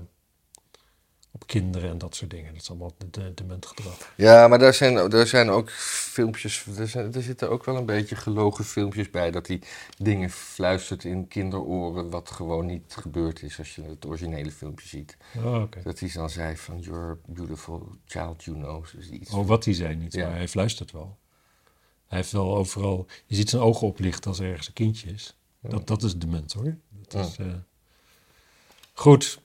op 1.31 1.47
kinderen 1.47 1.89
en 1.89 1.97
dat 1.97 2.15
soort 2.15 2.29
dingen. 2.29 2.53
Dat 2.53 2.61
is 2.61 2.69
allemaal 2.69 2.93
de, 2.97 3.09
de, 3.09 3.33
dement 3.33 3.65
gedrag. 3.65 4.13
Ja, 4.15 4.47
maar 4.47 4.59
daar 4.59 4.73
zijn, 4.73 5.09
daar 5.09 5.27
zijn 5.27 5.49
ook 5.49 5.69
filmpjes... 5.71 6.65
Er, 6.77 6.87
zijn, 6.87 7.13
er 7.13 7.21
zitten 7.21 7.49
ook 7.49 7.65
wel 7.65 7.75
een 7.75 7.85
beetje 7.85 8.15
gelogen 8.15 8.65
filmpjes 8.65 9.09
bij... 9.09 9.31
dat 9.31 9.47
hij 9.47 9.61
dingen 9.97 10.29
fluistert 10.29 11.03
in 11.03 11.27
kinderoren... 11.27 12.09
wat 12.09 12.29
gewoon 12.31 12.65
niet 12.65 12.95
gebeurd 12.99 13.41
is 13.41 13.57
als 13.57 13.75
je 13.75 13.81
het 13.81 14.05
originele 14.05 14.51
filmpje 14.51 14.87
ziet. 14.87 15.17
Oh. 15.37 15.63
Dat 15.83 15.99
hij 15.99 16.11
dan 16.13 16.29
zei 16.29 16.57
van... 16.57 16.79
You're 16.79 17.11
a 17.11 17.17
beautiful 17.25 17.87
child, 18.05 18.43
you 18.43 18.57
know. 18.57 18.85
Dus 18.95 19.09
iets. 19.09 19.31
Oh, 19.31 19.47
wat 19.47 19.65
hij 19.65 19.73
zei 19.73 19.95
niet, 19.95 20.13
Ja. 20.13 20.27
maar 20.27 20.37
hij 20.37 20.47
fluistert 20.47 20.91
wel. 20.91 21.17
Hij 22.07 22.17
heeft 22.17 22.31
wel 22.31 22.55
overal... 22.55 23.05
Je 23.25 23.35
ziet 23.35 23.49
zijn 23.49 23.61
ogen 23.61 23.87
oplichten 23.87 24.29
als 24.29 24.39
er 24.39 24.49
ergens 24.49 24.67
een 24.67 24.73
kindje 24.73 25.09
is. 25.11 25.37
Dat, 25.61 25.87
dat 25.87 26.03
is 26.03 26.17
dement 26.17 26.53
hoor. 26.53 26.77
Dat 27.07 27.25
is, 27.25 27.37
eh, 27.37 27.45
Goed. 28.93 29.39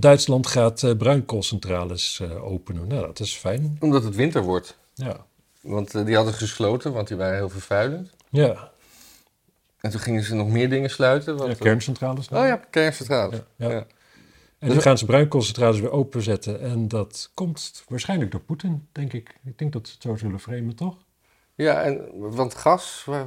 Duitsland 0.00 0.46
gaat 0.46 0.82
eh, 0.82 0.96
bruinkoolcentrales 0.96 2.20
eh, 2.20 2.44
openen. 2.44 2.88
Nou, 2.88 3.06
dat 3.06 3.20
is 3.20 3.36
fijn. 3.36 3.76
Omdat 3.80 4.04
het 4.04 4.14
winter 4.14 4.42
wordt. 4.42 4.78
Ja. 4.94 5.26
Want 5.60 5.94
eh, 5.94 6.04
die 6.04 6.16
hadden 6.16 6.34
gesloten, 6.34 6.92
want 6.92 7.08
die 7.08 7.16
waren 7.16 7.34
heel 7.34 7.48
vervuilend. 7.48 8.10
Ja, 8.30 8.70
En 9.80 9.90
toen 9.90 10.00
gingen 10.00 10.22
ze 10.22 10.34
nog 10.34 10.48
meer 10.48 10.70
dingen 10.70 10.90
sluiten. 10.90 11.36
Want, 11.36 11.50
ja 11.58 11.64
kerncentrales. 11.64 12.28
nou. 12.28 12.42
Oh 12.42 12.48
ja, 12.48 12.56
kerncentrale. 12.70 13.44
Ja, 13.56 13.68
ja. 13.68 13.74
Ja. 13.74 13.86
En 14.58 14.68
nu 14.70 14.80
gaan 14.80 14.98
ze 14.98 15.04
bruinkoolcentrales 15.04 15.80
weer 15.80 15.90
openzetten. 15.90 16.60
En 16.60 16.88
dat 16.88 17.30
komt 17.34 17.84
waarschijnlijk 17.88 18.30
door 18.30 18.40
Poetin, 18.40 18.88
denk 18.92 19.12
ik. 19.12 19.34
Ik 19.44 19.58
denk 19.58 19.72
dat 19.72 19.86
ze 19.86 19.92
het 19.94 20.02
zo 20.02 20.16
zullen 20.16 20.40
framen, 20.40 20.74
toch? 20.76 20.96
Ja, 21.54 21.82
en, 21.82 22.00
want 22.14 22.54
gas, 22.54 23.02
waar- 23.06 23.26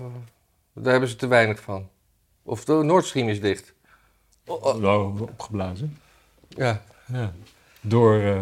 daar 0.74 0.92
hebben 0.92 1.10
ze 1.10 1.16
te 1.16 1.28
weinig 1.28 1.60
van. 1.62 1.90
Of 2.44 2.66
de 2.66 2.74
Nord 2.74 3.06
Stream 3.06 3.30
is 3.30 3.42
dicht. 3.42 3.74
Oh, 4.46 4.64
oh. 4.64 4.76
Nou, 4.76 5.22
opgeblazen. 5.22 5.98
Ja, 6.58 6.84
Ja. 7.08 7.34
Door 7.82 8.22
eh, 8.22 8.42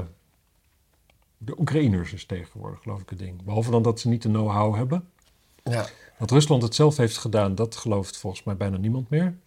de 1.37 1.59
Oekraïners 1.59 2.13
is 2.13 2.25
tegenwoordig, 2.25 2.81
geloof 2.81 3.01
ik, 3.01 3.09
het 3.09 3.19
ding. 3.19 3.43
Behalve 3.43 3.71
dan 3.71 3.83
dat 3.83 3.99
ze 3.99 4.07
niet 4.07 4.21
de 4.21 4.29
know-how 4.29 4.75
hebben. 4.75 5.09
ja. 5.63 5.85
Dat 6.19 6.31
Rusland 6.31 6.61
het 6.63 6.75
zelf 6.75 6.97
heeft 6.97 7.17
gedaan, 7.17 7.55
dat 7.55 7.75
gelooft 7.75 8.17
volgens 8.17 8.43
mij 8.43 8.55
bijna 8.57 8.77
niemand 8.77 9.09
meer. 9.09 9.37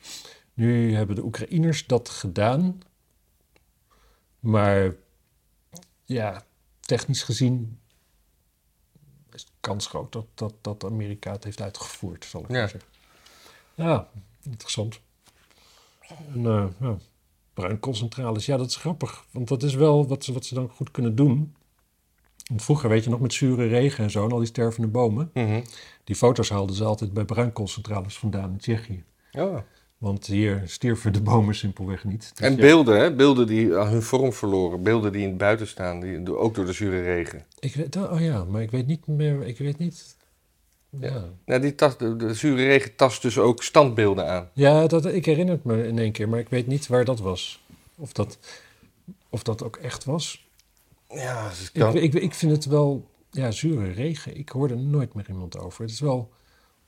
Nu 0.55 0.95
hebben 0.95 1.17
de 1.17 1.25
Oekraïners 1.25 1.87
dat 1.87 2.09
gedaan. 2.09 2.81
Maar 4.41 4.95
ja, 6.05 6.45
technisch 6.81 7.23
gezien 7.23 7.79
is 9.33 9.45
de 9.45 9.51
kans 9.61 9.87
groot 9.87 10.13
dat, 10.13 10.27
dat, 10.35 10.55
dat 10.61 10.85
Amerika 10.85 11.33
het 11.33 11.45
heeft 11.45 11.61
uitgevoerd, 11.61 12.25
zal 12.25 12.41
ik 12.43 12.49
Ja. 12.51 12.59
maar 12.59 12.69
zeggen. 12.69 12.91
Ja, 13.75 14.09
interessant. 14.43 15.01
En, 16.09 16.47
eh, 16.47 16.67
ja, 16.81 16.97
bruinkoolcentrales, 17.61 18.47
ja, 18.47 18.57
dat 18.57 18.67
is 18.67 18.77
grappig. 18.77 19.25
Want 19.31 19.49
dat 19.49 19.63
is 19.63 19.75
wel 19.75 20.07
wat 20.07 20.25
ze, 20.25 20.33
wat 20.33 20.45
ze 20.45 20.55
dan 20.55 20.69
goed 20.69 20.91
kunnen 20.91 21.15
doen. 21.15 21.55
Want 22.49 22.63
vroeger, 22.63 22.89
weet 22.89 23.05
je 23.05 23.11
nog, 23.11 23.21
met 23.21 23.33
zure 23.33 23.67
regen 23.67 24.05
en 24.05 24.11
zo, 24.11 24.25
en 24.25 24.33
al 24.33 24.39
die 24.39 24.47
stervende 24.47 24.89
bomen. 24.89 25.31
Mhm. 25.35 25.61
Die 26.05 26.17
foto's 26.17 26.49
haalden 26.49 26.77
ze 26.77 26.85
altijd 26.85 27.13
bij 27.13 27.25
bruinkoolcentrales 27.25 28.19
vandaan 28.19 28.51
in 28.51 28.59
Tsjechië. 28.59 29.05
Oh. 29.33 29.59
Want 29.99 30.27
hier 30.27 30.63
stierven 30.67 31.13
de 31.13 31.21
bomen 31.21 31.55
simpelweg 31.55 32.05
niet. 32.05 32.33
Dus 32.35 32.47
En 32.47 32.55
ja, 32.55 32.61
beelden, 32.61 32.99
hè? 32.99 33.15
beelden 33.15 33.47
die 33.47 33.77
aan 33.77 33.89
hun 33.89 34.03
vorm 34.03 34.33
verloren. 34.33 34.83
Beelden 34.83 35.13
die 35.13 35.23
in 35.23 35.29
het 35.29 35.39
buiten 35.39 35.67
staan, 35.67 36.01
die, 36.01 36.37
ook 36.37 36.55
door 36.55 36.67
de 36.67 36.73
zure 36.73 37.03
regen. 37.03 37.45
ik 37.59 37.75
weet, 37.75 37.97
oh 37.97 38.21
ja, 38.21 38.45
maar 38.45 38.63
ik 38.63 38.71
weet 38.71 38.87
niet 38.87 39.07
meer. 39.07 39.47
Ik 39.47 39.59
weet 39.59 39.79
niet. 39.79 40.17
Ja, 40.91 41.09
ja. 41.09 41.25
Nou, 41.45 41.61
die 41.61 41.75
tas, 41.75 41.99
de, 41.99 42.17
de 42.17 42.35
zure 42.35 42.65
regen 42.65 42.97
tast 42.97 43.23
dus 43.23 43.39
ook 43.39 43.63
standbeelden 43.63 44.29
aan. 44.29 44.51
dat, 44.89 45.05
ik 45.07 45.25
herinner 45.25 45.55
het 45.55 45.65
me 45.65 45.87
in 45.87 45.99
één 45.99 46.13
keer, 46.13 46.29
maar 46.29 46.39
ik 46.39 46.49
weet 46.49 46.67
niet 46.67 46.87
waar 46.87 47.05
dat 47.05 47.21
was. 47.21 47.63
Of 47.95 48.13
dat, 48.13 48.39
of 49.29 49.43
dat 49.43 49.63
ook 49.63 49.77
echt 49.77 50.05
was. 50.05 50.47
Ja, 51.09 51.49
dus 51.49 51.71
Ik, 51.73 51.95
ik, 51.95 52.15
ik 52.15 52.35
vind 52.35 52.53
het 52.53 52.65
wel, 52.65 53.09
ja, 53.31 53.51
zure 53.51 53.91
regen. 53.91 54.37
Ik 54.37 54.49
hoorde 54.49 54.75
er 54.75 54.81
nooit 54.81 55.15
meer 55.15 55.29
iemand 55.29 55.59
over. 55.59 55.83
Het 55.83 55.91
is 55.91 56.01
wel, 56.01 56.33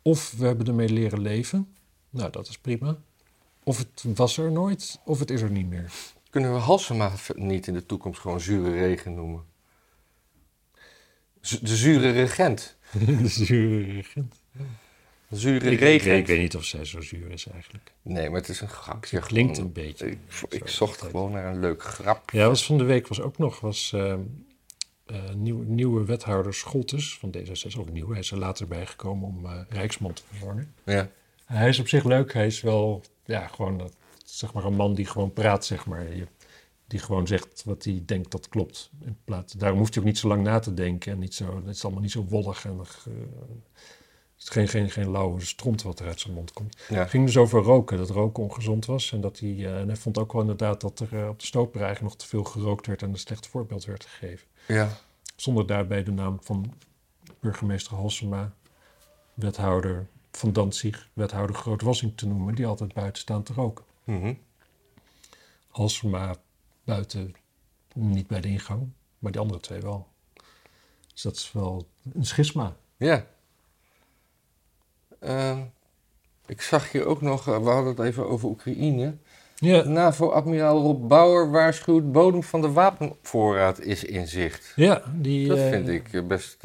of 0.02 0.34
we 0.38 0.46
hebben 0.46 0.66
ermee 0.66 0.88
leren 0.88 1.20
leven. 1.20 1.74
Nou, 2.10 2.30
dat 2.30 2.48
is 2.48 2.58
prima. 2.58 2.98
Of 3.64 3.78
het 3.78 4.04
was 4.14 4.36
er 4.38 4.52
nooit, 4.52 4.98
of 5.04 5.18
het 5.18 5.30
is 5.30 5.42
er 5.42 5.50
niet 5.50 5.68
meer. 5.68 5.92
Kunnen 6.30 6.52
we 6.52 6.58
Halsema 6.58 7.12
niet 7.34 7.66
in 7.66 7.74
de 7.74 7.86
toekomst 7.86 8.20
gewoon 8.20 8.40
zure 8.40 8.70
regen 8.70 9.14
noemen? 9.14 9.42
Z- 11.40 11.58
De 11.60 11.76
zure 11.76 12.10
regent. 12.10 12.76
de 13.22 13.28
zure 13.28 13.92
regent. 13.92 14.40
Zure 15.30 15.64
Ik, 15.64 15.72
ik, 15.72 15.78
regen. 15.80 16.16
ik 16.16 16.26
weet 16.26 16.40
niet 16.40 16.56
of 16.56 16.64
zij 16.64 16.84
zo 16.84 17.00
zuur 17.00 17.30
is 17.30 17.46
eigenlijk. 17.46 17.92
Nee, 18.02 18.30
maar 18.30 18.40
het 18.40 18.48
is 18.48 18.60
een 18.60 18.68
grapje. 18.68 19.16
Het 19.16 19.26
klinkt 19.26 19.54
gewoon. 19.56 19.66
een 19.76 19.82
beetje. 19.84 20.06
Ik, 20.10 20.18
ik 20.48 20.68
zo 20.68 20.74
zocht 20.74 21.02
gewoon 21.02 21.32
naar 21.32 21.52
een 21.54 21.60
leuk 21.60 21.82
grapje. 21.82 22.38
Ja, 22.38 22.46
was 22.46 22.66
van 22.66 22.78
de 22.78 22.84
week 22.84 23.08
was 23.08 23.20
ook 23.20 23.38
nog 23.38 23.60
was, 23.60 23.92
eh, 23.92 24.12
eh, 24.12 24.18
nieuw, 25.36 25.62
nieuwe 25.66 26.04
wethouder 26.04 26.54
Scholtes 26.54 27.18
van 27.18 27.34
D66, 27.36 27.78
ook 27.78 27.90
nieuw. 27.90 28.10
Hij 28.10 28.18
is 28.18 28.30
er 28.30 28.38
later 28.38 28.68
bijgekomen 28.68 29.28
om 29.28 29.46
Rijksman 29.68 30.12
te 30.12 30.22
vervangen. 30.28 30.74
Ja. 30.84 31.08
Hij 31.44 31.68
is 31.68 31.78
op 31.78 31.88
zich 31.88 32.04
leuk. 32.04 32.32
Hij 32.32 32.46
is 32.46 32.60
wel 32.60 33.02
ja, 33.24 33.46
gewoon 33.46 33.80
eh, 33.80 33.86
zeg 34.24 34.52
maar 34.52 34.64
een 34.64 34.74
man 34.76 34.94
die 34.94 35.06
gewoon 35.06 35.32
praat, 35.32 35.64
zeg 35.66 35.86
maar. 35.86 36.16
Je- 36.16 36.26
die 36.90 37.00
gewoon 37.00 37.26
zegt 37.26 37.62
wat 37.64 37.84
hij 37.84 38.02
denkt 38.06 38.30
dat 38.30 38.48
klopt. 38.48 38.90
In 39.04 39.16
plaats, 39.24 39.52
daarom 39.52 39.78
hoeft 39.78 39.94
hij 39.94 40.02
ook 40.02 40.08
niet 40.08 40.18
zo 40.18 40.28
lang 40.28 40.42
na 40.42 40.58
te 40.58 40.74
denken. 40.74 41.12
En 41.12 41.18
niet 41.18 41.34
zo, 41.34 41.56
het 41.56 41.74
is 41.76 41.84
allemaal 41.84 42.02
niet 42.02 42.10
zo 42.10 42.24
wollig. 42.24 42.64
En, 42.64 42.70
eh, 42.70 42.78
het 44.34 44.42
is 44.42 44.48
geen, 44.48 44.68
geen, 44.68 44.90
geen 44.90 45.10
lauwe 45.10 45.40
stront 45.40 45.82
wat 45.82 46.00
er 46.00 46.06
uit 46.06 46.20
zijn 46.20 46.34
mond 46.34 46.52
komt. 46.52 46.76
Ja. 46.88 46.98
Het 46.98 47.10
ging 47.10 47.26
dus 47.26 47.36
over 47.36 47.62
roken, 47.62 47.98
dat 47.98 48.10
roken 48.10 48.42
ongezond 48.42 48.86
was. 48.86 49.12
En, 49.12 49.20
dat 49.20 49.38
hij, 49.38 49.50
eh, 49.50 49.80
en 49.80 49.86
hij 49.86 49.96
vond 49.96 50.18
ook 50.18 50.32
wel 50.32 50.40
inderdaad 50.40 50.80
dat 50.80 51.00
er 51.00 51.18
eh, 51.18 51.28
op 51.28 51.40
de 51.40 51.58
eigenlijk 51.58 52.00
nog 52.00 52.16
te 52.16 52.26
veel 52.26 52.44
gerookt 52.44 52.86
werd 52.86 53.02
en 53.02 53.10
een 53.10 53.18
slecht 53.18 53.46
voorbeeld 53.46 53.84
werd 53.84 54.04
gegeven. 54.04 54.46
ja. 54.66 54.98
Zonder 55.36 55.66
daarbij 55.66 56.02
de 56.04 56.10
naam 56.10 56.38
van 56.42 56.74
burgemeester 57.40 57.94
Halsema, 57.94 58.52
wethouder 59.34 60.06
van 60.30 60.52
Danzig, 60.52 61.08
wethouder 61.12 61.56
Groot-Wassing 61.56 62.16
te 62.16 62.26
noemen, 62.26 62.54
die 62.54 62.66
altijd 62.66 62.92
buiten 62.94 63.22
staan 63.22 63.42
te 63.42 63.52
roken. 63.52 63.84
Mhm. 64.04 64.34
Halsema 65.68 66.36
buiten, 66.84 67.34
niet 67.94 68.26
bij 68.26 68.40
de 68.40 68.48
ingang, 68.48 68.88
maar 69.18 69.32
die 69.32 69.40
andere 69.40 69.60
twee 69.60 69.80
wel. 69.80 70.08
Dus 71.12 71.22
dat 71.22 71.36
is 71.36 71.52
wel 71.52 71.88
een 72.12 72.26
schisma. 72.26 72.76
Ja. 72.96 73.26
Ehm, 75.18 75.60
ik 76.46 76.60
zag 76.60 76.92
hier 76.92 77.06
ook 77.06 77.20
nog, 77.20 77.48
eh, 77.48 77.58
we 77.62 77.70
hadden 77.70 77.96
het 77.96 78.06
even 78.06 78.28
over 78.28 78.48
Oekraïne. 78.48 79.16
Ja, 79.54 79.82
NAVO-admiraal 79.82 80.80
Rob 80.80 81.08
Bauer 81.08 81.50
waarschuwt 81.50 82.12
bodem 82.12 82.42
van 82.42 82.60
de 82.60 82.72
wapenvoorraad 82.72 83.80
is 83.80 84.04
in 84.04 84.28
zicht. 84.28 84.72
ja 84.76 85.02
die, 85.14 85.48
Dat 85.48 85.58
eh, 85.58 85.68
vind 85.68 85.88
ik 85.88 86.12
eh, 86.12 86.26
best... 86.26 86.64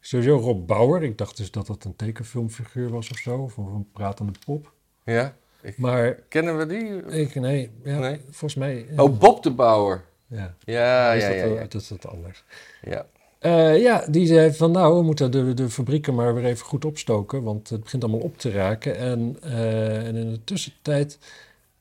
Sowieso 0.00 0.36
Rob 0.36 0.66
Bauer. 0.66 1.02
Ik 1.02 1.18
dacht 1.18 1.36
dus 1.36 1.50
dat 1.50 1.66
dat 1.66 1.84
een 1.84 1.96
tekenfilmfiguur 1.96 2.88
was 2.88 3.10
of 3.10 3.16
zo, 3.16 3.36
of 3.36 3.56
een 3.56 3.88
pratende 3.92 4.32
pop. 4.44 4.72
ja, 5.04 5.36
ik, 5.62 5.78
Maar 5.78 6.18
kennen 6.28 6.58
we 6.58 6.66
die? 6.66 7.18
ik, 7.20 7.34
nee, 7.34 7.70
ja, 7.84 7.98
Nee? 7.98 8.20
volgens 8.24 8.54
mij... 8.54 8.86
Oh, 8.96 9.18
Bob 9.18 9.42
de 9.42 9.50
Bauer. 9.50 10.04
ja, 10.26 10.54
Ja, 10.64 11.12
is 11.12 11.22
ja, 11.22 11.28
dat, 11.28 11.56
ja. 11.56 11.60
dat 11.60 11.74
is 11.74 11.88
dat 11.88 12.06
anders. 12.06 12.44
ja. 12.82 13.06
Eh, 13.38 13.80
ja, 13.80 14.06
die 14.10 14.26
zei 14.26 14.52
van 14.52 14.70
nou, 14.70 14.96
we 14.96 15.02
moeten 15.02 15.30
de, 15.30 15.54
de 15.54 15.70
fabrieken 15.70 16.14
maar 16.14 16.34
weer 16.34 16.44
even 16.44 16.66
goed 16.66 16.84
opstoken, 16.84 17.42
want 17.42 17.68
het 17.68 17.82
begint 17.82 18.02
allemaal 18.02 18.20
op 18.20 18.38
te 18.38 18.50
raken. 18.50 18.96
En, 18.96 19.36
eh, 19.42 20.06
en 20.06 20.16
in 20.16 20.30
de 20.30 20.44
tussentijd 20.44 21.18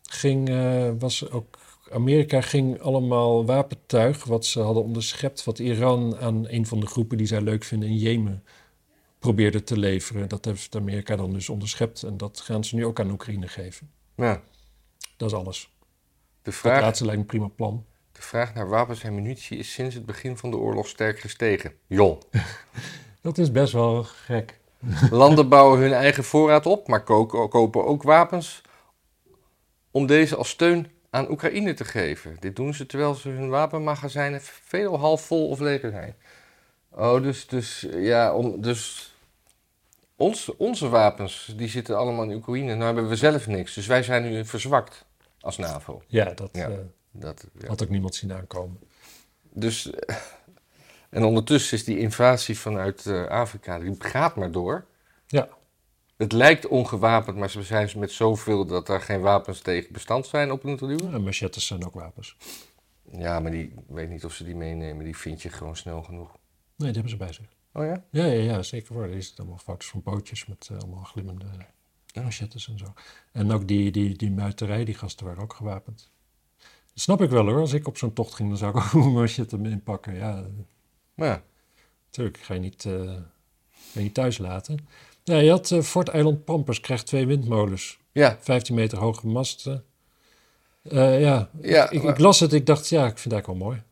ging, 0.02 0.50
eh, 0.50 0.90
was 1.00 1.32
ook 1.32 1.58
Amerika 1.92 2.42
ging 2.42 2.82
allemaal 2.82 3.46
wapentuig 3.46 4.24
wat 4.24 4.46
ze 4.46 4.60
hadden 4.60 4.84
onderschept, 4.84 5.44
wat 5.44 5.60
Iran 5.60 6.18
aan 6.18 6.46
een 6.48 6.66
van 6.66 6.80
de 6.80 6.88
groepen 6.88 7.18
die 7.18 7.28
zij 7.28 7.42
leuk 7.42 7.64
vinden 7.64 7.90
in 7.90 7.98
Jemen 7.98 8.44
probeerde 9.20 9.64
te 9.64 9.78
leveren. 9.78 10.30
Dat 10.30 10.46
heeft 10.46 10.76
Amerika 10.76 11.16
dan 11.16 11.34
dus 11.34 11.50
onderschept. 11.50 12.04
En 12.04 12.18
dat 12.18 12.40
gaan 12.40 12.64
ze 12.64 12.76
nu 12.76 12.86
ook 12.86 13.00
aan 13.00 13.12
Oekraïne 13.12 13.48
geven. 13.48 13.92
Ja. 14.16 14.42
Dat 15.18 15.30
is 15.32 15.38
alles. 15.38 15.62
De 15.62 15.88
Dat 16.42 16.54
vraag, 16.56 16.82
laatste 16.82 17.06
lijkt 17.06 17.20
me 17.20 17.24
een 17.26 17.32
prima 17.40 17.48
plan. 17.56 17.86
de 18.12 18.22
vraag 18.22 18.54
naar 18.54 18.70
wapens 18.70 19.04
en 19.04 19.16
munitie 19.16 19.58
is 19.58 19.74
sinds 19.74 19.96
het 19.96 20.06
begin 20.06 20.38
van 20.38 20.52
de 20.52 20.58
oorlog 20.58 20.88
sterk 20.88 21.20
gestegen. 21.20 21.74
Jol. 21.88 22.20
Dat 23.22 23.38
is 23.38 23.52
best 23.52 23.74
wel 23.74 24.04
gek. 24.04 24.60
Landen 25.10 25.50
bouwen 25.50 25.80
hun 25.80 25.94
eigen 25.94 26.24
voorraad 26.24 26.66
op, 26.66 26.88
maar 26.88 27.04
ko- 27.04 27.48
kopen 27.48 27.86
ook 27.86 28.04
wapens 28.04 28.62
om 29.92 30.06
deze 30.06 30.36
als 30.36 30.50
steun 30.50 30.92
aan 31.10 31.32
Oekraïne 31.32 31.74
te 31.74 31.86
geven. 31.86 32.38
Dit 32.40 32.56
doen 32.56 32.74
ze 32.74 32.86
terwijl 32.86 33.14
ze 33.16 33.30
hun 33.30 33.50
wapenmagazijnen 33.50 34.42
veel 34.42 35.00
half 35.00 35.22
vol 35.26 35.48
of 35.50 35.60
leeg 35.60 35.82
zijn. 35.82 36.16
Oh, 36.98 37.22
dus, 37.22 37.48
dus 37.48 37.86
ja, 37.92 38.34
om, 38.34 38.62
dus 38.62 39.14
ons, 40.16 40.56
onze 40.56 40.90
wapens 40.90 41.54
die 41.58 41.68
zitten 41.70 41.98
allemaal 41.98 42.24
in 42.24 42.34
Oekraïne. 42.34 42.74
Nou 42.74 42.84
hebben 42.86 43.10
we 43.10 43.16
zelf 43.16 43.48
niks, 43.48 43.74
dus 43.74 43.88
wij 43.88 44.04
zijn 44.04 44.24
nu 44.24 44.46
verzwakt 44.46 45.06
als 45.40 45.58
NAVO. 45.58 46.02
Ja, 46.08 46.34
dat 46.34 46.50
Ja. 46.54 46.68
eh, 46.70 46.78
Dat, 47.12 47.46
ja. 47.60 47.68
had 47.68 47.84
ook 47.84 47.90
niemand 47.90 48.16
zien 48.16 48.34
aankomen. 48.34 48.80
Dus, 49.42 49.90
eh, 49.90 50.16
en 51.10 51.24
ondertussen 51.24 51.78
is 51.78 51.84
die 51.84 51.98
invasie 52.00 52.60
vanuit 52.60 53.06
eh, 53.06 53.26
Afrika, 53.26 53.80
die 53.80 53.96
gaat 54.00 54.36
maar 54.36 54.52
door. 54.52 54.86
Ja. 55.28 55.50
Het 56.18 56.32
lijkt 56.32 56.68
ongewapend, 56.68 57.38
maar 57.38 57.50
ze 57.50 57.64
zijn 57.64 57.90
met 57.96 58.12
zoveel 58.12 58.66
dat 58.66 58.90
er 58.90 59.02
geen 59.02 59.22
wapens 59.22 59.60
tegen 59.62 59.94
bestand 59.94 60.26
zijn 60.28 60.52
op 60.52 60.64
een 60.64 60.76
duwen. 60.76 61.14
En 61.14 61.24
machetes 61.24 61.68
zijn 61.68 61.86
ook 61.86 61.94
wapens. 61.94 62.38
Ja, 63.12 63.40
maar 63.40 63.52
die, 63.52 63.74
weet 63.88 64.10
niet 64.10 64.26
of 64.26 64.34
ze 64.34 64.44
die 64.44 64.56
meenemen. 64.56 65.06
Die 65.06 65.18
vind 65.18 65.42
je 65.42 65.50
gewoon 65.50 65.76
snel 65.78 66.04
genoeg. 66.04 66.38
Nee, 66.78 66.92
die 66.92 67.02
hebben 67.02 67.10
ze 67.10 67.18
bij 67.18 67.34
zich. 67.34 67.46
Oh 67.74 67.86
ja? 67.86 68.04
Ja, 68.12 68.26
ja, 68.26 68.42
ja 68.54 68.64
zeker 68.64 68.96
waar. 68.96 69.10
Er 69.10 69.24
zitten 69.24 69.38
allemaal 69.44 69.58
foto's 69.64 69.88
van 69.88 70.02
bootjes 70.04 70.46
met 70.46 70.68
eh, 70.72 70.78
allemaal 70.78 71.04
glimmende 71.04 71.46
machetes 72.24 72.68
en 72.70 72.78
zo. 72.78 72.94
En 73.32 73.52
ook 73.52 73.68
die, 73.68 73.92
die, 73.92 74.16
die 74.18 74.32
muiterij, 74.32 74.86
die 74.86 74.96
gasten 74.96 75.26
waren 75.26 75.44
ook 75.44 75.54
gewapend. 75.54 76.12
Dat 76.58 76.68
snap 77.06 77.22
ik 77.22 77.30
wel 77.30 77.46
hoor. 77.46 77.60
Als 77.60 77.74
ik 77.74 77.88
op 77.88 77.98
zo'n 77.98 78.14
tocht 78.14 78.34
ging, 78.34 78.50
dan 78.50 78.58
zou 78.58 78.78
ik 78.78 78.84
ook 78.84 78.94
een 79.06 79.12
machete 79.14 79.58
inpakken. 79.58 80.16
Ja, 80.16 80.46
Ja. 81.16 81.44
natuurlijk. 82.06 82.38
Ga 82.38 82.54
je 82.54 82.60
niet, 82.60 82.86
eh, 82.86 82.92
ga 82.94 83.94
je 83.94 84.00
niet 84.00 84.14
thuis 84.14 84.38
laten. 84.38 84.88
Ja, 85.24 85.38
je 85.38 85.50
had 85.50 85.72
eh, 85.72 85.82
Fort 85.82 86.08
Eiland 86.08 86.44
Pampers, 86.46 86.80
krijgt 86.80 87.06
twee 87.06 87.26
windmolens. 87.28 88.00
Ja, 88.12 88.38
15 88.40 88.76
meter 88.76 88.98
hoge 88.98 89.28
masten. 89.28 89.86
Ja, 90.82 91.50
Ja, 91.62 91.90
ik, 91.90 92.04
maar- 92.04 92.12
ik 92.14 92.20
las 92.20 92.40
het. 92.40 92.54
Ik 92.54 92.66
dacht, 92.66 92.88
ja, 92.90 93.06
ik 93.08 93.18
vind 93.18 93.34
eigenlijk 93.34 93.60
wel 93.62 93.70
mooi. 93.70 93.84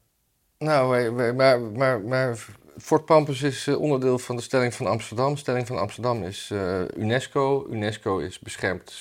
nou, 0.57 1.11
maar, 1.11 1.36
maar, 1.36 2.01
maar 2.01 2.45
Fort 2.78 3.05
Pampus 3.05 3.41
is 3.41 3.67
eh, 3.67 3.80
onderdeel 3.82 4.19
van 4.19 4.36
de 4.36 4.41
stelling 4.41 4.73
van 4.73 4.86
Amsterdam. 4.88 5.38
Stelling 5.38 5.67
van 5.67 5.78
Amsterdam 5.78 6.23
is 6.23 6.49
eh, 6.51 6.82
UNESCO. 6.97 7.65
UNESCO 7.69 8.17
is 8.17 8.39
beschermd 8.39 8.93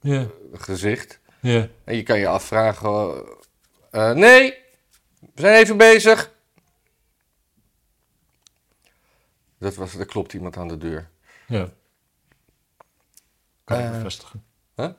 Ja, 0.00 0.26
gezicht. 0.52 1.20
ja. 1.40 1.68
En 1.84 1.96
je 1.96 2.02
kan 2.02 2.18
je 2.18 2.26
afvragen... 2.28 3.24
eh, 3.90 4.10
eh, 4.10 4.16
nee, 4.16 4.54
we 5.20 5.40
zijn 5.40 5.54
even 5.62 5.76
bezig. 5.76 6.32
Dat 9.58 9.74
was, 9.74 9.94
er 9.94 10.06
klopt 10.06 10.32
iemand 10.32 10.56
aan 10.56 10.68
de 10.68 10.78
deur. 10.78 11.10
Ja. 11.46 11.68
Kan 13.64 13.78
ik 13.78 13.84
Eh, 13.84 13.90
bevestigen. 13.90 14.44
huh? 14.76 14.90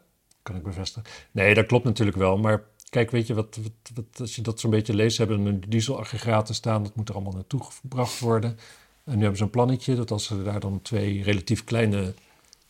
Kan 0.41 0.55
ik 0.55 0.63
bevestigen. 0.63 1.09
Nee, 1.31 1.53
dat 1.53 1.65
klopt 1.65 1.83
natuurlijk 1.85 2.17
wel. 2.17 2.37
Maar 2.37 2.63
kijk, 2.95 3.11
weet 3.11 3.27
je, 3.27 3.33
wat, 3.33 3.57
wat, 3.61 3.91
wat, 3.93 4.19
als 4.19 4.35
je 4.35 4.41
dat 4.41 4.59
zo'n 4.59 4.69
beetje 4.69 4.93
leest, 4.93 5.17
hebben 5.17 5.45
een 5.45 5.63
dieselaggregaten 5.67 6.55
staan. 6.55 6.83
Dat 6.83 6.95
moet 6.95 7.09
er 7.09 7.15
allemaal 7.15 7.33
naartoe 7.33 7.63
gebracht 7.63 8.19
worden. 8.19 8.57
En 9.03 9.15
nu 9.15 9.19
hebben 9.19 9.37
ze 9.37 9.43
een 9.43 9.49
plannetje 9.49 9.95
dat 9.95 10.11
als 10.11 10.25
ze 10.25 10.43
daar 10.43 10.59
dan 10.59 10.81
twee 10.81 11.23
relatief 11.23 11.63
kleine 11.63 12.13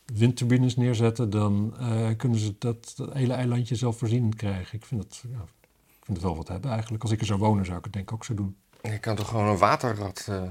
windturbines 0.06 0.76
neerzetten, 0.76 1.30
dan 1.30 1.76
eh, 1.80 2.10
kunnen 2.18 2.40
ze 2.40 2.56
dat, 2.60 2.94
dat 2.96 3.14
hele 3.14 3.34
eilandje 3.34 3.76
zelfvoorzienend 3.76 4.36
krijgen. 4.36 4.78
Ik 4.78 4.86
vind, 4.86 5.04
het, 5.04 5.24
ja, 5.32 5.42
ik 6.00 6.06
vind 6.06 6.18
het 6.18 6.26
wel 6.26 6.36
wat 6.36 6.48
hebben 6.48 6.72
eigenlijk. 6.72 7.04
Als 7.04 7.12
ik 7.12 7.20
er 7.20 7.26
zou 7.26 7.40
wonen, 7.40 7.66
zou 7.66 7.78
ik 7.78 7.84
het 7.84 7.94
denk 7.94 8.08
ik 8.10 8.14
ook 8.14 8.26
zo 8.26 8.34
doen. 8.34 8.56
Je 8.82 9.00
kan 9.00 9.16
toch 9.16 9.28
gewoon 9.28 9.48
een 9.48 9.58
waterrad 9.58 10.26
eh, 10.30 10.44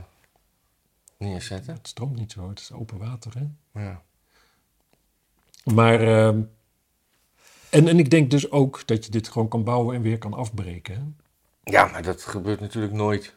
neerzetten? 1.16 1.75
Het 1.75 1.89
stroomt 1.89 2.16
niet 2.16 2.33
zo, 2.33 2.49
het 2.49 2.59
is 2.59 2.72
open 2.72 2.99
water, 2.99 3.33
hè? 3.39 3.81
Ja. 3.83 4.03
Maar, 5.64 6.01
ehm, 6.01 6.43
en, 7.75 7.89
en 7.89 7.99
ik 7.99 8.11
denk 8.11 8.31
dus 8.31 8.51
ook 8.51 8.87
dat 8.87 9.05
je 9.05 9.11
dit 9.11 9.29
gewoon 9.29 9.49
kan 9.49 9.64
bouwen 9.64 9.97
en 9.97 10.03
weer 10.03 10.18
kan 10.18 10.35
afbreken. 10.35 10.95
Hè? 10.95 11.70
ja, 11.72 11.87
maar 11.87 12.03
dat 12.03 12.22
gebeurt 12.22 12.61
natuurlijk 12.61 12.93
nooit. 12.93 13.35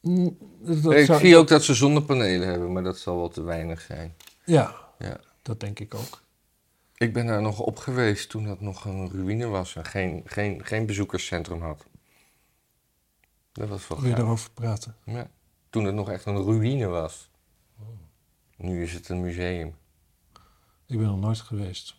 Mm, 0.00 0.36
dat 0.60 0.92
ik 0.92 1.04
zou- 1.04 1.20
zie 1.20 1.36
ook 1.36 1.48
dat 1.48 1.62
ze 1.64 1.74
zonnepanelen 1.74 2.48
hebben, 2.48 2.72
maar 2.72 2.82
dat 2.82 2.98
zal 2.98 3.16
wel 3.16 3.28
te 3.28 3.42
weinig 3.42 3.80
zijn. 3.80 4.14
Ja, 4.44 4.74
Ja. 4.98 5.20
dat 5.42 5.60
denk 5.60 5.78
ik 5.78 5.94
ook. 5.94 6.22
Ik 6.96 7.12
ben 7.12 7.26
daar 7.26 7.42
nog 7.42 7.60
op 7.60 7.78
geweest 7.78 8.28
toen 8.30 8.44
dat 8.44 8.60
nog 8.60 8.84
een 8.84 9.10
ruïne 9.10 9.46
was 9.46 9.76
en 9.76 9.84
geen, 9.84 10.22
geen, 10.24 10.64
geen 10.64 10.86
bezoekerscentrum 10.86 11.62
had. 11.62 11.84
Dat 13.52 13.68
was 13.68 13.88
wel 13.88 14.00
Wil 14.00 14.08
je 14.08 14.14
daarover 14.14 14.50
praten? 14.50 14.96
Ja. 15.04 15.30
Toen 15.70 15.84
het 15.84 15.94
nog 15.94 16.10
echt 16.10 16.26
een 16.26 16.42
ruïne 16.44 16.86
was. 16.86 17.30
Nu 18.56 18.82
is 18.82 18.92
het 18.92 19.08
een 19.08 19.20
museum. 19.20 19.74
Ik 20.86 20.98
ben 20.98 21.06
nog 21.06 21.20
nooit 21.20 21.40
geweest. 21.40 21.96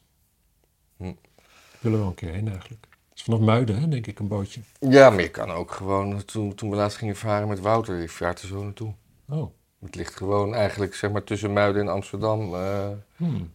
Hm. 0.98 1.04
Ik 1.08 1.82
wil 1.82 1.92
er 1.92 1.98
wel 1.98 2.08
een 2.08 2.14
keer 2.14 2.32
heen 2.34 2.48
eigenlijk. 2.48 2.88
Het 3.10 3.18
is 3.18 3.24
vanaf 3.24 3.40
Muiden, 3.40 3.80
hè, 3.80 3.88
denk 3.88 4.08
ik, 4.08 4.20
een 4.20 4.28
bootje. 4.28 4.62
Ja, 4.80 5.10
maar 5.10 5.22
je 5.22 5.30
kan 5.30 5.52
ook 5.52 5.72
gewoon, 5.72 6.26
toen, 6.26 6.56
toen 6.56 6.70
we 6.70 6.76
laatst 6.76 6.98
gingen 6.98 7.16
varen 7.16 7.48
met 7.48 7.60
Wouter, 7.60 8.02
ik 8.02 8.10
vaart 8.10 8.42
er 8.42 8.48
zo 8.48 8.64
naartoe. 8.64 8.94
Oh, 9.30 9.52
Het 9.80 9.96
ligt 9.96 10.16
gewoon 10.16 10.54
eigenlijk 10.56 10.96
zeg 10.96 11.12
maar 11.12 11.24
tussen 11.24 11.54
Muiden 11.54 11.82
en 11.82 11.88
Amsterdam 11.88 12.54
eh, 12.56 12.88
hmm. 13.16 13.52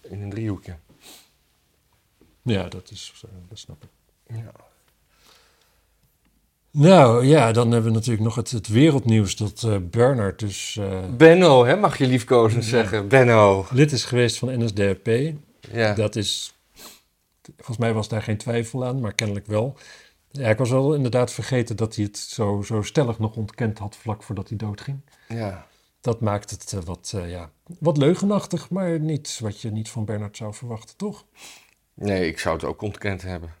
in 0.00 0.22
een 0.22 0.30
driehoekje. 0.30 0.76
ja, 2.42 2.68
dat 2.68 2.90
is, 2.90 3.22
eh, 3.24 3.30
dat 3.48 3.58
snap 3.58 3.82
ik. 3.82 3.88
Ja. 4.36 4.52
Nou 6.72 7.24
ja, 7.26 7.52
dan 7.52 7.70
hebben 7.70 7.90
we 7.90 7.96
natuurlijk 7.96 8.24
nog 8.24 8.34
het, 8.34 8.50
het 8.50 8.68
wereldnieuws 8.68 9.36
dat 9.36 9.62
eh 9.62 9.76
Bernard 9.90 10.38
dus 10.38 10.78
Benno, 11.16 11.64
hè, 11.64 11.76
mag 11.76 11.98
je 11.98 12.06
liefkozend 12.06 12.64
Ja. 12.64 12.70
zeggen. 12.70 13.08
Benno. 13.08 13.66
lid 13.70 13.92
is 13.92 14.04
geweest 14.04 14.38
van 14.38 14.64
NSDAP. 14.64 15.06
Ja. 15.72 15.94
Dat 15.94 16.16
is, 16.16 16.54
volgens 17.56 17.76
mij 17.78 17.92
was 17.92 18.08
daar 18.08 18.22
geen 18.22 18.36
twijfel 18.38 18.84
aan, 18.84 19.00
maar 19.00 19.14
kennelijk 19.14 19.46
wel. 19.46 19.76
Ja, 20.30 20.48
ik 20.48 20.58
was 20.58 20.70
wel 20.70 20.94
inderdaad 20.94 21.32
vergeten 21.32 21.76
dat 21.76 21.94
hij 21.94 22.04
het 22.04 22.18
zo, 22.18 22.62
zo 22.62 22.82
stellig 22.82 23.18
nog 23.18 23.36
ontkend 23.36 23.78
had 23.78 23.96
vlak 23.96 24.22
voordat 24.22 24.48
hij 24.48 24.56
doodging. 24.58 25.00
ja. 25.28 25.68
Dat 26.00 26.20
maakt 26.20 26.50
het 26.50 26.72
eh, 26.72 26.80
wat, 26.82 27.12
eh, 27.16 27.30
ja, 27.30 27.50
wat 27.78 27.96
leugenachtig, 27.96 28.70
maar 28.70 29.00
niet 29.00 29.38
wat 29.42 29.60
je 29.60 29.70
niet 29.70 29.88
van 29.90 30.04
Bernard 30.04 30.36
zou 30.36 30.54
verwachten, 30.54 30.96
toch? 30.96 31.24
Nee, 31.94 32.26
ik 32.28 32.38
zou 32.38 32.54
het 32.56 32.64
ook 32.64 32.82
ontkend 32.82 33.22
hebben. 33.22 33.54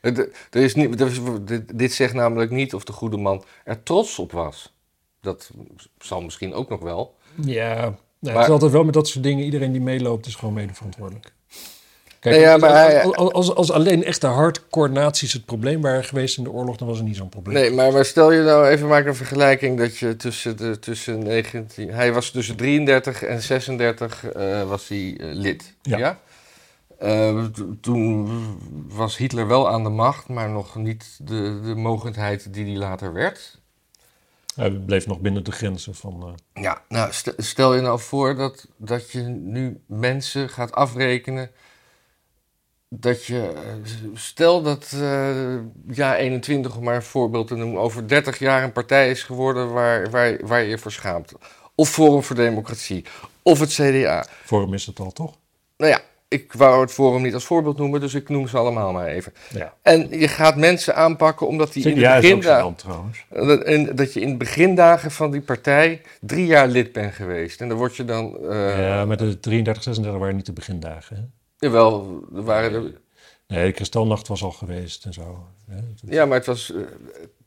Het- 0.00 0.18
Er 0.50 0.62
is 0.62 0.74
niet, 0.74 1.00
er 1.00 1.06
is, 1.06 1.20
dit, 1.42 1.78
dit 1.78 1.92
zegt 1.92 2.14
namelijk 2.14 2.50
niet 2.50 2.74
of 2.74 2.84
de 2.84 2.92
goede 2.92 3.16
man 3.16 3.44
er 3.64 3.82
trots 3.82 4.18
op 4.18 4.32
was. 4.32 4.74
Dat 5.20 5.50
zal 5.98 6.20
misschien 6.22 6.54
ook 6.54 6.68
nog 6.68 6.80
wel. 6.80 7.16
Ja, 7.44 7.74
nou, 7.74 7.94
het 8.20 8.32
Maar- 8.34 8.42
is 8.42 8.48
altijd 8.48 8.72
wel 8.72 8.84
met 8.84 8.94
dat 8.94 9.08
soort 9.08 9.24
dingen. 9.24 9.44
Iedereen 9.44 9.72
die 9.72 9.80
meeloopt 9.80 10.26
is 10.26 10.34
gewoon 10.34 10.54
mede 10.54 10.74
verantwoordelijk. 10.74 11.33
Kijk, 12.30 12.40
ja, 12.40 12.56
maar 12.56 12.70
als, 12.70 12.78
hij- 12.78 13.02
als, 13.04 13.32
als, 13.32 13.54
als 13.54 13.70
alleen 13.70 14.04
echte 14.04 14.26
hardcore 14.26 14.88
naties 14.88 15.32
het 15.32 15.44
probleem 15.44 15.80
waren 15.82 16.04
geweest 16.04 16.36
in 16.38 16.44
de 16.44 16.50
oorlog, 16.50 16.76
dan 16.76 16.88
was 16.88 16.98
er 16.98 17.04
niet 17.04 17.16
zo'n 17.16 17.28
probleem. 17.28 17.54
Nee, 17.54 17.70
maar, 17.70 17.92
maar 17.92 18.04
stel 18.04 18.32
je 18.32 18.42
nou 18.42 18.66
even 18.68 18.88
maak 18.88 19.06
een 19.06 19.14
vergelijking 19.14 19.78
dat 19.78 19.96
je 19.98 20.16
tussen, 20.16 20.56
de, 20.56 20.78
tussen 20.78 21.18
19... 21.22 21.90
Hij 21.90 22.12
was 22.12 22.30
tussen 22.30 22.56
33 22.56 23.22
en 23.22 23.42
36 23.42 24.24
eh, 24.26 24.68
was 24.68 24.88
hij 24.88 25.16
eh, 25.20 25.26
lid. 25.32 25.74
Ja. 25.82 25.98
Ja. 25.98 26.18
Eh, 26.98 27.44
toen 27.80 28.28
was 28.88 29.16
Hitler 29.16 29.46
wel 29.46 29.68
aan 29.70 29.82
de 29.82 29.88
macht, 29.90 30.28
maar 30.28 30.50
nog 30.50 30.74
niet 30.76 31.18
de, 31.22 31.60
de 31.64 31.74
mogendheid 31.74 32.52
die 32.54 32.64
hij 32.64 32.76
later 32.76 33.12
werd. 33.12 33.60
Hij 34.56 34.70
bleef 34.70 35.06
nog 35.06 35.20
binnen 35.20 35.44
de 35.44 35.52
grenzen 35.52 35.94
van... 35.94 36.38
Ja, 36.54 36.82
nou, 36.88 37.12
st- 37.12 37.34
stel 37.36 37.74
je 37.74 37.80
nou 37.80 38.00
voor 38.00 38.34
dat, 38.36 38.66
dat 38.76 39.10
je 39.10 39.20
nu 39.22 39.80
mensen 39.86 40.48
gaat 40.48 40.72
afrekenen. 40.72 41.50
Dat 43.00 43.24
je, 43.24 43.52
stel 44.14 44.62
dat 44.62 44.92
eh 44.94 45.56
ja 45.88 46.16
21, 46.16 46.76
om 46.76 46.84
maar 46.84 46.94
een 46.94 47.02
voorbeeld 47.02 47.46
te 47.46 47.54
noemen, 47.54 47.80
over 47.80 48.08
30 48.08 48.38
jaar 48.38 48.62
een 48.62 48.72
partij 48.72 49.10
is 49.10 49.22
geworden 49.22 49.72
waar, 49.72 50.10
waar, 50.10 50.38
waar 50.42 50.62
je 50.62 50.68
je 50.68 50.78
voor 50.78 50.92
schaamt. 50.92 51.32
Of 51.74 51.88
Forum 51.88 52.22
voor 52.22 52.36
Democratie, 52.36 53.04
of 53.42 53.60
het 53.60 53.72
CDA. 53.72 54.26
Forum 54.44 54.74
is 54.74 54.86
het 54.86 54.98
al, 54.98 55.12
toch? 55.12 55.34
Nou 55.76 55.90
ja, 55.90 56.00
ik 56.28 56.52
wou 56.52 56.80
het 56.80 56.92
Forum 56.92 57.22
niet 57.22 57.34
als 57.34 57.44
voorbeeld 57.44 57.78
noemen, 57.78 58.00
dus 58.00 58.14
ik 58.14 58.28
noem 58.28 58.48
ze 58.48 58.56
allemaal 58.56 58.92
maar 58.92 59.06
even. 59.06 59.32
Ja. 59.50 59.74
En 59.82 60.18
je 60.18 60.28
gaat 60.28 60.56
mensen 60.56 60.96
aanpakken 60.96 61.46
omdat 61.46 61.72
die 61.72 61.88
in 61.88 61.94
de 61.94 62.20
begindagen... 62.20 62.76
Dat, 63.28 63.62
en 63.62 63.96
dat 63.96 64.12
je 64.12 64.20
in 64.20 64.30
de 64.30 64.36
begindagen 64.36 65.10
van 65.10 65.30
die 65.30 65.40
partij 65.40 66.00
drie 66.20 66.46
jaar 66.46 66.68
lid 66.68 66.92
bent 66.92 67.14
geweest. 67.14 67.60
En 67.60 67.68
dan 67.68 67.76
word 67.76 67.96
je 67.96 68.04
dan. 68.04 68.36
eh 68.50 68.88
ja, 68.88 69.04
maar 69.04 69.16
de 69.16 69.40
33, 69.40 69.82
36 69.82 70.20
waren 70.20 70.36
niet 70.36 70.46
de 70.46 70.52
begindagen. 70.52 71.33
Jawel, 71.64 72.24
er 72.34 72.42
waren 72.42 72.72
er. 72.72 73.00
Nee, 73.46 73.66
de 73.66 73.72
Kristalnacht 73.72 74.28
was 74.28 74.42
al 74.42 74.50
geweest 74.52 75.04
en 75.04 75.12
zo. 75.12 75.46
Hè? 75.66 75.80
Ja, 76.06 76.26
maar 76.26 76.36
het 76.36 76.46
was. 76.46 76.72
eh, 76.72 76.80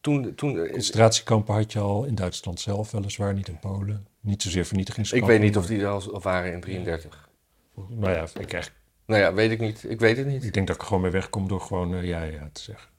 toen, 0.02 0.36
toen, 0.36 0.70
Concentratiekampen 0.72 1.54
had 1.54 1.72
je 1.72 1.80
al 1.80 2.04
in 2.04 2.16
Duitsland 2.16 2.60
zelf, 2.60 2.92
weliswaar 2.92 3.34
niet 3.34 3.48
in 3.48 3.60
Polen. 3.60 4.08
Niet 4.20 4.42
zozeer 4.42 4.62
ik 4.62 4.68
vernietigingskampen. 4.68 5.28
weet 5.30 5.40
niet 5.40 5.58
of 5.58 5.66
die 5.66 5.82
er 5.82 5.88
al 5.88 6.22
waren 6.22 6.54
in 6.54 6.62
33. 6.62 7.30
Nou 7.90 8.14
ja, 8.14 8.28
ik, 8.40 8.54
echt, 8.54 8.72
Nou 9.06 9.22
ja, 9.22 9.34
weet 9.34 9.52
ik 9.52 9.60
niet. 9.60 9.84
Ik 9.90 10.00
weet 10.00 10.18
het 10.18 10.28
niet. 10.28 10.44
ik 10.44 10.54
denk 10.54 10.68
dat 10.68 10.76
ik 10.76 10.82
gewoon 10.82 11.02
mee 11.02 11.12
wegkom 11.12 11.48
door 11.48 11.62
gewoon 11.62 11.96
eh, 11.96 12.04
ja, 12.04 12.24
ja 12.24 12.50
te 12.52 12.62
zeggen. 12.62 12.90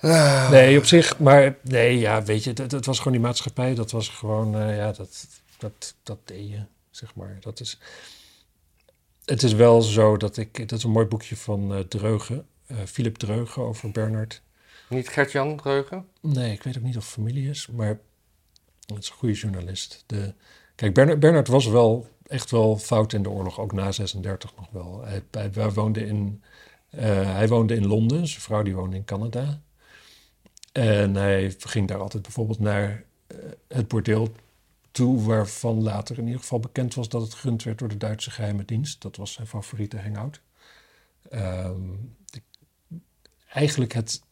Ah. 0.00 0.50
Nee, 0.50 0.78
op 0.78 0.84
zich, 0.84 1.18
maar 1.18 1.56
nee, 1.62 1.98
ja, 1.98 2.22
weet 2.22 2.44
je, 2.44 2.52
dat, 2.52 2.70
dat 2.70 2.84
was 2.84 2.98
gewoon 2.98 3.12
die 3.12 3.22
maatschappij. 3.22 3.74
Dat 3.74 3.90
was 3.90 4.08
gewoon, 4.08 4.56
eh, 4.56 4.76
ja, 4.76 4.92
dat, 4.92 5.26
dat, 5.58 5.94
dat 6.02 6.18
deed 6.24 6.48
je, 6.48 6.64
zeg 6.90 7.14
maar. 7.14 7.36
Dat 7.40 7.60
is, 7.60 7.78
het 9.30 9.42
is 9.42 9.52
wel 9.52 9.82
zo 9.82 10.16
dat 10.16 10.36
ik, 10.36 10.68
dat 10.68 10.78
is 10.78 10.84
een 10.84 10.90
mooi 10.90 11.06
boekje 11.06 11.36
van 11.36 11.74
eh 11.74 11.80
Dreugen, 11.80 12.46
eh, 12.66 12.76
Philip 12.86 13.16
Dreugen 13.16 13.62
over 13.62 13.90
Bernard. 13.90 14.42
Niet 14.88 15.08
Gert-Jan 15.08 15.56
Dreugen? 15.56 16.06
Nee, 16.20 16.52
ik 16.52 16.62
weet 16.62 16.76
ook 16.76 16.82
niet 16.82 16.96
of 16.96 17.02
het 17.04 17.12
familie 17.12 17.48
is, 17.48 17.66
maar 17.66 17.98
het 18.86 18.98
is 18.98 19.08
een 19.08 19.14
goede 19.14 19.34
journalist. 19.34 20.04
De, 20.06 20.34
kijk, 20.74 20.94
Bernard, 20.94 21.20
Bernard 21.20 21.48
was 21.48 21.66
wel 21.66 22.08
echt 22.26 22.50
wel 22.50 22.78
fout 22.78 23.12
in 23.12 23.22
de 23.22 23.30
oorlog, 23.30 23.60
ook 23.60 23.72
na 23.72 23.92
36 23.92 24.56
nog 24.56 24.68
wel. 24.70 25.02
Hij, 25.04 25.22
hij, 25.30 25.50
hij 25.52 25.70
woonde 25.70 26.06
in, 26.06 26.42
eh, 26.90 27.34
hij 27.34 27.48
woonde 27.48 27.74
in 27.74 27.86
Londen, 27.86 28.26
zijn 28.26 28.40
vrouw 28.40 28.62
die 28.62 28.74
woonde 28.74 28.96
in 28.96 29.04
Canada. 29.04 29.60
En 30.72 31.14
hij 31.14 31.54
ging 31.58 31.88
daar 31.88 32.00
altijd 32.00 32.22
bijvoorbeeld 32.22 32.58
naar 32.58 33.04
het 33.68 33.88
bordeel 33.88 34.32
toe, 34.90 35.22
waarvan 35.22 35.82
later 35.82 36.18
in 36.18 36.24
ieder 36.26 36.40
geval 36.40 36.60
bekend 36.60 36.94
was 36.94 37.08
dat 37.08 37.22
het 37.22 37.34
gerund 37.34 37.62
werd 37.62 37.78
door 37.78 37.88
de 37.88 37.96
Duitse 37.96 38.30
geheime 38.30 38.64
dienst. 38.64 39.02
Dat 39.02 39.16
was 39.16 39.32
zijn 39.32 39.46
favoriete 39.46 39.98
hangout. 40.00 40.40
Ehm, 41.30 41.80
de- 42.24 42.42
eigenlijk 43.48 43.92
het, 43.92 44.22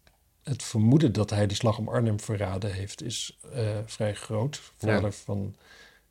het 0.42 0.62
vermoeden 0.62 1.12
dat 1.12 1.30
hij 1.30 1.46
die 1.46 1.56
slag 1.56 1.78
om 1.78 1.88
Arnhem 1.88 2.20
verraden 2.20 2.72
heeft, 2.72 3.02
is 3.02 3.38
eh, 3.52 3.78
vrij 3.86 4.14
groot. 4.14 4.72
Vader 4.76 5.12
van 5.12 5.54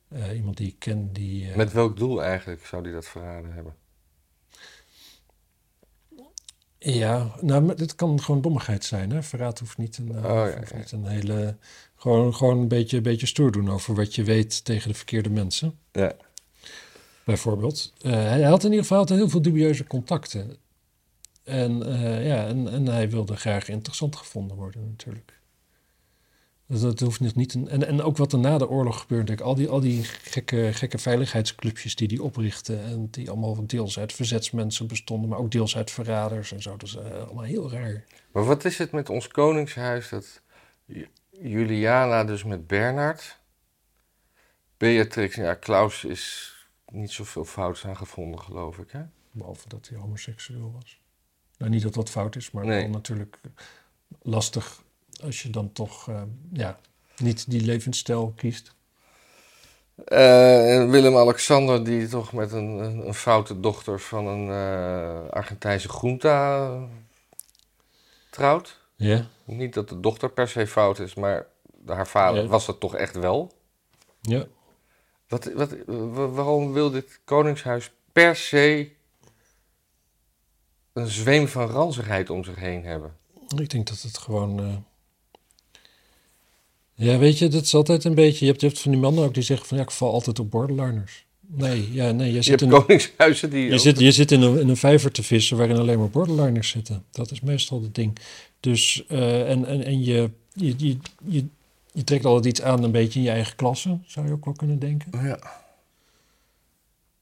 eh, 0.08 0.36
iemand 0.36 0.58
die 0.58 0.68
ik 0.68 0.80
ken, 0.80 1.14
die... 1.14 1.50
eh, 1.50 1.56
Met 1.56 1.72
welk 1.74 1.98
doel 1.98 2.24
eigenlijk 2.24 2.66
zou 2.66 2.84
die 2.84 2.94
dat 2.94 3.08
verraden 3.08 3.54
hebben? 3.54 3.76
Ja, 6.80 7.36
nou, 7.42 7.76
dit 7.76 7.96
kan 7.96 8.22
gewoon 8.22 8.42
dommigheid 8.42 8.86
zijn. 8.86 9.12
Hè? 9.12 9.24
Verraad 9.24 9.60
hoeft 9.60 9.78
niet 9.78 9.98
een, 9.98 10.16
eh, 10.16 10.24
Oh, 10.24 10.50
ja, 10.50 10.58
hoeft 10.58 10.76
niet 10.76 10.92
een 10.92 11.06
hele... 11.06 11.58
Gewoon, 11.96 12.36
gewoon 12.36 12.58
een 12.58 12.68
beetje, 12.68 13.02
beetje 13.02 13.28
stoer 13.28 13.52
doen 13.52 13.70
over 13.70 13.96
wat 13.96 14.16
je 14.16 14.24
weet 14.24 14.66
tegen 14.66 14.90
de 14.90 14.96
verkeerde 14.96 15.30
mensen. 15.30 15.80
Ja. 15.92 16.16
Bijvoorbeeld. 17.26 17.94
Eh, 18.02 18.12
hij 18.12 18.42
had 18.42 18.64
in 18.64 18.70
ieder 18.70 18.84
geval 18.84 18.98
altijd 18.98 19.20
heel 19.20 19.30
veel 19.30 19.42
dubieuze 19.42 19.88
contacten. 19.88 20.58
En, 21.44 21.86
eh, 21.86 22.28
ja, 22.28 22.48
en, 22.48 22.68
en 22.72 22.86
hij 22.86 23.10
wilde 23.10 23.36
graag 23.36 23.68
interessant 23.70 24.16
gevonden 24.16 24.58
worden 24.58 24.88
natuurlijk. 24.88 25.37
Dus 26.68 26.82
dat 26.82 27.00
hoeft 27.00 27.20
nog 27.20 27.36
niet... 27.36 27.54
Een, 27.54 27.68
en, 27.68 27.88
en 27.88 28.02
ook 28.02 28.18
wat 28.18 28.34
er 28.34 28.40
na 28.40 28.58
de 28.58 28.70
oorlog 28.70 29.00
gebeurde. 29.00 29.26
Kijk, 29.26 29.42
al 29.42 29.56
die, 29.56 29.68
al 29.70 29.80
die 29.80 30.04
gekke, 30.04 30.70
gekke 30.74 30.98
veiligheidsclubjes 30.98 31.96
die 31.96 32.08
hij 32.08 32.18
oprichtte... 32.18 32.78
en 32.78 33.08
die 33.12 33.30
allemaal 33.30 33.68
deels 33.68 34.00
uit 34.00 34.14
verzetsmensen 34.14 34.88
bestonden... 34.88 35.30
maar 35.30 35.40
ook 35.40 35.52
deels 35.52 35.76
uit 35.78 35.92
verraders 35.92 36.52
en 36.52 36.62
zo. 36.62 36.78
Dat 36.78 36.88
is 36.88 36.96
eh, 36.96 37.24
allemaal 37.24 37.44
heel 37.44 37.72
raar. 37.72 38.04
Maar 38.32 38.46
wat 38.46 38.66
is 38.66 38.78
het 38.78 38.92
met 38.92 39.10
ons 39.10 39.28
koningshuis 39.28 40.10
dat 40.10 40.42
Ju- 40.86 41.08
Juliana 41.30 42.24
dus 42.24 42.44
met 42.44 42.68
Bernard, 42.68 43.40
Beatrix, 44.78 45.36
ja, 45.36 45.54
Klaus 45.54 46.04
is 46.04 46.54
niet 46.92 47.12
zoveel 47.12 47.46
fouts 47.46 47.86
aan 47.86 47.98
gevonden, 47.98 48.40
geloof 48.42 48.78
ik, 48.78 48.92
hè? 48.92 49.02
Behalve 49.32 49.70
dat 49.70 49.88
hij 49.88 49.98
homoseksueel 49.98 50.72
was. 50.76 51.00
Nou, 51.58 51.72
niet 51.72 51.82
dat 51.82 51.94
dat 51.94 52.10
fout 52.10 52.36
is, 52.36 52.52
maar 52.52 52.66
Nee. 52.66 52.82
wel 52.82 52.90
natuurlijk 52.90 53.40
lastig 54.22 54.84
als 55.24 55.42
je 55.42 55.50
dan 55.50 55.72
toch 55.72 56.10
eh, 56.10 56.22
ja, 56.54 56.80
niet 57.18 57.50
die 57.52 57.62
levensstijl 57.62 58.34
kiest. 58.36 58.76
Eh, 60.06 60.90
Willem-Alexander, 60.90 61.84
die 61.84 62.08
toch 62.08 62.34
met 62.34 62.52
een, 62.52 62.68
een, 62.78 63.08
een 63.08 63.14
foute 63.14 63.60
dochter 63.60 64.00
van 64.00 64.28
een 64.28 64.50
eh, 64.50 65.30
Argentijnse 65.30 65.88
eh, 66.24 66.84
trouwt. 68.30 68.80
Ja. 68.96 69.28
Niet 69.46 69.74
dat 69.74 69.90
de 69.90 70.00
dochter 70.00 70.30
per 70.32 70.48
se 70.48 70.68
fout 70.68 71.00
is, 71.00 71.14
maar 71.14 71.46
haar 71.86 72.08
vader 72.08 72.48
was 72.48 72.66
dat 72.66 72.80
toch 72.80 72.96
echt 72.96 73.16
wel. 73.16 73.52
ja. 74.22 74.46
Wat, 75.28 75.52
wat, 75.54 75.76
wa- 75.86 76.28
waarom 76.30 76.74
wil 76.74 76.92
dit 76.92 77.20
koningshuis 77.26 77.92
per 78.14 78.36
se 78.36 78.92
een 80.94 81.08
zweem 81.08 81.48
van 81.48 81.68
ranzigheid 81.68 82.30
om 82.30 82.44
zich 82.44 82.56
heen 82.56 82.84
hebben? 82.86 83.18
Ik 83.58 83.70
denk 83.70 83.88
dat 83.88 84.02
het 84.02 84.18
gewoon. 84.18 84.86
Ja, 87.00 87.18
weet 87.18 87.38
je, 87.38 87.48
dat 87.48 87.64
is 87.64 87.76
altijd 87.76 88.04
een 88.04 88.16
beetje. 88.16 88.46
Je 88.46 88.52
hebt, 88.52 88.62
je 88.62 88.68
hebt 88.68 88.80
van 88.80 88.92
die 88.92 89.00
mannen 89.02 89.24
ook 89.24 89.34
die 89.34 89.44
zeggen 89.44 89.68
van 89.68 89.78
ja, 89.78 89.84
ik 89.84 89.92
val 89.92 90.12
altijd 90.14 90.40
op 90.40 90.52
borderliners. 90.52 91.26
Nee, 91.50 91.94
ja, 91.94 92.12
nee, 92.12 92.34
je 92.34 92.42
zit, 92.42 92.62
in, 92.62 92.70
koningshuizen 92.70 93.50
die... 93.50 93.66
je 93.66 93.74
ook- 93.74 93.80
zit, 93.80 94.00
je 94.00 94.12
zit 94.12 94.32
in, 94.32 94.42
een, 94.42 94.60
in 94.60 94.70
een 94.70 94.78
vijver 94.78 95.12
te 95.12 95.24
vissen 95.24 95.58
waarin 95.58 95.78
alleen 95.78 96.00
maar 96.00 96.10
borderliners 96.10 96.70
zitten. 96.70 97.04
Dat 97.12 97.32
is 97.32 97.42
meestal 97.42 97.82
het 97.82 97.96
ding. 97.96 98.18
Dus, 98.60 99.04
eh, 99.08 99.50
en, 99.50 99.66
en, 99.66 99.84
en 99.84 100.04
je, 100.04 100.30
je, 100.54 100.74
je, 100.78 100.98
je, 101.28 101.46
je 101.94 102.04
trekt 102.04 102.26
altijd 102.26 102.46
iets 102.46 102.62
aan 102.62 102.84
een 102.84 102.92
beetje 102.92 103.20
in 103.20 103.26
je 103.26 103.32
eigen 103.32 103.56
klasse, 103.56 103.98
zou 104.06 104.26
je 104.28 104.32
ook 104.34 104.46
wel 104.46 104.54
kunnen 104.54 104.80
denken. 104.80 105.12
Ja. 105.24 105.40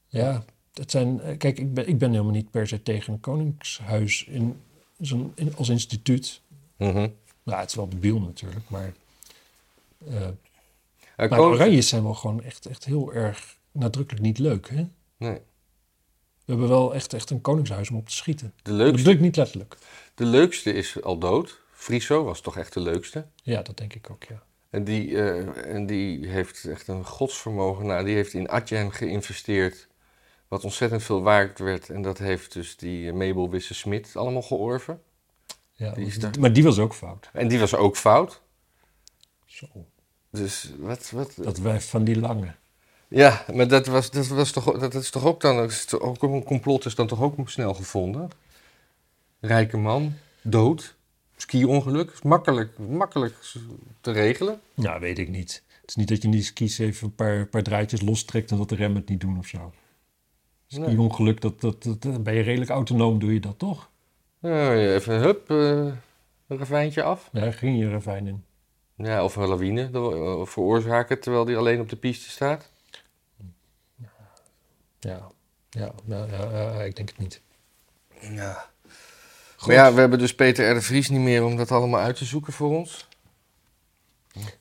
Ja, 0.08 0.44
dat 0.72 0.90
zijn. 0.90 1.20
eh, 1.20 1.38
Kijk, 1.38 1.58
ik 1.58 1.74
ben, 1.74 1.88
ik 1.88 1.98
ben 1.98 2.10
helemaal 2.10 2.32
niet 2.32 2.50
per 2.50 2.68
se 2.68 2.82
tegen 2.82 3.12
een 3.12 3.20
koningshuis 3.20 4.24
in, 4.28 4.56
zo'n- 5.00 5.32
in, 5.34 5.52
als 5.56 5.68
instituut. 5.68 6.40
Mhm. 6.76 7.08
Nou, 7.42 7.60
het 7.60 7.68
is 7.68 7.74
wel 7.74 7.88
debiel 7.88 8.18
natuurlijk, 8.20 8.68
maar. 8.68 8.92
Eh 10.08 10.28
maar 11.16 11.28
koning- 11.28 11.54
Oranjes 11.54 11.88
zijn 11.88 12.02
wel 12.02 12.14
gewoon 12.14 12.42
echt, 12.42 12.66
echt 12.66 12.84
heel 12.84 13.12
erg 13.12 13.56
nadrukkelijk 13.72 14.24
niet 14.24 14.38
leuk, 14.38 14.68
hè? 14.70 14.86
Nee. 15.16 15.40
We 16.44 16.52
hebben 16.52 16.68
wel 16.68 16.94
echt, 16.94 17.12
echt 17.12 17.30
een 17.30 17.40
koningshuis 17.40 17.90
om 17.90 17.96
op 17.96 18.08
te 18.08 18.14
schieten. 18.14 18.52
De 18.56 18.70
Dat 18.70 18.74
leukste, 18.78 19.10
ik 19.10 19.20
niet 19.20 19.36
letterlijk. 19.36 19.76
de 20.14 20.24
leukste 20.24 20.72
is 20.72 21.02
al 21.02 21.18
dood. 21.18 21.60
Friso 21.72 22.24
was 22.24 22.40
toch 22.40 22.56
echt 22.56 22.72
de 22.72 22.80
leukste. 22.80 23.26
Ja, 23.42 23.62
dat 23.62 23.76
denk 23.76 23.94
ik 23.94 24.10
ook, 24.10 24.24
ja. 24.24 24.42
En 24.70 24.84
die, 24.84 25.16
eh, 25.22 25.74
en 25.74 25.86
die 25.86 26.26
heeft 26.28 26.64
echt 26.64 26.88
een 26.88 27.04
godsvermogen. 27.04 27.86
Nou, 27.86 28.04
die 28.04 28.14
heeft 28.14 28.32
in 28.32 28.48
Atjem 28.48 28.90
geïnvesteerd. 28.90 29.88
Wat 30.48 30.64
ontzettend 30.64 31.02
veel 31.02 31.22
waard 31.22 31.58
werd. 31.58 31.90
En 31.90 32.02
dat 32.02 32.18
heeft 32.18 32.52
dus 32.52 32.76
die 32.76 33.08
eh, 33.08 33.14
Mabel 33.14 33.50
Wisse-Smit 33.50 34.16
allemaal 34.16 34.42
georven. 34.42 35.02
ja 35.72 35.90
Die 35.92 36.18
daar. 36.18 36.34
Maar 36.40 36.52
die 36.52 36.62
was 36.64 36.78
ook 36.78 36.94
fout. 36.94 37.30
En 37.32 37.48
die 37.48 37.58
was 37.58 37.74
ook 37.74 37.96
fout. 37.96 38.42
Zo, 39.56 39.66
Dus 40.30 40.72
wat... 40.78 41.10
wat 41.10 41.32
dat 41.36 41.58
wijf 41.58 41.88
van 41.88 42.04
die 42.04 42.20
lange. 42.20 42.54
Ja, 43.08 43.44
maar 43.54 43.68
dat, 43.68 43.86
was, 43.86 44.10
dat, 44.10 44.26
was 44.26 44.50
toch, 44.50 44.78
dat 44.78 44.94
is 44.94 45.10
toch 45.10 45.24
ook 45.24 45.40
dan... 45.40 45.70
ook 45.98 46.22
een 46.22 46.44
complot 46.44 46.84
is 46.84 46.94
dan 46.94 47.06
toch 47.06 47.20
ook 47.20 47.50
snel 47.50 47.74
gevonden? 47.74 48.30
Rijke 49.40 49.76
man, 49.76 50.14
dood, 50.42 50.96
ski-ongeluk. 51.36 52.10
Is 52.10 52.22
makkelijk, 52.22 52.78
makkelijk 52.78 53.34
te 54.00 54.10
regelen. 54.10 54.60
Nou, 54.74 55.00
weet 55.00 55.18
ik 55.18 55.28
niet. 55.28 55.62
Het 55.80 55.88
is 55.88 55.96
niet 55.96 56.08
dat 56.08 56.22
je 56.22 56.28
niet 56.28 56.52
kies 56.52 56.78
even 56.78 57.06
een 57.06 57.14
paar, 57.14 57.46
paar 57.46 57.62
draadjes 57.62 58.00
lostrekt 58.00 58.50
en 58.50 58.56
dat 58.56 58.68
de 58.68 58.74
remmen 58.74 59.00
het 59.00 59.08
niet 59.08 59.20
doen 59.20 59.38
of 59.38 59.46
zo. 59.46 59.72
Nee. 60.68 60.88
Die 60.88 61.00
ongeluk, 61.00 61.40
dat, 61.40 61.60
dat, 61.60 61.82
dat, 61.82 62.22
ben 62.22 62.34
je 62.34 62.42
redelijk 62.42 62.70
autonoom, 62.70 63.18
doe 63.18 63.32
je 63.32 63.40
dat 63.40 63.58
toch? 63.58 63.90
Ja, 64.38 64.74
even 64.74 65.18
hup, 65.18 65.50
eh, 65.50 65.56
een 66.46 66.58
ravijntje 66.58 67.02
af. 67.02 67.28
Daar 67.32 67.52
ging 67.52 67.78
je 67.78 67.90
ravijn 67.90 68.26
in. 68.26 68.44
Ja, 68.96 69.24
of 69.24 69.36
een 69.36 69.48
lawine 69.48 69.90
eh, 69.92 70.46
veroorzaken 70.46 71.20
terwijl 71.20 71.44
die 71.44 71.56
alleen 71.56 71.80
op 71.80 71.88
de 71.88 71.96
piste 71.96 72.30
staat. 72.30 72.70
Ja, 74.98 75.30
ja, 75.70 75.92
nou, 76.04 76.30
ja, 76.30 76.50
ja, 76.50 76.82
ik 76.82 76.96
denk 76.96 77.08
het 77.08 77.18
niet. 77.18 77.40
Ja. 78.20 78.70
Goed. 79.56 79.66
Maar 79.66 79.76
ja, 79.76 79.94
we 79.94 80.00
hebben 80.00 80.18
dus 80.18 80.34
Peter 80.34 80.70
R. 80.70 80.74
de 80.74 80.80
Vries 80.80 81.08
niet 81.08 81.20
meer 81.20 81.44
om 81.44 81.56
dat 81.56 81.70
allemaal 81.70 82.00
uit 82.00 82.16
te 82.16 82.24
zoeken 82.24 82.52
voor 82.52 82.76
ons. 82.76 83.08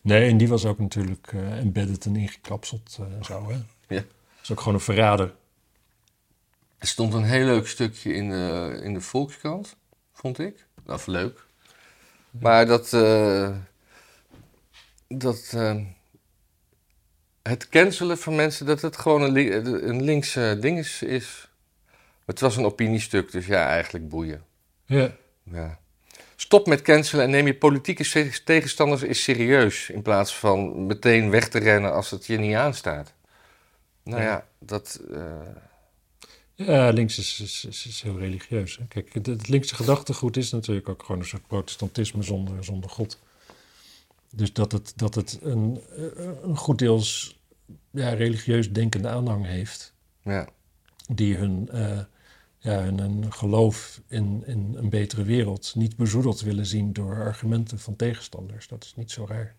Nee, 0.01 0.29
en 0.29 0.37
die 0.37 0.47
was 0.47 0.65
ook 0.65 0.79
natuurlijk 0.79 1.27
eh, 1.33 1.57
embedded 1.57 2.05
en 2.05 2.15
ingekapseld 2.15 2.97
eh, 2.99 3.05
en 3.17 3.25
zo, 3.25 3.49
hè? 3.49 3.55
Ja. 3.95 4.01
Dat 4.01 4.43
is 4.43 4.51
ook 4.51 4.59
gewoon 4.59 4.73
een 4.73 4.79
verrader. 4.79 5.33
Er 6.77 6.87
stond 6.87 7.13
een 7.13 7.23
heel 7.23 7.45
leuk 7.45 7.67
stukje 7.67 8.13
in 8.13 8.29
de, 8.29 8.79
in 8.83 8.93
de 8.93 9.01
Volkskrant, 9.01 9.75
vond 10.13 10.39
ik. 10.39 10.65
Of 10.85 11.07
leuk. 11.07 11.45
Maar 12.31 12.65
dat, 12.65 12.93
eh, 12.93 13.55
dat 15.07 15.51
eh, 15.55 15.75
het 17.43 17.69
cancelen 17.69 18.17
van 18.17 18.35
mensen, 18.35 18.65
dat 18.65 18.81
het 18.81 18.97
gewoon 18.97 19.21
een, 19.21 19.31
li- 19.31 19.51
een 19.51 20.03
links 20.03 20.35
eh, 20.35 20.59
ding 20.61 20.77
is, 20.79 21.01
is. 21.01 21.49
Het 22.25 22.39
was 22.39 22.57
een 22.57 22.65
opiniestuk, 22.65 23.31
dus 23.31 23.45
ja, 23.45 23.67
eigenlijk 23.67 24.09
boeien. 24.09 24.43
Ja. 24.85 25.15
Ja. 25.43 25.79
Stop 26.35 26.67
met 26.67 26.81
cancelen 26.81 27.23
en 27.25 27.29
neem 27.31 27.45
je 27.47 27.55
politieke 27.57 28.31
tegenstanders 28.43 29.01
eens 29.01 29.23
serieus. 29.23 29.89
In 29.89 30.01
plaats 30.01 30.35
van 30.37 30.85
meteen 30.85 31.29
weg 31.29 31.47
te 31.49 31.59
rennen 31.59 31.93
als 31.93 32.09
het 32.11 32.25
je 32.25 32.37
niet 32.37 32.55
aanstaat. 32.55 33.13
Nou 34.03 34.21
Ja. 34.21 34.27
ja, 34.27 34.47
dat. 34.59 35.01
eh, 35.11 35.39
Ja, 36.55 36.89
links 36.89 37.17
is, 37.17 37.39
is, 37.39 37.65
is, 37.65 37.85
is 37.87 38.01
heel 38.01 38.17
religieus. 38.19 38.77
Hè. 38.77 38.85
Kijk, 38.87 39.13
het, 39.13 39.25
het 39.25 39.47
linkse 39.47 39.75
gedachtegoed 39.75 40.37
is 40.37 40.51
natuurlijk 40.51 40.89
ook 40.89 41.03
gewoon 41.03 41.21
een 41.21 41.27
soort 41.27 41.47
protestantisme 41.47 42.23
zonder, 42.23 42.63
zonder 42.63 42.89
God. 42.89 43.19
Dus 44.35 44.53
dat 44.53 44.71
het, 44.71 44.93
dat 44.95 45.15
het 45.15 45.39
een, 45.41 45.81
eh, 45.97 46.25
een 46.43 46.57
goed 46.57 46.79
deels 46.79 47.39
ja, 47.91 48.09
religieus 48.09 48.71
denkende 48.71 49.07
aanhang 49.09 49.45
heeft, 49.45 49.93
Ja. 50.21 50.47
die 51.13 51.35
hun, 51.35 51.69
eh, 51.69 51.99
ja, 52.57 52.83
hun, 52.83 52.99
hun 52.99 53.33
geloof 53.33 54.01
in, 54.07 54.43
in 54.45 54.73
een 54.77 54.89
betere 54.89 55.23
wereld 55.23 55.75
niet 55.75 55.95
bezoedeld 55.95 56.41
willen 56.41 56.65
zien 56.65 56.93
door 56.93 57.23
argumenten 57.23 57.79
van 57.79 57.95
tegenstanders. 57.95 58.67
Dat 58.67 58.83
is 58.83 58.95
niet 58.95 59.11
zo 59.11 59.25
raar. 59.25 59.55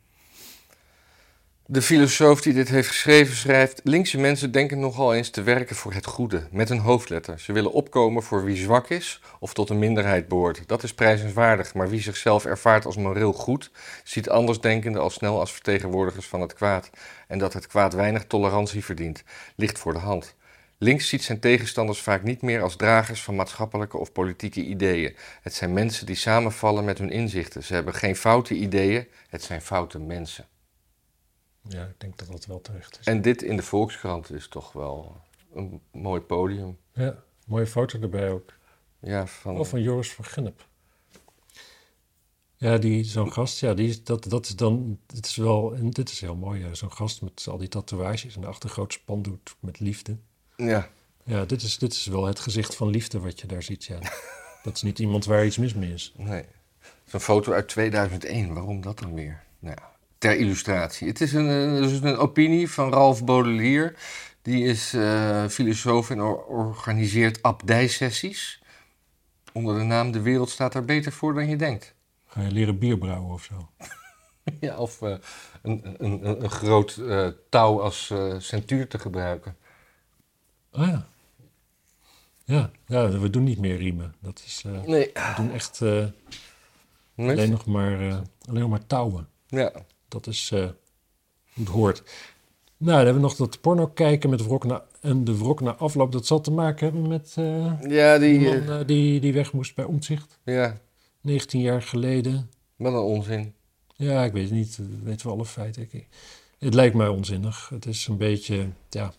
De 1.69 1.83
filosoof 1.83 2.41
die 2.41 2.53
dit 2.53 2.69
heeft 2.69 2.89
geschreven 2.89 3.37
schrijft: 3.37 3.81
Linkse 3.85 4.19
mensen 4.19 4.53
denken 4.53 4.81
nogal 4.81 5.15
eens 5.15 5.31
te 5.31 5.43
werken 5.43 5.77
voor 5.77 5.93
het 5.93 6.07
goede, 6.07 6.49
met 6.51 6.71
een 6.71 6.79
hoofdletter. 6.79 7.41
Ze 7.41 7.53
willen 7.53 7.73
opkomen 7.73 8.23
voor 8.23 8.45
wie 8.45 8.57
zwak 8.57 8.89
is 8.89 9.21
of 9.41 9.55
tot 9.55 9.71
een 9.71 9.79
minderheid 9.79 10.29
behoort. 10.29 10.63
Dat 10.67 10.83
is 10.83 10.95
prijzenswaardig, 10.95 11.75
maar 11.75 11.89
wie 11.89 12.01
zichzelf 12.01 12.45
ervaart 12.45 12.85
als 12.85 12.97
moreel 12.97 13.33
goed, 13.33 13.71
ziet 14.05 14.29
andersdenkenden 14.29 15.03
al 15.03 15.11
snel 15.11 15.41
als 15.41 15.53
vertegenwoordigers 15.53 16.27
van 16.27 16.41
het 16.41 16.55
kwaad. 16.55 16.91
En 17.29 17.39
dat 17.39 17.53
het 17.53 17.67
kwaad 17.67 17.95
weinig 17.95 18.25
tolerantie 18.25 18.85
verdient, 18.85 19.23
ligt 19.57 19.79
voor 19.79 19.93
de 19.93 19.99
hand. 19.99 20.35
Links 20.79 21.09
ziet 21.09 21.25
zijn 21.25 21.41
tegenstanders 21.41 22.01
vaak 22.01 22.23
niet 22.23 22.43
meer 22.43 22.63
als 22.63 22.77
dragers 22.77 23.23
van 23.23 23.37
maatschappelijke 23.37 23.99
of 23.99 24.13
politieke 24.13 24.63
ideeën. 24.63 25.17
Het 25.43 25.55
zijn 25.55 25.73
mensen 25.73 26.07
die 26.07 26.17
samenvallen 26.17 26.85
met 26.85 26.99
hun 26.99 27.11
inzichten. 27.11 27.63
Ze 27.63 27.75
hebben 27.75 27.95
geen 27.95 28.17
foute 28.17 28.55
ideeën, 28.55 29.07
het 29.29 29.43
zijn 29.43 29.63
foute 29.63 29.99
mensen. 29.99 30.47
Ja, 31.69 31.85
ik 31.85 32.01
denk 32.01 32.19
dat 32.19 32.29
dat 32.29 32.47
wel 32.47 32.61
terecht 32.61 32.99
is. 32.99 33.07
En 33.07 33.23
dit 33.23 33.43
in 33.43 33.57
de 33.57 33.63
Volkskrant 33.63 34.33
is 34.33 34.49
toch 34.49 34.73
wel 34.73 35.21
een 35.55 35.81
mooi 35.91 36.21
podium. 36.21 36.79
Ja, 36.93 37.23
mooie 37.47 37.67
foto 37.67 38.01
erbij 38.01 38.31
ook. 38.31 38.53
Ja, 38.99 39.27
van, 39.27 39.59
Of 39.59 39.69
van 39.69 39.83
Joris 39.83 40.13
van 40.13 40.25
Gennep. 40.25 40.67
Ja, 42.59 42.79
die, 42.79 43.05
zo'n 43.05 43.33
gast, 43.33 43.61
ja, 43.61 43.75
die, 43.75 44.03
dat, 44.03 44.25
dat 44.25 44.47
is 44.47 44.57
dan, 44.57 44.99
dit 45.07 45.27
is 45.27 45.37
wel, 45.37 45.75
en 45.75 45.91
dit 45.91 46.11
is 46.11 46.21
heel 46.21 46.37
mooi, 46.37 46.61
ja, 46.61 46.75
zo'n 46.75 46.93
gast 46.93 47.23
met 47.23 47.47
al 47.51 47.59
die 47.59 47.69
tatoeages 47.69 48.35
en 48.35 48.41
de 48.41 48.47
achtergroot 48.47 48.93
spandoek 48.93 49.41
met 49.61 49.81
liefde. 49.81 50.17
ja, 50.57 50.91
Ja, 51.25 51.45
dit 51.45 51.63
is, 51.63 51.79
dit 51.79 51.93
is 51.93 52.07
wel 52.07 52.25
het 52.25 52.41
gezicht 52.41 52.75
van 52.75 52.89
liefde 52.89 53.21
wat 53.21 53.41
je 53.41 53.47
daar 53.47 53.63
ziet, 53.63 53.85
ja. 53.85 53.99
Dat 54.63 54.77
is 54.77 54.83
niet 54.83 54.99
iemand 54.99 55.25
waar 55.25 55.47
iets 55.47 55.57
mis 55.59 55.75
mee 55.75 55.93
is. 55.93 56.13
nee. 56.17 56.45
Zo'n 57.05 57.21
foto 57.21 57.53
uit 57.53 57.69
2001, 57.69 58.55
waarom 58.55 58.81
dat 58.81 58.99
dan 58.99 59.15
weer? 59.15 59.43
Nou 59.59 59.77
ja, 59.81 59.91
ter 60.19 60.37
illustratie. 60.37 61.09
Het 61.09 61.21
is 61.21 61.33
een, 61.33 61.49
eh, 61.49 61.83
dus 61.83 62.01
een 62.01 62.17
opinie 62.17 62.71
van 62.71 62.93
Ralf 62.93 63.25
Baudelaire. 63.25 63.95
Die 64.43 64.65
is 64.65 64.95
eh, 64.95 65.47
filosoof 65.47 66.11
en 66.11 66.21
or- 66.21 66.45
organiseert 66.45 67.43
abdijsessies. 67.43 68.63
Onder 69.53 69.79
de 69.79 69.85
naam 69.85 70.11
De 70.13 70.21
wereld 70.21 70.51
staat 70.51 70.75
er 70.75 70.85
beter 70.85 71.13
voor 71.13 71.35
dan 71.35 71.49
je 71.49 71.57
denkt. 71.57 71.95
Ga 72.27 72.41
je 72.43 72.51
leren 72.51 72.79
bier 72.79 72.99
brouwen 72.99 73.33
of 73.33 73.43
zo? 73.45 73.69
Ja, 74.61 74.77
of 74.77 75.03
eh, 75.03 75.15
een, 75.63 76.05
een, 76.05 76.51
groot 76.51 77.01
touw 77.51 77.81
als 77.83 78.13
centuur 78.39 78.89
te 78.89 78.99
gebruiken. 78.99 79.57
Ah 80.71 80.89
ja. 80.89 81.07
Ja, 82.45 82.71
ja, 82.87 83.09
we 83.19 83.31
doen 83.31 83.45
niet 83.45 83.59
meer 83.59 83.77
riemen. 83.77 84.15
Dat 84.21 84.43
is, 84.47 84.63
Nee. 84.87 85.11
we 85.15 85.33
doen 85.37 85.53
echt 85.53 85.81
Nee. 85.81 86.13
alleen 87.31 87.51
nog 87.51 87.67
maar, 87.67 87.99
alleen 88.49 88.61
nog 88.61 88.71
maar 88.71 88.87
touwen. 88.87 89.29
Ja. 89.47 89.73
Dat 90.25 90.27
is 90.35 90.51
eh, 90.53 90.59
hoe 90.61 90.71
het 91.55 91.69
hoort. 91.69 92.03
Nou, 92.79 92.97
dan 92.97 93.05
hebben 93.05 93.15
we 93.15 93.21
nog 93.29 93.37
dat 93.37 93.61
porno 93.61 93.87
kijken 93.87 94.31
met 94.31 94.45
wrok 94.45 94.65
na, 94.65 94.85
en 95.01 95.25
de 95.25 95.39
wrok 95.39 95.61
na 95.61 95.75
afloop. 95.75 96.13
Dat 96.13 96.27
zal 96.27 96.41
te 96.41 96.51
maken 96.51 96.85
hebben 96.87 97.09
met 97.09 97.35
eh, 97.39 97.81
Ja, 97.89 98.19
die 98.19 98.39
die... 98.39 98.49
man 98.49 98.57
eh, 98.69 98.81
eh, 98.81 98.87
die, 98.87 99.21
die 99.21 99.33
weg 99.33 99.53
moest 99.53 99.75
bij 99.75 99.85
Omtzigt. 99.85 100.39
ja, 100.45 100.81
19 101.21 101.61
jaar 101.61 101.83
geleden. 101.83 102.51
wat 102.77 102.93
een 102.93 102.99
onzin. 102.99 103.55
Ja, 103.95 104.25
ik 104.25 104.33
weet 104.33 104.45
het 104.45 104.53
niet. 104.53 104.77
Dat 104.77 104.87
weten 105.03 105.27
we 105.27 105.33
alle 105.33 105.45
feiten. 105.47 105.83
Ik- 105.91 106.09
Het 106.59 106.75
lijkt 106.75 106.95
mij 106.95 107.09
onzinnig. 107.09 107.69
Het 107.69 107.87
is 107.87 108.07
een 108.07 108.17
beetje, 108.17 108.69
ja... 108.91 109.13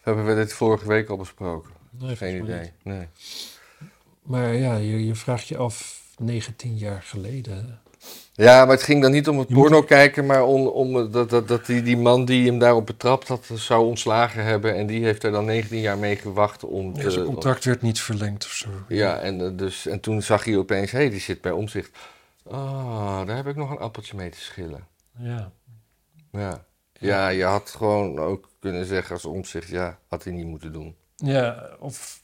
Hebben 0.00 0.26
we 0.26 0.34
dit 0.34 0.52
vorige 0.52 0.86
week 0.88 1.08
al 1.08 1.16
besproken? 1.16 1.70
nee, 1.90 2.16
Geen 2.16 2.42
idee. 2.42 2.60
niet. 2.60 2.72
Nee. 2.82 3.06
Maar 4.22 4.54
ja, 4.54 4.76
je, 4.76 5.06
je 5.06 5.14
vraagt 5.14 5.46
je 5.48 5.56
af, 5.56 6.02
19 6.18 6.76
jaar 6.76 7.02
geleden... 7.02 7.80
Ja, 8.36 8.64
maar 8.64 8.74
het 8.74 8.82
ging 8.82 9.02
dan 9.02 9.10
niet 9.10 9.28
om 9.28 9.38
het 9.38 9.48
Je 9.48 9.54
moet- 9.54 9.62
porno 9.62 9.82
kijken, 9.82 10.26
maar 10.26 10.44
om, 10.44 10.66
om 10.66 11.10
dat, 11.12 11.30
dat, 11.30 11.48
dat 11.48 11.66
die, 11.66 11.82
die 11.82 11.96
man 11.96 12.24
die 12.24 12.46
hem 12.46 12.58
daarop 12.58 12.86
betrapt 12.86 13.28
had, 13.28 13.48
zou 13.54 13.86
ontslagen 13.86 14.44
hebben. 14.44 14.74
En 14.74 14.86
die 14.86 15.04
heeft 15.04 15.22
er 15.22 15.30
dan 15.32 15.44
19 15.44 15.80
jaar 15.80 15.98
mee 15.98 16.16
gewacht 16.16 16.64
om 16.64 16.94
Ja, 16.96 17.02
te... 17.02 17.10
zijn 17.10 17.24
contract 17.24 17.64
werd 17.64 17.82
niet 17.82 18.00
verlengd 18.00 18.44
of 18.44 18.50
zo. 18.50 18.68
Ja, 18.88 19.18
en, 19.18 19.40
eh, 19.40 19.50
dus, 19.56 19.86
en 19.86 20.00
toen 20.00 20.22
zag 20.22 20.44
hij 20.44 20.56
opeens, 20.56 20.90
hé, 20.90 20.98
hey, 20.98 21.10
die 21.10 21.20
zit 21.20 21.40
bij 21.40 21.52
omzicht. 21.52 21.98
Ah, 22.50 23.26
daar 23.26 23.36
heb 23.36 23.46
ik 23.46 23.56
nog 23.56 23.70
een 23.70 23.78
appeltje 23.78 24.16
mee 24.16 24.30
te 24.30 24.40
schillen. 24.40 24.86
Ja. 25.18 25.52
Ja. 26.32 26.64
ja, 26.92 27.28
je 27.28 27.44
had 27.44 27.70
gewoon 27.70 28.18
ook 28.18 28.48
kunnen 28.60 28.86
zeggen 28.86 29.14
als 29.14 29.24
omzicht, 29.24 29.68
ja, 29.68 29.98
had 30.08 30.24
hij 30.24 30.32
niet 30.32 30.46
moeten 30.46 30.72
doen. 30.72 30.96
Ja, 31.16 31.68
of... 31.78 32.22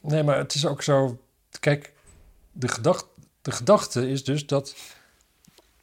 Nee, 0.00 0.22
maar 0.22 0.38
het 0.38 0.54
is 0.54 0.66
ook 0.66 0.82
zo... 0.82 1.18
Kijk, 1.60 1.92
de, 2.52 2.68
gedacht, 2.68 3.06
de 3.44 3.50
gedachte 3.52 4.10
is 4.10 4.24
dus 4.24 4.46
dat... 4.46 4.74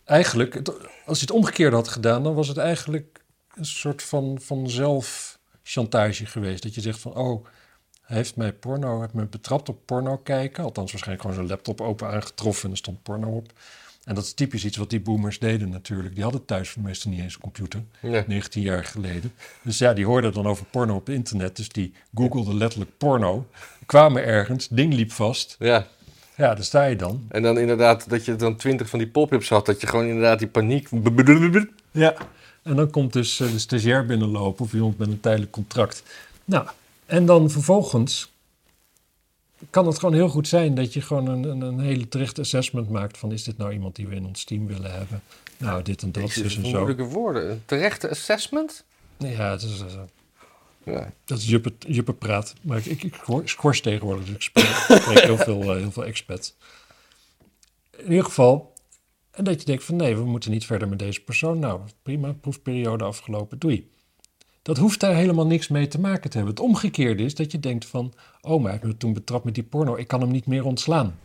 Eigenlijk, 0.03 0.53
het- 0.53 0.71
als 1.05 1.19
je 1.19 1.25
het 1.25 1.35
omgekeerde 1.35 1.75
had 1.75 1.87
gedaan... 1.87 2.23
dan 2.23 2.33
was 2.33 2.47
het 2.47 2.57
eigenlijk 2.57 3.23
een 3.55 3.65
soort 3.65 4.03
van, 4.03 4.37
van 4.41 4.69
zelfchantage 4.69 6.25
geweest. 6.25 6.63
Dat 6.63 6.75
je 6.75 6.81
zegt 6.81 6.99
van, 6.99 7.15
oh... 7.15 7.45
Hij 8.01 8.19
heeft 8.19 8.35
mij 8.35 8.53
porno, 8.53 8.99
heeft 9.01 9.13
me 9.13 9.25
betrapt 9.25 9.69
op 9.69 9.85
porno 9.85 10.17
kijken. 10.17 10.63
Althans, 10.63 10.91
waarschijnlijk 10.91 11.27
gewoon 11.27 11.45
zijn 11.45 11.55
laptop 11.55 11.81
open 11.81 12.07
aangetroffen 12.07 12.63
en 12.65 12.71
er 12.71 12.77
stond 12.77 13.03
porno 13.03 13.35
op. 13.35 13.51
En 14.03 14.15
dat 14.15 14.23
is 14.23 14.33
typisch 14.33 14.65
iets 14.65 14.77
wat 14.77 14.89
die 14.89 14.99
boomers 15.01 15.39
deden 15.39 15.69
natuurlijk. 15.69 16.13
Die 16.15 16.23
hadden 16.23 16.45
thuis 16.45 16.75
meestal 16.75 17.11
niet 17.11 17.19
eens 17.21 17.33
een 17.33 17.41
computer. 17.41 17.83
Ja. 18.01 18.23
19 18.27 18.61
jaar 18.61 18.83
geleden. 18.85 19.33
Dus 19.63 19.77
ja, 19.77 19.93
die 19.93 20.05
hoorden 20.05 20.33
dan 20.33 20.47
over 20.47 20.65
porno 20.65 20.95
op 20.95 21.09
internet. 21.09 21.55
Dus 21.55 21.69
die 21.69 21.93
googelden 22.15 22.57
letterlijk 22.57 22.97
porno. 22.97 23.47
Kwamen 23.85 24.23
ergens, 24.25 24.67
ding 24.67 24.93
liep 24.93 25.11
vast. 25.11 25.55
ja, 25.59 25.87
Ja, 26.41 26.55
daar 26.55 26.63
sta 26.63 26.83
je 26.83 26.95
dan. 26.95 27.25
en 27.27 27.41
dan 27.41 27.59
inderdaad 27.59 28.09
dat 28.09 28.25
je 28.25 28.35
dan 28.35 28.55
20 28.55 28.89
van 28.89 28.99
die 28.99 29.07
pop-ups 29.07 29.49
had, 29.49 29.65
dat 29.65 29.81
je 29.81 29.87
gewoon 29.87 30.05
inderdaad 30.05 30.39
die 30.39 30.47
paniek... 30.47 30.89
Ja. 31.91 32.15
En 32.63 32.75
dan 32.75 32.89
komt 32.89 33.13
dus 33.13 33.39
eh, 33.39 33.51
de 33.51 33.59
stagiair 33.59 34.05
binnenlopen 34.05 34.65
of 34.65 34.73
iemand 34.73 34.97
met 34.97 35.07
een 35.07 35.19
tijdelijk 35.19 35.51
contract. 35.51 36.03
Nou, 36.45 36.67
en 37.05 37.25
dan 37.25 37.49
vervolgens 37.49 38.31
kan 39.69 39.87
het 39.87 39.99
gewoon 39.99 40.15
heel 40.15 40.29
goed 40.29 40.47
zijn 40.47 40.75
dat 40.75 40.93
je 40.93 41.01
gewoon 41.01 41.27
een, 41.27 41.43
een, 41.43 41.61
een 41.61 41.79
hele 41.79 42.07
terecht 42.07 42.39
assessment 42.39 42.89
maakt 42.89 43.17
van 43.17 43.31
is 43.31 43.43
dit 43.43 43.57
nou 43.57 43.71
iemand 43.71 43.95
die 43.95 44.07
we 44.07 44.15
in 44.15 44.25
ons 44.25 44.43
team 44.43 44.67
willen 44.67 44.91
hebben? 44.91 45.21
Nou, 45.57 45.81
dit 45.81 46.01
en 46.01 46.11
dat, 46.11 46.23
dus 46.23 46.57
en 46.57 46.65
zo. 46.65 46.77
moeilijke 46.77 47.03
woorden. 47.03 47.51
Een 47.51 47.61
terechte 47.65 48.09
assessment? 48.09 48.83
Ja, 49.17 49.51
het 49.51 49.61
is, 49.61 49.83
dat 51.23 51.37
is 51.37 51.47
juppe, 51.47 51.73
juppe 51.87 52.13
praat. 52.13 52.53
Maar 52.61 52.77
ik, 52.77 52.85
ik, 52.85 53.03
ik 53.03 53.13
hoor- 53.13 53.49
squash 53.49 53.79
tegenwoordig, 53.79 54.25
dus 54.25 54.35
ik 54.35 54.41
spreek, 54.41 54.65
heel, 55.19 55.37
veel, 55.37 55.61
eh, 55.61 55.75
heel 55.75 55.91
veel 55.91 56.05
expats. 56.05 56.55
In 57.97 58.09
ieder 58.09 58.23
geval, 58.25 58.73
en 59.31 59.43
dat 59.43 59.59
je 59.59 59.65
denkt 59.65 59.83
van 59.83 59.95
nee, 59.95 60.15
we 60.15 60.25
moeten 60.25 60.51
niet 60.51 60.65
verder 60.65 60.87
met 60.87 60.99
deze 60.99 61.23
persoon. 61.23 61.59
Nou, 61.59 61.81
prima, 62.01 62.33
proefperiode 62.33 63.03
afgelopen, 63.03 63.59
doei. 63.59 63.89
Dat 64.61 64.77
hoeft 64.77 64.99
daar 64.99 65.15
helemaal 65.15 65.47
niks 65.47 65.67
mee 65.67 65.87
te 65.87 65.99
maken 65.99 66.29
te 66.29 66.37
hebben. 66.37 66.55
Het 66.55 66.63
omgekeerde 66.63 67.23
is 67.23 67.35
dat 67.35 67.51
je 67.51 67.59
denkt 67.59 67.85
van, 67.85 68.13
oh, 68.41 68.61
maar 68.61 68.71
hij 68.71 68.87
me 68.87 68.97
toen 68.97 69.13
betrapt 69.13 69.43
met 69.43 69.53
die 69.55 69.63
porno, 69.63 69.95
ik 69.95 70.07
kan 70.07 70.21
hem 70.21 70.31
niet 70.31 70.45
meer 70.45 70.65
ontslaan. 70.65 71.19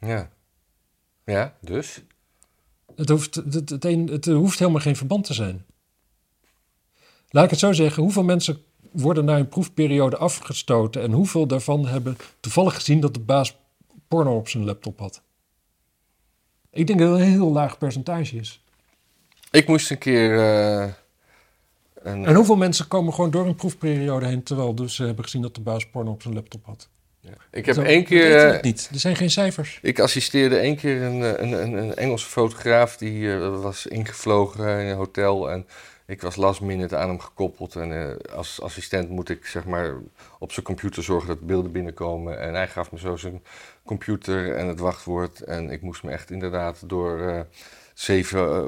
Ja. 0.00 0.30
Ja, 1.24 1.56
dus? 1.60 2.02
Het 2.96 3.08
hoeft, 3.08 3.34
het, 3.34 3.70
het, 3.70 3.84
een, 3.84 4.06
het 4.06 4.24
hoeft 4.24 4.58
helemaal 4.58 4.80
geen 4.80 4.96
verband 4.96 5.24
te 5.24 5.34
zijn. 5.34 5.64
Laat 7.28 7.44
ik 7.44 7.50
het 7.50 7.58
zo 7.58 7.72
zeggen, 7.72 8.02
hoeveel 8.02 8.24
mensen 8.24 8.62
worden 8.92 9.24
na 9.24 9.38
een 9.38 9.48
proefperiode 9.48 10.16
afgestoten 10.16 11.02
en 11.02 11.12
hoeveel 11.12 11.46
daarvan 11.46 11.86
hebben 11.86 12.16
toevallig 12.40 12.74
gezien 12.74 13.00
dat 13.00 13.14
de 13.14 13.20
baas 13.20 13.56
porno 14.08 14.36
op 14.36 14.48
zijn 14.48 14.64
laptop 14.64 14.98
had? 14.98 15.22
Ik 16.70 16.86
denk 16.86 16.98
dat 16.98 17.10
het 17.10 17.20
een 17.20 17.26
heel 17.26 17.52
laag 17.52 17.78
percentage 17.78 18.36
is. 18.36 18.64
Ik 19.50 19.68
moest 19.68 19.90
een 19.90 19.98
keer... 19.98 20.38
eh, 20.38 20.92
een, 21.94 22.24
En 22.24 22.34
hoeveel 22.34 22.56
mensen 22.56 22.88
komen 22.88 23.14
gewoon 23.14 23.30
door 23.30 23.46
een 23.46 23.54
proefperiode 23.54 24.26
heen 24.26 24.42
terwijl 24.42 24.74
dus 24.74 24.94
ze 24.94 25.04
hebben 25.04 25.24
gezien 25.24 25.42
dat 25.42 25.54
de 25.54 25.60
baas 25.60 25.90
porno 25.90 26.10
op 26.10 26.22
zijn 26.22 26.34
laptop 26.34 26.64
had? 26.64 26.88
ik 27.50 27.66
heb 27.66 27.74
Zo, 27.74 27.82
één 27.82 28.04
keer... 28.04 28.22
weten 28.22 28.46
eh, 28.46 28.52
het 28.52 28.62
niet. 28.62 28.88
Er 28.92 29.00
zijn 29.00 29.16
geen 29.16 29.30
cijfers. 29.30 29.78
Ik 29.82 30.00
assisteerde 30.00 30.56
één 30.56 30.76
keer 30.76 31.02
een, 31.02 31.22
eh, 31.22 31.42
een, 31.42 31.52
een, 31.52 31.72
een 31.72 31.94
Engelse 31.94 32.26
fotograaf 32.26 32.96
die 32.96 33.36
was 33.38 33.86
ingevlogen 33.86 34.80
in 34.80 34.86
een 34.86 34.96
hotel. 34.96 35.50
En 35.50 35.66
ik 36.06 36.22
was 36.22 36.36
last 36.36 36.60
minute 36.60 36.96
aan 36.96 37.08
hem 37.08 37.20
gekoppeld. 37.20 37.76
En 37.76 37.92
eh, 38.10 38.34
als 38.34 38.60
assistent 38.60 39.08
moet 39.08 39.28
ik 39.28 39.46
zeg 39.46 39.64
maar 39.64 39.94
op 40.38 40.52
zijn 40.52 40.66
computer 40.66 41.02
zorgen 41.02 41.28
dat 41.28 41.40
beelden 41.40 41.72
binnenkomen. 41.72 42.40
En 42.40 42.54
hij 42.54 42.68
gaf 42.68 42.92
me 42.92 42.98
zo 42.98 43.16
zijn 43.16 43.42
computer 43.84 44.54
en 44.56 44.66
het 44.66 44.78
wachtwoord. 44.78 45.40
En 45.40 45.70
ik 45.70 45.82
moest 45.82 46.02
me 46.02 46.10
echt 46.10 46.30
inderdaad 46.30 46.88
door 46.88 47.20
eh, 47.20 47.40
zeven 47.94 48.50
eh, 48.50 48.66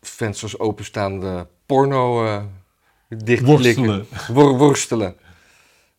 vensters 0.00 0.58
openstaande 0.58 1.46
porno 1.66 2.24
dichtklikken. 3.08 3.46
Worstelen. 3.46 4.06
Wor- 4.28 4.58
worstelen. 4.58 5.16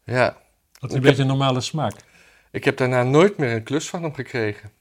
Ja. 0.03 0.37
Had 0.79 0.93
een 0.93 1.01
beetje 1.01 1.21
een 1.21 1.27
normale 1.27 1.61
smaak. 1.61 1.93
Ik 2.51 2.63
heb 2.63 2.77
daarna 2.77 3.03
nooit 3.03 3.37
meer 3.37 3.55
een 3.55 3.63
klus 3.63 3.89
van 3.89 4.03
hem 4.03 4.13
gekregen. 4.13 4.71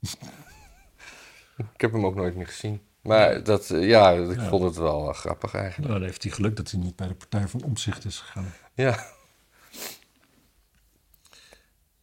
ik 1.74 1.80
heb 1.80 1.92
hem 1.92 2.06
ook 2.06 2.14
nooit 2.14 2.36
meer 2.36 2.46
gezien. 2.46 2.80
Maar 3.08 3.42
dat, 3.42 3.70
eh, 3.70 3.88
ja, 3.88 4.10
ik 4.10 4.36
Ja. 4.40 4.48
vond 4.48 4.62
het 4.64 4.76
wel 4.76 5.08
eh, 5.08 5.14
grappig 5.14 5.54
eigenlijk. 5.54 5.88
Nou, 5.88 5.98
dan 6.00 6.08
heeft 6.08 6.22
hij 6.22 6.32
geluk 6.32 6.56
dat 6.56 6.70
hij 6.70 6.80
niet 6.80 6.96
bij 6.96 7.08
de 7.08 7.14
Partij 7.14 7.48
van 7.48 7.62
Omzicht 7.62 8.04
is 8.04 8.18
gegaan. 8.18 8.52
Ja. 8.74 9.06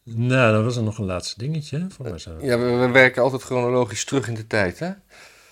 Nou, 0.03 0.53
dan 0.53 0.63
was 0.63 0.75
er 0.75 0.83
nog 0.83 0.97
een 0.97 1.05
laatste 1.05 1.39
dingetje. 1.39 1.85
Voor 1.89 2.05
mij 2.09 2.19
Ja, 2.47 2.57
we, 2.57 2.65
we 2.71 2.87
werken 2.89 3.21
altijd 3.23 3.41
chronologisch 3.41 4.05
terug 4.05 4.27
in 4.27 4.33
de 4.33 4.47
tijd, 4.47 4.79
hè? 4.79 4.91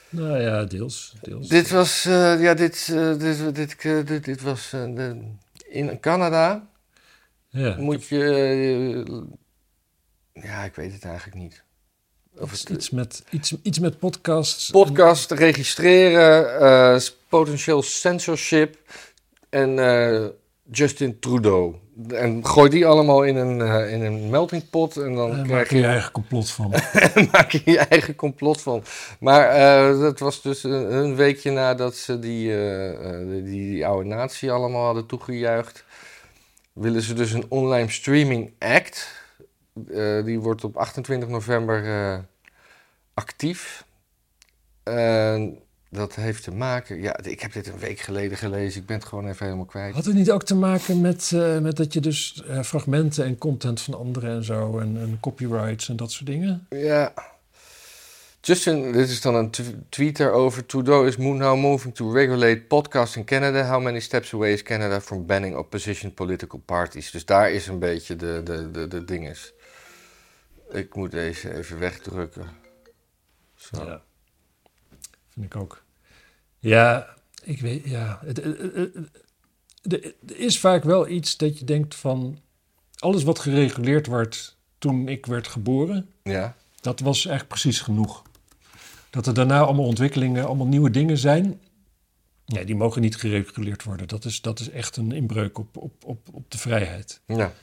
Nou 0.09 0.39
ja, 0.41 0.63
deels. 0.63 1.15
deels. 1.21 1.47
Dit 1.47 1.69
was, 1.69 2.05
eh, 2.05 2.41
ja, 2.41 2.53
dit, 2.53 2.85
dit, 3.19 3.55
dit, 3.55 3.81
dit, 4.07 4.23
dit 4.25 4.41
was 4.41 4.69
de- 4.69 5.31
in 5.69 5.99
Canada. 5.99 6.67
ja. 7.49 7.75
Moet 7.77 8.07
je, 8.07 8.19
ja, 10.33 10.63
ik 10.63 10.75
weet 10.75 10.93
het 10.93 11.05
eigenlijk 11.05 11.37
niet. 11.37 11.63
Of 12.39 12.51
Iets, 12.51 12.61
het, 12.61 12.69
iets, 12.69 12.89
met, 12.89 13.23
iets, 13.29 13.55
iets 13.61 13.79
met 13.79 13.99
podcasts. 13.99 14.69
podcast 14.69 15.31
registreren, 15.31 16.59
eh, 16.59 17.01
potentieel 17.29 17.81
censorship 17.81 18.77
en 19.49 19.79
eh, 19.79 20.25
Justin 20.71 21.19
Trudeau. 21.19 21.75
En 22.07 22.45
gooi 22.45 22.69
die 22.69 22.85
allemaal 22.85 23.23
in 23.23 23.35
een, 23.35 23.61
eh, 23.61 23.93
in 23.93 24.01
een 24.01 24.29
melting 24.29 24.69
pot 24.69 24.97
en 24.97 25.15
dan 25.15 25.43
krijg 25.43 25.69
je 25.69 25.77
je 25.77 25.85
eigen 25.85 26.11
complot 26.11 26.49
van. 26.49 26.69
maak 27.31 27.51
je 27.51 27.61
je 27.65 27.79
eigen 27.79 28.15
complot 28.15 28.61
van. 28.61 28.83
Maar 29.19 29.53
dat 29.97 30.19
was 30.19 30.41
dus 30.41 30.63
een, 30.63 30.93
een 30.93 31.15
weekje 31.15 31.51
nadat 31.51 31.95
ze 31.95 32.19
die, 32.19 32.55
die, 33.27 33.43
die 33.43 33.85
oude 33.85 34.09
natie 34.09 34.51
allemaal 34.51 34.85
hadden 34.85 35.05
toegejuicht. 35.05 35.83
Willen 36.73 37.01
ze 37.01 37.13
dus 37.13 37.31
een 37.31 37.45
online 37.49 37.89
streaming 37.89 38.53
act. 38.59 39.22
Eh, 39.73 40.23
die 40.23 40.39
wordt 40.39 40.63
op 40.63 40.77
28 40.77 41.29
november 41.29 41.85
eh, 41.85 42.19
actief. 43.13 43.85
En 44.83 45.59
dat 45.89 46.15
heeft 46.15 46.43
te 46.43 46.51
maken. 46.51 47.01
Ja, 47.01 47.19
ik 47.23 47.41
heb 47.41 47.53
dit 47.53 47.67
een 47.67 47.79
week 47.79 47.99
geleden 47.99 48.37
gelezen. 48.37 48.81
Ik 48.81 48.87
ben 48.87 48.97
het 48.97 49.05
gewoon 49.05 49.27
even 49.27 49.45
helemaal 49.45 49.65
kwijt. 49.65 49.93
Had 49.93 50.05
het 50.05 50.15
niet 50.15 50.31
ook 50.31 50.43
te 50.43 50.55
maken 50.55 51.01
met, 51.01 51.31
eh, 51.33 51.59
met 51.59 51.77
dat 51.77 51.93
je 51.93 52.01
dus 52.01 52.43
fragmenten 52.63 53.25
en 53.25 53.37
content 53.37 53.81
van 53.81 53.93
anderen 53.93 54.29
en 54.29 54.43
zo... 54.43 54.79
En, 54.79 54.97
en 54.99 55.17
copyrights 55.19 55.89
en 55.89 55.95
dat 55.95 56.11
soort 56.11 56.25
dingen? 56.25 56.67
Ja. 56.69 57.13
Justin, 58.45 58.91
dit 58.91 59.09
is 59.09 59.21
dan 59.21 59.35
een 59.35 59.51
tw- 59.51 59.61
tweet 59.89 60.17
daarover. 60.17 60.65
Trudeau 60.65 61.07
is 61.07 61.17
now 61.17 61.59
moving 61.59 61.95
to 61.95 62.11
regulate 62.11 62.61
podcasts 62.61 63.15
in 63.15 63.25
Canada. 63.25 63.67
How 63.67 63.81
many 63.81 63.99
steps 63.99 64.33
away 64.33 64.53
is 64.53 64.63
Canada 64.63 65.01
from 65.01 65.25
banning 65.25 65.55
opposition 65.55 66.13
political 66.13 66.59
parties? 66.59 67.11
Dus 67.11 67.25
daar 67.25 67.51
is 67.51 67.67
een 67.67 67.79
beetje 67.79 68.15
de, 68.15 68.41
de, 68.43 68.71
de, 68.71 68.87
de 68.87 69.05
dinges. 69.05 69.53
Ik 70.69 70.95
moet 70.95 71.11
deze 71.11 71.55
even 71.55 71.79
wegdrukken. 71.79 72.49
Zo. 73.55 73.85
Ja. 73.85 74.01
Vind 75.29 75.45
ik 75.45 75.55
ook. 75.55 75.83
Ja, 76.59 77.15
ik 77.43 77.61
weet, 77.61 77.89
ja. 77.89 78.21
Er 79.83 80.13
is 80.25 80.59
vaak 80.59 80.83
wel 80.83 81.07
iets 81.07 81.37
dat 81.37 81.59
je 81.59 81.65
denkt 81.65 81.95
van... 81.95 82.39
Alles 82.97 83.23
wat 83.23 83.39
gereguleerd 83.39 84.07
wordt 84.07 84.57
toen 84.77 85.07
ik 85.07 85.25
werd 85.25 85.47
geboren... 85.47 86.09
Ja. 86.23 86.55
dat 86.81 86.99
was 86.99 87.25
eigenlijk 87.25 87.47
precies 87.47 87.79
genoeg. 87.81 88.23
Dat 89.13 89.27
er 89.27 89.33
daarna 89.33 89.59
allemaal 89.59 89.85
ontwikkelingen, 89.85 90.45
allemaal 90.45 90.67
nieuwe 90.67 90.89
dingen 90.89 91.17
zijn... 91.17 91.61
Nee, 92.45 92.65
die 92.65 92.75
mogen 92.75 93.01
niet 93.01 93.15
gereguleerd 93.15 93.83
worden. 93.83 94.07
Dat 94.07 94.25
is, 94.25 94.41
dat 94.41 94.59
is 94.59 94.69
echt 94.69 94.97
een 94.97 95.11
inbreuk 95.11 95.57
op, 95.57 95.77
op, 95.77 95.93
op, 96.05 96.27
op 96.31 96.51
de 96.51 96.57
vrijheid. 96.57 97.21
Ja. 97.27 97.53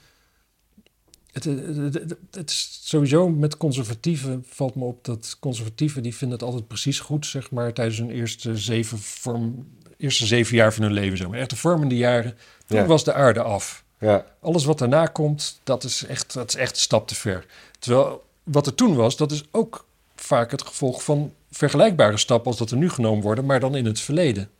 Het, 1.32 1.44
het, 1.44 1.76
het- 1.76 1.94
het- 1.94 2.16
het 2.30 2.50
is 2.50 2.80
sowieso 2.82 3.28
met 3.28 3.56
conservatieven 3.56 4.44
valt 4.48 4.74
me 4.74 4.84
op 4.84 5.04
dat 5.04 5.36
conservatieven 5.40 6.02
die 6.02 6.14
vinden 6.14 6.38
het 6.38 6.46
altijd 6.46 6.66
precies 6.68 7.00
goed, 7.00 7.26
zeg 7.26 7.50
maar, 7.50 7.72
tijdens 7.72 7.98
hun 7.98 8.10
eerste 8.10 8.56
zeven, 8.56 8.98
vorm, 8.98 9.68
eerste 9.96 10.26
zeven 10.26 10.56
jaar 10.56 10.72
van 10.74 10.82
hun 10.82 10.92
leven. 10.92 11.18
Zeg 11.18 11.28
maar. 11.28 11.38
Echt 11.38 11.50
de 11.50 11.56
vormende 11.56 11.96
jaren, 11.96 12.36
toen 12.66 12.78
Ja. 12.78 12.86
was 12.86 13.04
de 13.04 13.12
aarde 13.12 13.42
af. 13.42 13.84
Ja. 14.00 14.26
Alles 14.40 14.64
wat 14.64 14.78
daarna 14.78 15.06
komt, 15.06 15.60
dat 15.64 15.84
is, 15.84 16.04
echt, 16.04 16.32
dat 16.32 16.48
is 16.48 16.54
echt 16.56 16.70
een 16.74 16.80
stap 16.82 17.08
te 17.08 17.14
ver. 17.14 17.46
Terwijl 17.78 18.24
wat 18.42 18.66
er 18.66 18.74
toen 18.74 18.94
was, 18.94 19.16
dat 19.16 19.32
is 19.32 19.44
ook 19.50 19.86
vaak 20.16 20.50
het 20.50 20.62
gevolg 20.62 21.04
van 21.04 21.32
vergelijkbare 21.50 22.16
stappen 22.16 22.46
als 22.50 22.58
dat 22.58 22.70
er 22.70 22.76
nu 22.76 22.90
genomen 22.90 23.22
worden, 23.22 23.44
maar 23.44 23.60
dan 23.60 23.76
in 23.76 23.84
het 23.84 24.00
verleden. 24.00 24.50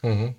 Mhm. 0.00 0.30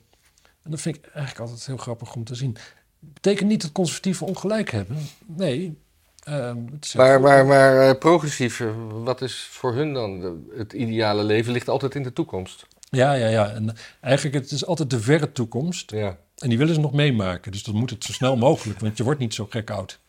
En 0.63 0.71
dat 0.71 0.81
vind 0.81 0.95
ik 0.95 1.05
eigenlijk 1.05 1.39
altijd 1.39 1.65
heel 1.65 1.77
grappig 1.77 2.15
om 2.15 2.23
te 2.23 2.35
zien. 2.35 2.57
Betekent 2.99 3.49
niet 3.49 3.61
dat 3.61 3.71
conservatieven 3.71 4.27
ongelijk 4.27 4.71
hebben. 4.71 4.97
Nee. 5.25 5.77
ehm, 6.23 6.57
Maar, 6.95 7.21
maar, 7.21 7.45
maar 7.45 7.89
eh, 7.89 7.97
progressief, 7.97 8.59
eh, 8.59 8.67
wat 9.03 9.21
is 9.21 9.47
voor 9.51 9.73
hun 9.73 9.93
dan 9.93 10.41
het 10.57 10.73
ideale 10.73 11.23
leven? 11.23 11.51
Ligt 11.53 11.69
altijd 11.69 11.95
in 11.95 12.03
de 12.03 12.13
toekomst. 12.13 12.67
Ja, 12.89 13.13
ja, 13.13 13.27
ja. 13.27 13.49
En 13.49 13.75
eigenlijk 14.01 14.35
het 14.35 14.51
is 14.51 14.65
altijd 14.65 14.89
de 14.89 14.99
verre 14.99 15.31
toekomst. 15.31 15.91
Ja. 15.91 16.17
En 16.37 16.49
die 16.49 16.57
willen 16.57 16.73
ze 16.73 16.79
nog 16.79 16.93
meemaken. 16.93 17.51
Dus 17.51 17.63
dan 17.63 17.75
moet 17.75 17.89
het 17.89 18.03
zo 18.03 18.13
snel 18.13 18.37
mogelijk, 18.37 18.79
want 18.79 18.97
je 18.97 19.03
wordt 19.03 19.19
niet 19.19 19.33
zo 19.33 19.47
gek 19.49 19.69
oud. 19.69 19.99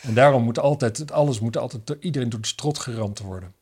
En 0.00 0.14
daarom 0.14 0.42
moet 0.42 0.58
altijd, 0.58 1.12
alles 1.12 1.40
moet 1.40 1.56
altijd 1.56 1.86
door 1.86 1.96
iedereen 2.00 2.28
door 2.28 2.40
de 2.40 2.46
strot 2.46 2.78
geramd 2.78 3.18
worden. 3.18 3.52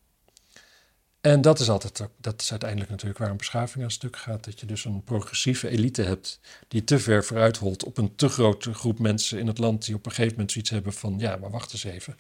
En 1.27 1.41
dat 1.41 1.61
is 1.61 1.68
altijd, 1.70 2.01
ook- 2.03 2.11
dat 2.20 2.41
is 2.41 2.51
uiteindelijk 2.51 2.91
natuurlijk 2.91 3.18
waar 3.18 3.31
een 3.31 3.37
beschaving 3.37 3.85
aan 3.85 3.91
stuk 3.91 4.16
gaat. 4.16 4.45
Dat 4.45 4.61
je 4.61 4.66
dus 4.66 4.85
een 4.85 5.03
progressieve 5.05 5.68
elite 5.68 6.03
hebt 6.03 6.41
die 6.68 6.85
te 6.85 6.99
ver 6.99 7.24
vooruit 7.24 7.57
holt 7.57 7.85
op 7.85 7.99
een 7.99 8.14
te 8.14 8.29
grote 8.29 8.74
groep 8.74 8.99
mensen 8.99 9.39
in 9.39 9.47
het 9.47 9.59
land 9.59 9.85
die 9.87 9.95
op 9.95 10.05
een 10.07 10.11
gegeven 10.11 10.33
moment 10.33 10.53
zoiets 10.53 10.70
hebben 10.70 10.93
van, 10.93 11.14
ja, 11.18 11.37
maar 11.37 11.51
wacht 11.51 11.72
eens 11.72 11.85
even. 11.85 12.16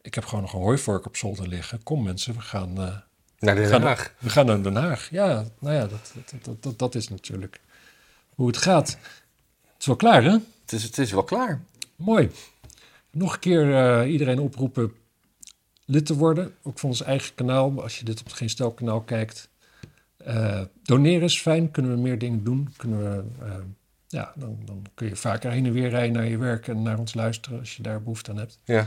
Ik 0.00 0.14
heb 0.14 0.24
gewoon 0.24 0.40
nog 0.44 0.52
een 0.52 0.60
hooivork 0.60 1.06
op 1.06 1.16
zolder 1.16 1.48
liggen. 1.48 1.82
Kom 1.82 2.02
mensen, 2.02 2.34
we 2.34 2.40
gaan, 2.40 2.76
eh, 2.80 2.96
Naar 3.38 3.54
Den 3.54 3.66
Gaan- 3.68 3.82
Haag. 3.82 4.14
we 4.18 4.30
gaan 4.30 4.46
naar 4.46 4.62
Den 4.62 4.76
Haag. 4.76 5.10
Ja, 5.10 5.44
nou 5.58 5.74
ja, 5.74 5.86
dat, 5.86 6.12
dat, 6.30 6.44
dat, 6.44 6.62
dat, 6.62 6.78
dat 6.78 6.94
is 6.94 7.08
natuurlijk 7.08 7.60
hoe 8.34 8.46
het 8.46 8.56
gaat. 8.56 8.88
Het 9.62 9.80
is 9.80 9.86
wel 9.86 9.96
klaar, 9.96 10.22
hè? 10.22 10.30
Het 10.62 10.72
is, 10.72 10.82
het 10.82 10.98
is 10.98 11.10
wel 11.12 11.24
klaar. 11.24 11.62
Mooi. 11.96 12.30
Nog 13.10 13.34
een 13.34 13.40
keer 13.40 13.74
eh, 13.74 14.12
iedereen 14.12 14.38
oproepen 14.38 14.94
lid 15.86 16.06
te 16.06 16.14
worden. 16.16 16.54
Ook 16.62 16.78
van 16.78 16.88
ons 16.88 17.02
eigen 17.02 17.34
kanaal. 17.34 17.82
Als 17.82 17.98
je 17.98 18.04
dit 18.04 18.20
op 18.20 18.24
het 18.26 18.34
Geen 18.34 18.50
Stel 18.50 18.72
kanaal 18.72 19.00
kijkt. 19.00 19.48
Eh, 20.16 20.60
doneren 20.82 21.22
is 21.22 21.40
fijn. 21.40 21.70
Kunnen 21.70 21.92
we 21.92 21.98
meer 22.00 22.18
dingen 22.18 22.44
doen. 22.44 22.68
Kunnen 22.76 22.98
we, 23.00 23.44
eh, 23.44 23.52
ja, 24.08 24.32
dan, 24.36 24.58
dan 24.64 24.82
kun 24.94 25.08
je 25.08 25.16
vaker 25.16 25.50
heen 25.50 25.66
en 25.66 25.72
weer 25.72 25.88
rijden 25.88 26.12
naar 26.12 26.26
je 26.28 26.38
werk 26.38 26.68
en 26.68 26.82
naar 26.82 26.98
ons 26.98 27.14
luisteren 27.14 27.58
als 27.58 27.76
je 27.76 27.82
daar 27.82 28.02
behoefte 28.02 28.30
aan 28.30 28.36
hebt. 28.36 28.58
Ja. 28.64 28.86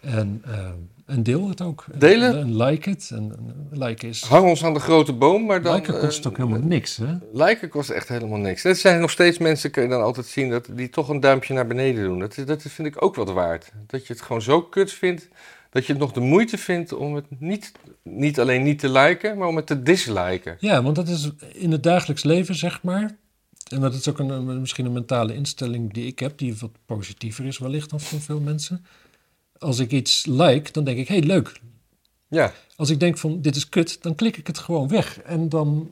En, 0.00 0.42
eh, 0.44 0.68
en 1.06 1.22
deel 1.22 1.48
het 1.48 1.60
ook. 1.60 1.84
Delen? 1.94 2.30
En, 2.30 2.38
en 2.38 2.56
like 2.56 2.90
het. 2.90 3.10
En, 3.12 3.36
en 3.70 3.78
like 3.78 4.06
is... 4.08 4.22
Hang 4.22 4.48
ons 4.48 4.64
aan 4.64 4.74
de 4.74 4.80
grote 4.80 5.12
boom, 5.12 5.46
maar 5.46 5.62
dan... 5.62 5.74
Liken 5.74 5.98
kost 5.98 6.26
ook 6.26 6.36
helemaal 6.36 6.60
niks, 6.60 6.96
hè? 6.96 7.14
Liken 7.32 7.68
kost 7.68 7.90
echt 7.90 8.08
helemaal 8.08 8.38
niks. 8.38 8.64
Er 8.64 8.74
zijn 8.74 9.00
nog 9.00 9.10
steeds 9.10 9.38
mensen, 9.38 9.70
kun 9.70 9.82
je 9.82 9.88
dan 9.88 10.02
altijd 10.02 10.26
zien, 10.26 10.50
dat 10.50 10.68
die 10.72 10.88
toch 10.90 11.08
een 11.08 11.20
duimpje 11.20 11.54
naar 11.54 11.66
beneden 11.66 12.04
doen. 12.04 12.18
Dat, 12.18 12.36
is- 12.36 12.44
dat 12.44 12.62
vind 12.62 12.88
ik 12.88 13.02
ook 13.02 13.14
wat 13.14 13.30
waard. 13.30 13.72
Dat 13.86 14.06
je 14.06 14.12
het 14.12 14.22
gewoon 14.22 14.42
zo 14.42 14.62
kut 14.62 14.92
vindt, 14.92 15.28
dat 15.78 15.86
je 15.86 15.92
het 15.92 16.02
nog 16.02 16.12
de 16.12 16.20
moeite 16.20 16.58
vindt 16.58 16.92
om 16.92 17.14
het 17.14 17.24
niet, 17.40 17.72
niet 18.02 18.40
alleen 18.40 18.62
niet 18.62 18.78
te 18.78 18.90
liken, 18.90 19.38
maar 19.38 19.48
om 19.48 19.56
het 19.56 19.66
te 19.66 19.82
disliken. 19.82 20.56
Ja, 20.60 20.82
want 20.82 20.96
dat 20.96 21.08
is 21.08 21.30
in 21.52 21.72
het 21.72 21.82
dagelijks 21.82 22.22
leven, 22.22 22.54
zeg 22.54 22.82
maar. 22.82 23.16
En 23.70 23.80
dat 23.80 23.94
is 23.94 24.08
ook 24.08 24.18
een, 24.18 24.60
misschien 24.60 24.86
een 24.86 24.92
mentale 24.92 25.34
instelling 25.34 25.92
die 25.92 26.06
ik 26.06 26.18
heb, 26.18 26.38
die 26.38 26.56
wat 26.56 26.70
positiever 26.86 27.44
is 27.44 27.58
wellicht 27.58 27.90
dan 27.90 28.00
van 28.00 28.20
veel 28.20 28.40
mensen. 28.40 28.84
Als 29.58 29.78
ik 29.78 29.90
iets 29.90 30.26
like, 30.26 30.72
dan 30.72 30.84
denk 30.84 30.98
ik, 30.98 31.08
hé, 31.08 31.18
hey, 31.18 31.26
leuk. 31.26 31.60
Ja, 32.28 32.52
Als 32.76 32.90
ik 32.90 33.00
denk 33.00 33.18
van, 33.18 33.40
dit 33.40 33.56
is 33.56 33.68
kut, 33.68 34.02
dan 34.02 34.14
klik 34.14 34.36
ik 34.36 34.46
het 34.46 34.58
gewoon 34.58 34.88
weg. 34.88 35.20
En 35.20 35.48
dan 35.48 35.90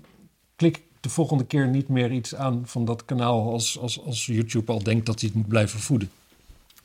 klik 0.57 0.77
ik 0.77 0.83
de 1.01 1.09
volgende 1.09 1.45
keer 1.45 1.69
niet 1.69 1.89
meer 1.89 2.13
iets 2.13 2.35
aan 2.35 2.63
van 2.65 2.85
dat 2.85 3.05
kanaal 3.05 3.53
als, 3.53 3.79
als, 3.79 4.05
als 4.05 4.27
YouTube 4.27 4.73
al 4.73 4.83
denkt 4.83 5.07
dat 5.07 5.21
hij 5.21 5.29
het 5.29 5.39
moet 5.39 5.49
blijven 5.49 5.81
voeden. 5.81 6.11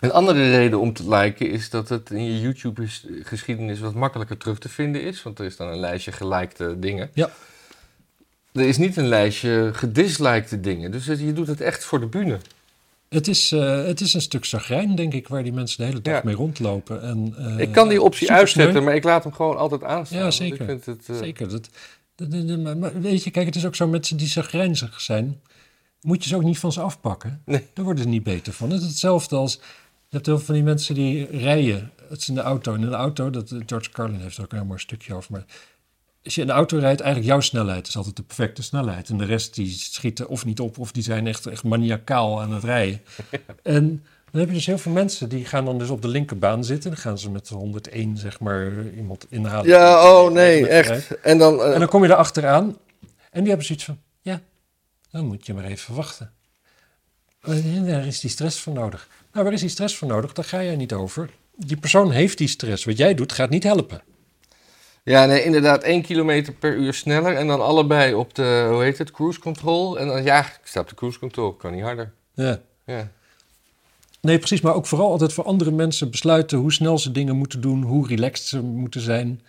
Een 0.01 0.11
andere 0.11 0.49
reden 0.49 0.79
om 0.79 0.93
te 0.93 1.09
liken 1.15 1.49
is 1.51 1.69
dat 1.69 1.89
het 1.89 2.09
in 2.09 2.23
je 2.23 2.39
YouTube-geschiedenis 2.41 3.79
wat 3.79 3.93
makkelijker 3.93 4.37
terug 4.37 4.59
te 4.59 4.69
vinden 4.69 5.03
is. 5.03 5.23
Want 5.23 5.39
er 5.39 5.45
is 5.45 5.55
dan 5.57 5.67
een 5.67 5.79
lijstje 5.79 6.11
gelikte 6.11 6.79
dingen. 6.79 7.09
Ja. 7.13 7.29
Er 8.53 8.67
is 8.67 8.77
niet 8.77 8.97
een 8.97 9.07
lijstje 9.07 9.69
gedislikte 9.73 10.59
dingen. 10.59 10.91
Dus 10.91 11.05
het- 11.05 11.19
je 11.19 11.33
doet 11.33 11.47
het 11.47 11.61
echt 11.61 11.83
voor 11.83 11.99
de 11.99 12.05
bühne. 12.05 12.37
Het 13.09 13.27
is, 13.27 13.51
eh, 13.51 13.83
het 13.85 14.01
is 14.01 14.13
een 14.13 14.21
stuk 14.21 14.45
zagrijn, 14.45 14.95
denk 14.95 15.13
ik, 15.13 15.27
waar 15.27 15.43
die 15.43 15.53
mensen 15.53 15.77
de 15.77 15.83
hele 15.85 16.01
dag 16.01 16.13
Ja. 16.13 16.21
mee 16.23 16.35
rondlopen. 16.35 17.01
En, 17.01 17.33
eh, 17.37 17.57
ik 17.59 17.71
kan 17.71 17.89
die 17.89 18.01
optie 18.01 18.31
uitzetten, 18.31 18.83
maar 18.83 18.95
ik 18.95 19.03
laat 19.03 19.23
hem 19.23 19.33
gewoon 19.33 19.57
altijd 19.57 19.83
aanstaan. 19.83 20.19
Ja, 20.19 20.31
zeker. 20.31 20.59
Ik 20.61 20.65
vind 20.67 20.85
het, 20.85 21.09
eh, 21.09 21.17
Zeker. 21.17 21.49
Dat, 21.49 21.69
dat- 22.15 22.77
maar- 22.77 23.01
weet 23.01 23.23
je, 23.23 23.31
kijk, 23.31 23.45
het 23.45 23.55
is 23.55 23.65
ook 23.65 23.75
zo 23.75 23.87
met 23.87 24.07
ze 24.07 24.15
die 24.15 24.27
zagrijnzig 24.27 25.01
zijn. 25.01 25.41
Moet 26.01 26.23
je 26.23 26.29
ze 26.29 26.35
ook 26.35 26.43
niet 26.43 26.59
van 26.59 26.71
ze 26.71 26.81
afpakken. 26.81 27.41
Nee. 27.45 27.65
Daar 27.73 27.85
worden 27.85 28.03
ze 28.03 28.09
niet 28.09 28.23
beter 28.23 28.53
van. 28.53 28.69
Het 28.71 28.81
is 28.81 28.87
hetzelfde 28.87 29.35
als... 29.35 29.59
Je 30.11 30.17
hebt 30.17 30.29
heel 30.29 30.37
veel 30.37 30.45
van 30.45 30.55
die 30.55 30.63
mensen 30.63 30.95
die 30.95 31.25
rijden. 31.25 31.91
Het 32.09 32.21
is 32.21 32.29
in 32.29 32.35
de 32.35 32.41
auto. 32.41 32.73
En 32.73 32.81
in 32.81 32.89
de 32.89 32.95
auto, 32.95 33.29
dat, 33.29 33.53
George 33.65 33.89
Carlin 33.89 34.19
heeft 34.19 34.37
er 34.37 34.43
ook 34.43 34.51
een 34.51 34.57
heel 34.57 34.67
mooi 34.67 34.79
stukje 34.79 35.13
over. 35.13 35.31
Maar 35.31 35.45
als 36.23 36.35
je 36.35 36.41
in 36.41 36.47
de 36.47 36.53
auto 36.53 36.77
rijdt, 36.77 37.01
eigenlijk 37.01 37.31
jouw 37.31 37.39
snelheid 37.39 37.87
is 37.87 37.97
altijd 37.97 38.15
de 38.15 38.23
perfecte 38.23 38.63
snelheid. 38.63 39.09
En 39.09 39.17
de 39.17 39.25
rest 39.25 39.55
die 39.55 39.69
schieten 39.69 40.27
of 40.27 40.45
niet 40.45 40.59
op, 40.59 40.77
of 40.77 40.91
die 40.91 41.03
zijn 41.03 41.27
echt, 41.27 41.45
echt 41.45 41.63
maniacaal 41.63 42.41
aan 42.41 42.53
het 42.53 42.63
rijden. 42.63 43.01
en 43.63 44.03
dan 44.31 44.39
heb 44.39 44.49
je 44.49 44.55
dus 44.55 44.65
heel 44.65 44.77
veel 44.77 44.91
mensen 44.91 45.29
die 45.29 45.45
gaan 45.45 45.65
dan 45.65 45.77
dus 45.77 45.89
op 45.89 46.01
de 46.01 46.07
linkerbaan 46.07 46.63
zitten. 46.63 46.91
Dan 46.91 46.99
gaan 46.99 47.17
ze 47.17 47.31
met 47.31 47.49
101 47.49 48.17
zeg 48.17 48.39
maar 48.39 48.71
iemand 48.95 49.25
inhalen. 49.29 49.67
Ja, 49.67 50.13
oh 50.13 50.31
nee, 50.31 50.67
echt. 50.67 51.21
En 51.21 51.37
dan, 51.37 51.59
eh, 51.61 51.73
En 51.73 51.79
dan 51.79 51.89
kom 51.89 52.03
je 52.03 52.09
er 52.09 52.15
achteraan 52.15 52.77
en 53.29 53.39
die 53.39 53.47
hebben 53.47 53.65
zoiets 53.65 53.85
van, 53.85 53.99
ja, 54.21 54.41
dan 55.11 55.25
moet 55.25 55.45
je 55.45 55.53
maar 55.53 55.65
even 55.65 55.95
wachten. 55.95 56.33
Daar 57.41 58.05
is 58.05 58.19
die 58.19 58.29
stress 58.29 58.59
voor 58.59 58.73
nodig. 58.73 59.07
Nou, 59.31 59.45
waar 59.45 59.53
is 59.53 59.59
die 59.59 59.69
stress 59.69 59.95
voor 59.95 60.07
nodig? 60.07 60.33
Daar 60.33 60.45
ga 60.45 60.63
jij 60.63 60.75
niet 60.75 60.93
over. 60.93 61.29
Die 61.55 61.77
persoon 61.77 62.11
heeft 62.11 62.37
die 62.37 62.47
stress. 62.47 62.85
Wat 62.85 62.97
jij 62.97 63.13
doet, 63.13 63.31
gaat 63.31 63.49
niet 63.49 63.63
helpen. 63.63 64.01
ja, 65.03 65.25
nee, 65.25 65.43
inderdaad, 65.43 65.83
1 65.83 66.01
kilometer 66.01 66.53
per 66.53 66.75
uur 66.75 66.93
sneller. 66.93 67.35
En 67.35 67.47
dan 67.47 67.61
allebei 67.61 68.13
op 68.13 68.35
de, 68.35 68.67
hoe 68.71 68.83
heet 68.83 68.97
het, 68.97 69.11
cruise 69.11 69.39
control. 69.39 69.99
En 69.99 70.07
dan, 70.07 70.23
ja, 70.23 70.45
ik 70.45 70.59
sta 70.63 70.79
op 70.79 70.89
de 70.89 70.95
cruise 70.95 71.19
control, 71.19 71.53
kan 71.53 71.73
niet 71.73 71.83
harder. 71.83 72.13
Ja. 72.33 72.61
Ja. 72.85 73.11
Nee, 74.21 74.37
precies. 74.37 74.61
Maar 74.61 74.73
ook 74.73 74.85
vooral 74.85 75.11
altijd 75.11 75.33
voor 75.33 75.43
andere 75.43 75.71
mensen 75.71 76.11
besluiten 76.11 76.57
hoe 76.57 76.73
snel 76.73 76.97
ze 76.97 77.11
dingen 77.11 77.35
moeten 77.35 77.61
doen, 77.61 77.81
hoe 77.83 78.07
relaxed 78.07 78.47
ze 78.47 78.61
moeten 78.61 79.01
zijn. 79.01 79.41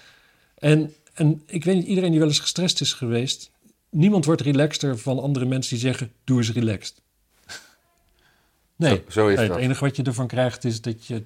En, 0.59 0.95
en 1.15 1.43
ik 1.47 1.65
weet 1.65 1.75
niet, 1.75 1.87
iedereen 1.87 2.11
die 2.11 2.19
wel 2.19 2.29
eens 2.29 2.39
gestrest 2.39 2.81
is 2.81 2.93
geweest, 2.93 3.51
niemand 3.91 4.25
wordt 4.25 4.41
relaxter 4.41 4.99
van 4.99 5.19
andere 5.19 5.45
mensen 5.45 5.71
die 5.71 5.85
zeggen: 5.87 6.13
doe 6.25 6.39
eens 6.39 6.53
relaxed. 6.53 7.02
Nee, 8.77 8.97
Zo, 8.97 9.03
zo 9.09 9.29
is 9.29 9.35
Nee, 9.37 9.45
het 9.45 9.55
dat. 9.55 9.63
enige 9.63 9.85
wat 9.85 9.97
je 9.97 10.03
ervan 10.03 10.27
krijgt 10.27 10.65
is 10.65 10.81
dat 10.81 11.07
je, 11.07 11.23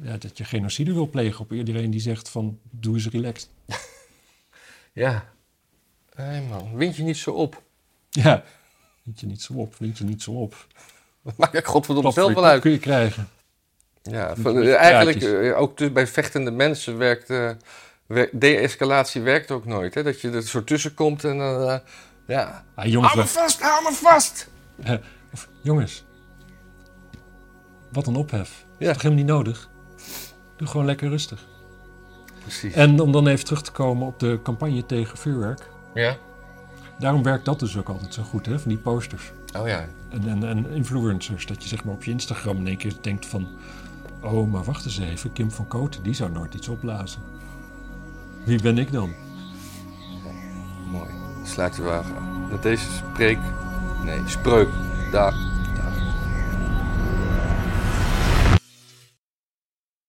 ja, 0.00 0.16
dat 0.18 0.38
je 0.38 0.44
genocide 0.44 0.92
wil 0.92 1.08
plegen 1.08 1.40
op 1.40 1.52
iedereen 1.52 1.90
die 1.90 2.00
zegt 2.00 2.28
van 2.28 2.58
doe 2.70 2.94
eens 2.94 3.08
relaxed. 3.08 3.48
Ja. 4.92 5.24
Nee 6.16 6.40
man, 6.42 6.76
wind 6.76 6.96
je 6.96 7.02
niet 7.02 7.16
zo 7.16 7.30
op. 7.30 7.62
Ja, 8.10 8.44
vind 9.04 9.20
je 9.20 9.26
niet 9.26 9.42
zo 9.42 9.52
op, 9.52 9.74
vind 9.74 9.98
je 9.98 10.04
niet 10.04 10.22
zo 10.22 10.30
op. 10.30 10.66
Dat 11.24 11.36
maakt 11.36 11.54
ik 11.54 11.66
godverdomme 11.66 12.10
zelf 12.12 12.34
wel 12.34 12.44
uit. 12.46 12.60
kun 12.60 12.70
je 12.70 12.78
krijgen. 12.78 13.28
Ja, 14.02 14.34
eh, 14.44 14.74
eigenlijk 14.74 15.22
eh, 15.22 15.60
ook 15.60 15.76
dus 15.78 15.92
bij 15.92 16.06
vechtende 16.06 16.50
mensen 16.50 16.98
werkt... 16.98 17.30
eh, 17.30 17.50
de-escalatie 18.32 19.20
werkt 19.20 19.50
ook 19.50 19.64
nooit. 19.64 19.94
Hè? 19.94 20.02
Dat 20.02 20.20
je 20.20 20.30
er 20.30 20.42
zo 20.42 20.64
tussen 20.64 20.94
komt 20.94 21.24
en 21.24 21.38
dan... 21.38 21.80
ja. 22.26 22.64
Ah, 22.74 22.84
jongens, 22.86 23.12
Hou 23.12 23.24
me 23.24 23.30
vast, 23.30 23.60
hou 23.60 23.82
me 23.82 23.92
vast! 23.92 24.48
of, 25.32 25.48
jongens, 25.62 26.04
wat 27.96 28.06
een 28.06 28.16
ophef. 28.16 28.64
Ja. 28.78 28.86
Is 28.86 28.92
toch 28.92 29.02
helemaal 29.02 29.24
niet 29.24 29.32
nodig? 29.32 29.68
Doe 30.56 30.68
gewoon 30.68 30.86
lekker 30.86 31.08
rustig. 31.08 31.46
Precies. 32.40 32.74
En 32.74 33.00
om 33.00 33.12
dan 33.12 33.26
even 33.26 33.44
terug 33.44 33.62
te 33.62 33.72
komen 33.72 34.06
op 34.06 34.20
de 34.20 34.40
campagne 34.42 34.86
tegen 34.86 35.18
vuurwerk. 35.18 35.70
Ja? 35.94 36.16
Daarom 36.98 37.22
werkt 37.22 37.44
dat 37.44 37.60
dus 37.60 37.76
ook 37.76 37.88
altijd 37.88 38.14
zo 38.14 38.22
goed, 38.22 38.46
hè? 38.46 38.58
Van 38.58 38.68
die 38.68 38.78
posters. 38.78 39.32
Oh 39.58 39.68
ja. 39.68 39.88
En, 40.08 40.28
en, 40.28 40.44
en 40.44 40.70
influencers. 40.70 41.46
Dat 41.46 41.62
je 41.62 41.68
zeg 41.68 41.84
maar 41.84 41.94
op 41.94 42.04
je 42.04 42.10
Instagram 42.10 42.56
in 42.56 42.66
één 42.66 42.76
keer 42.76 42.94
denkt 43.00 43.26
van... 43.26 43.48
Oh, 44.20 44.52
maar 44.52 44.64
wacht 44.64 44.84
eens 44.84 44.98
even. 44.98 45.32
Kim 45.32 45.50
van 45.50 45.68
Koten, 45.68 46.02
die 46.02 46.14
zou 46.14 46.30
nooit 46.30 46.54
iets 46.54 46.68
opblazen. 46.68 47.20
Wie 48.44 48.62
ben 48.62 48.78
ik 48.78 48.92
dan? 48.92 49.14
Mooi. 50.90 51.10
Sluit 51.44 51.76
de 51.76 51.82
wagen 51.82 52.16
aan. 52.16 52.48
Met 52.50 52.62
deze 52.62 52.90
spreek... 52.90 53.38
Nee, 54.04 54.20
spreuk. 54.26 54.68
Dag. 55.12 55.55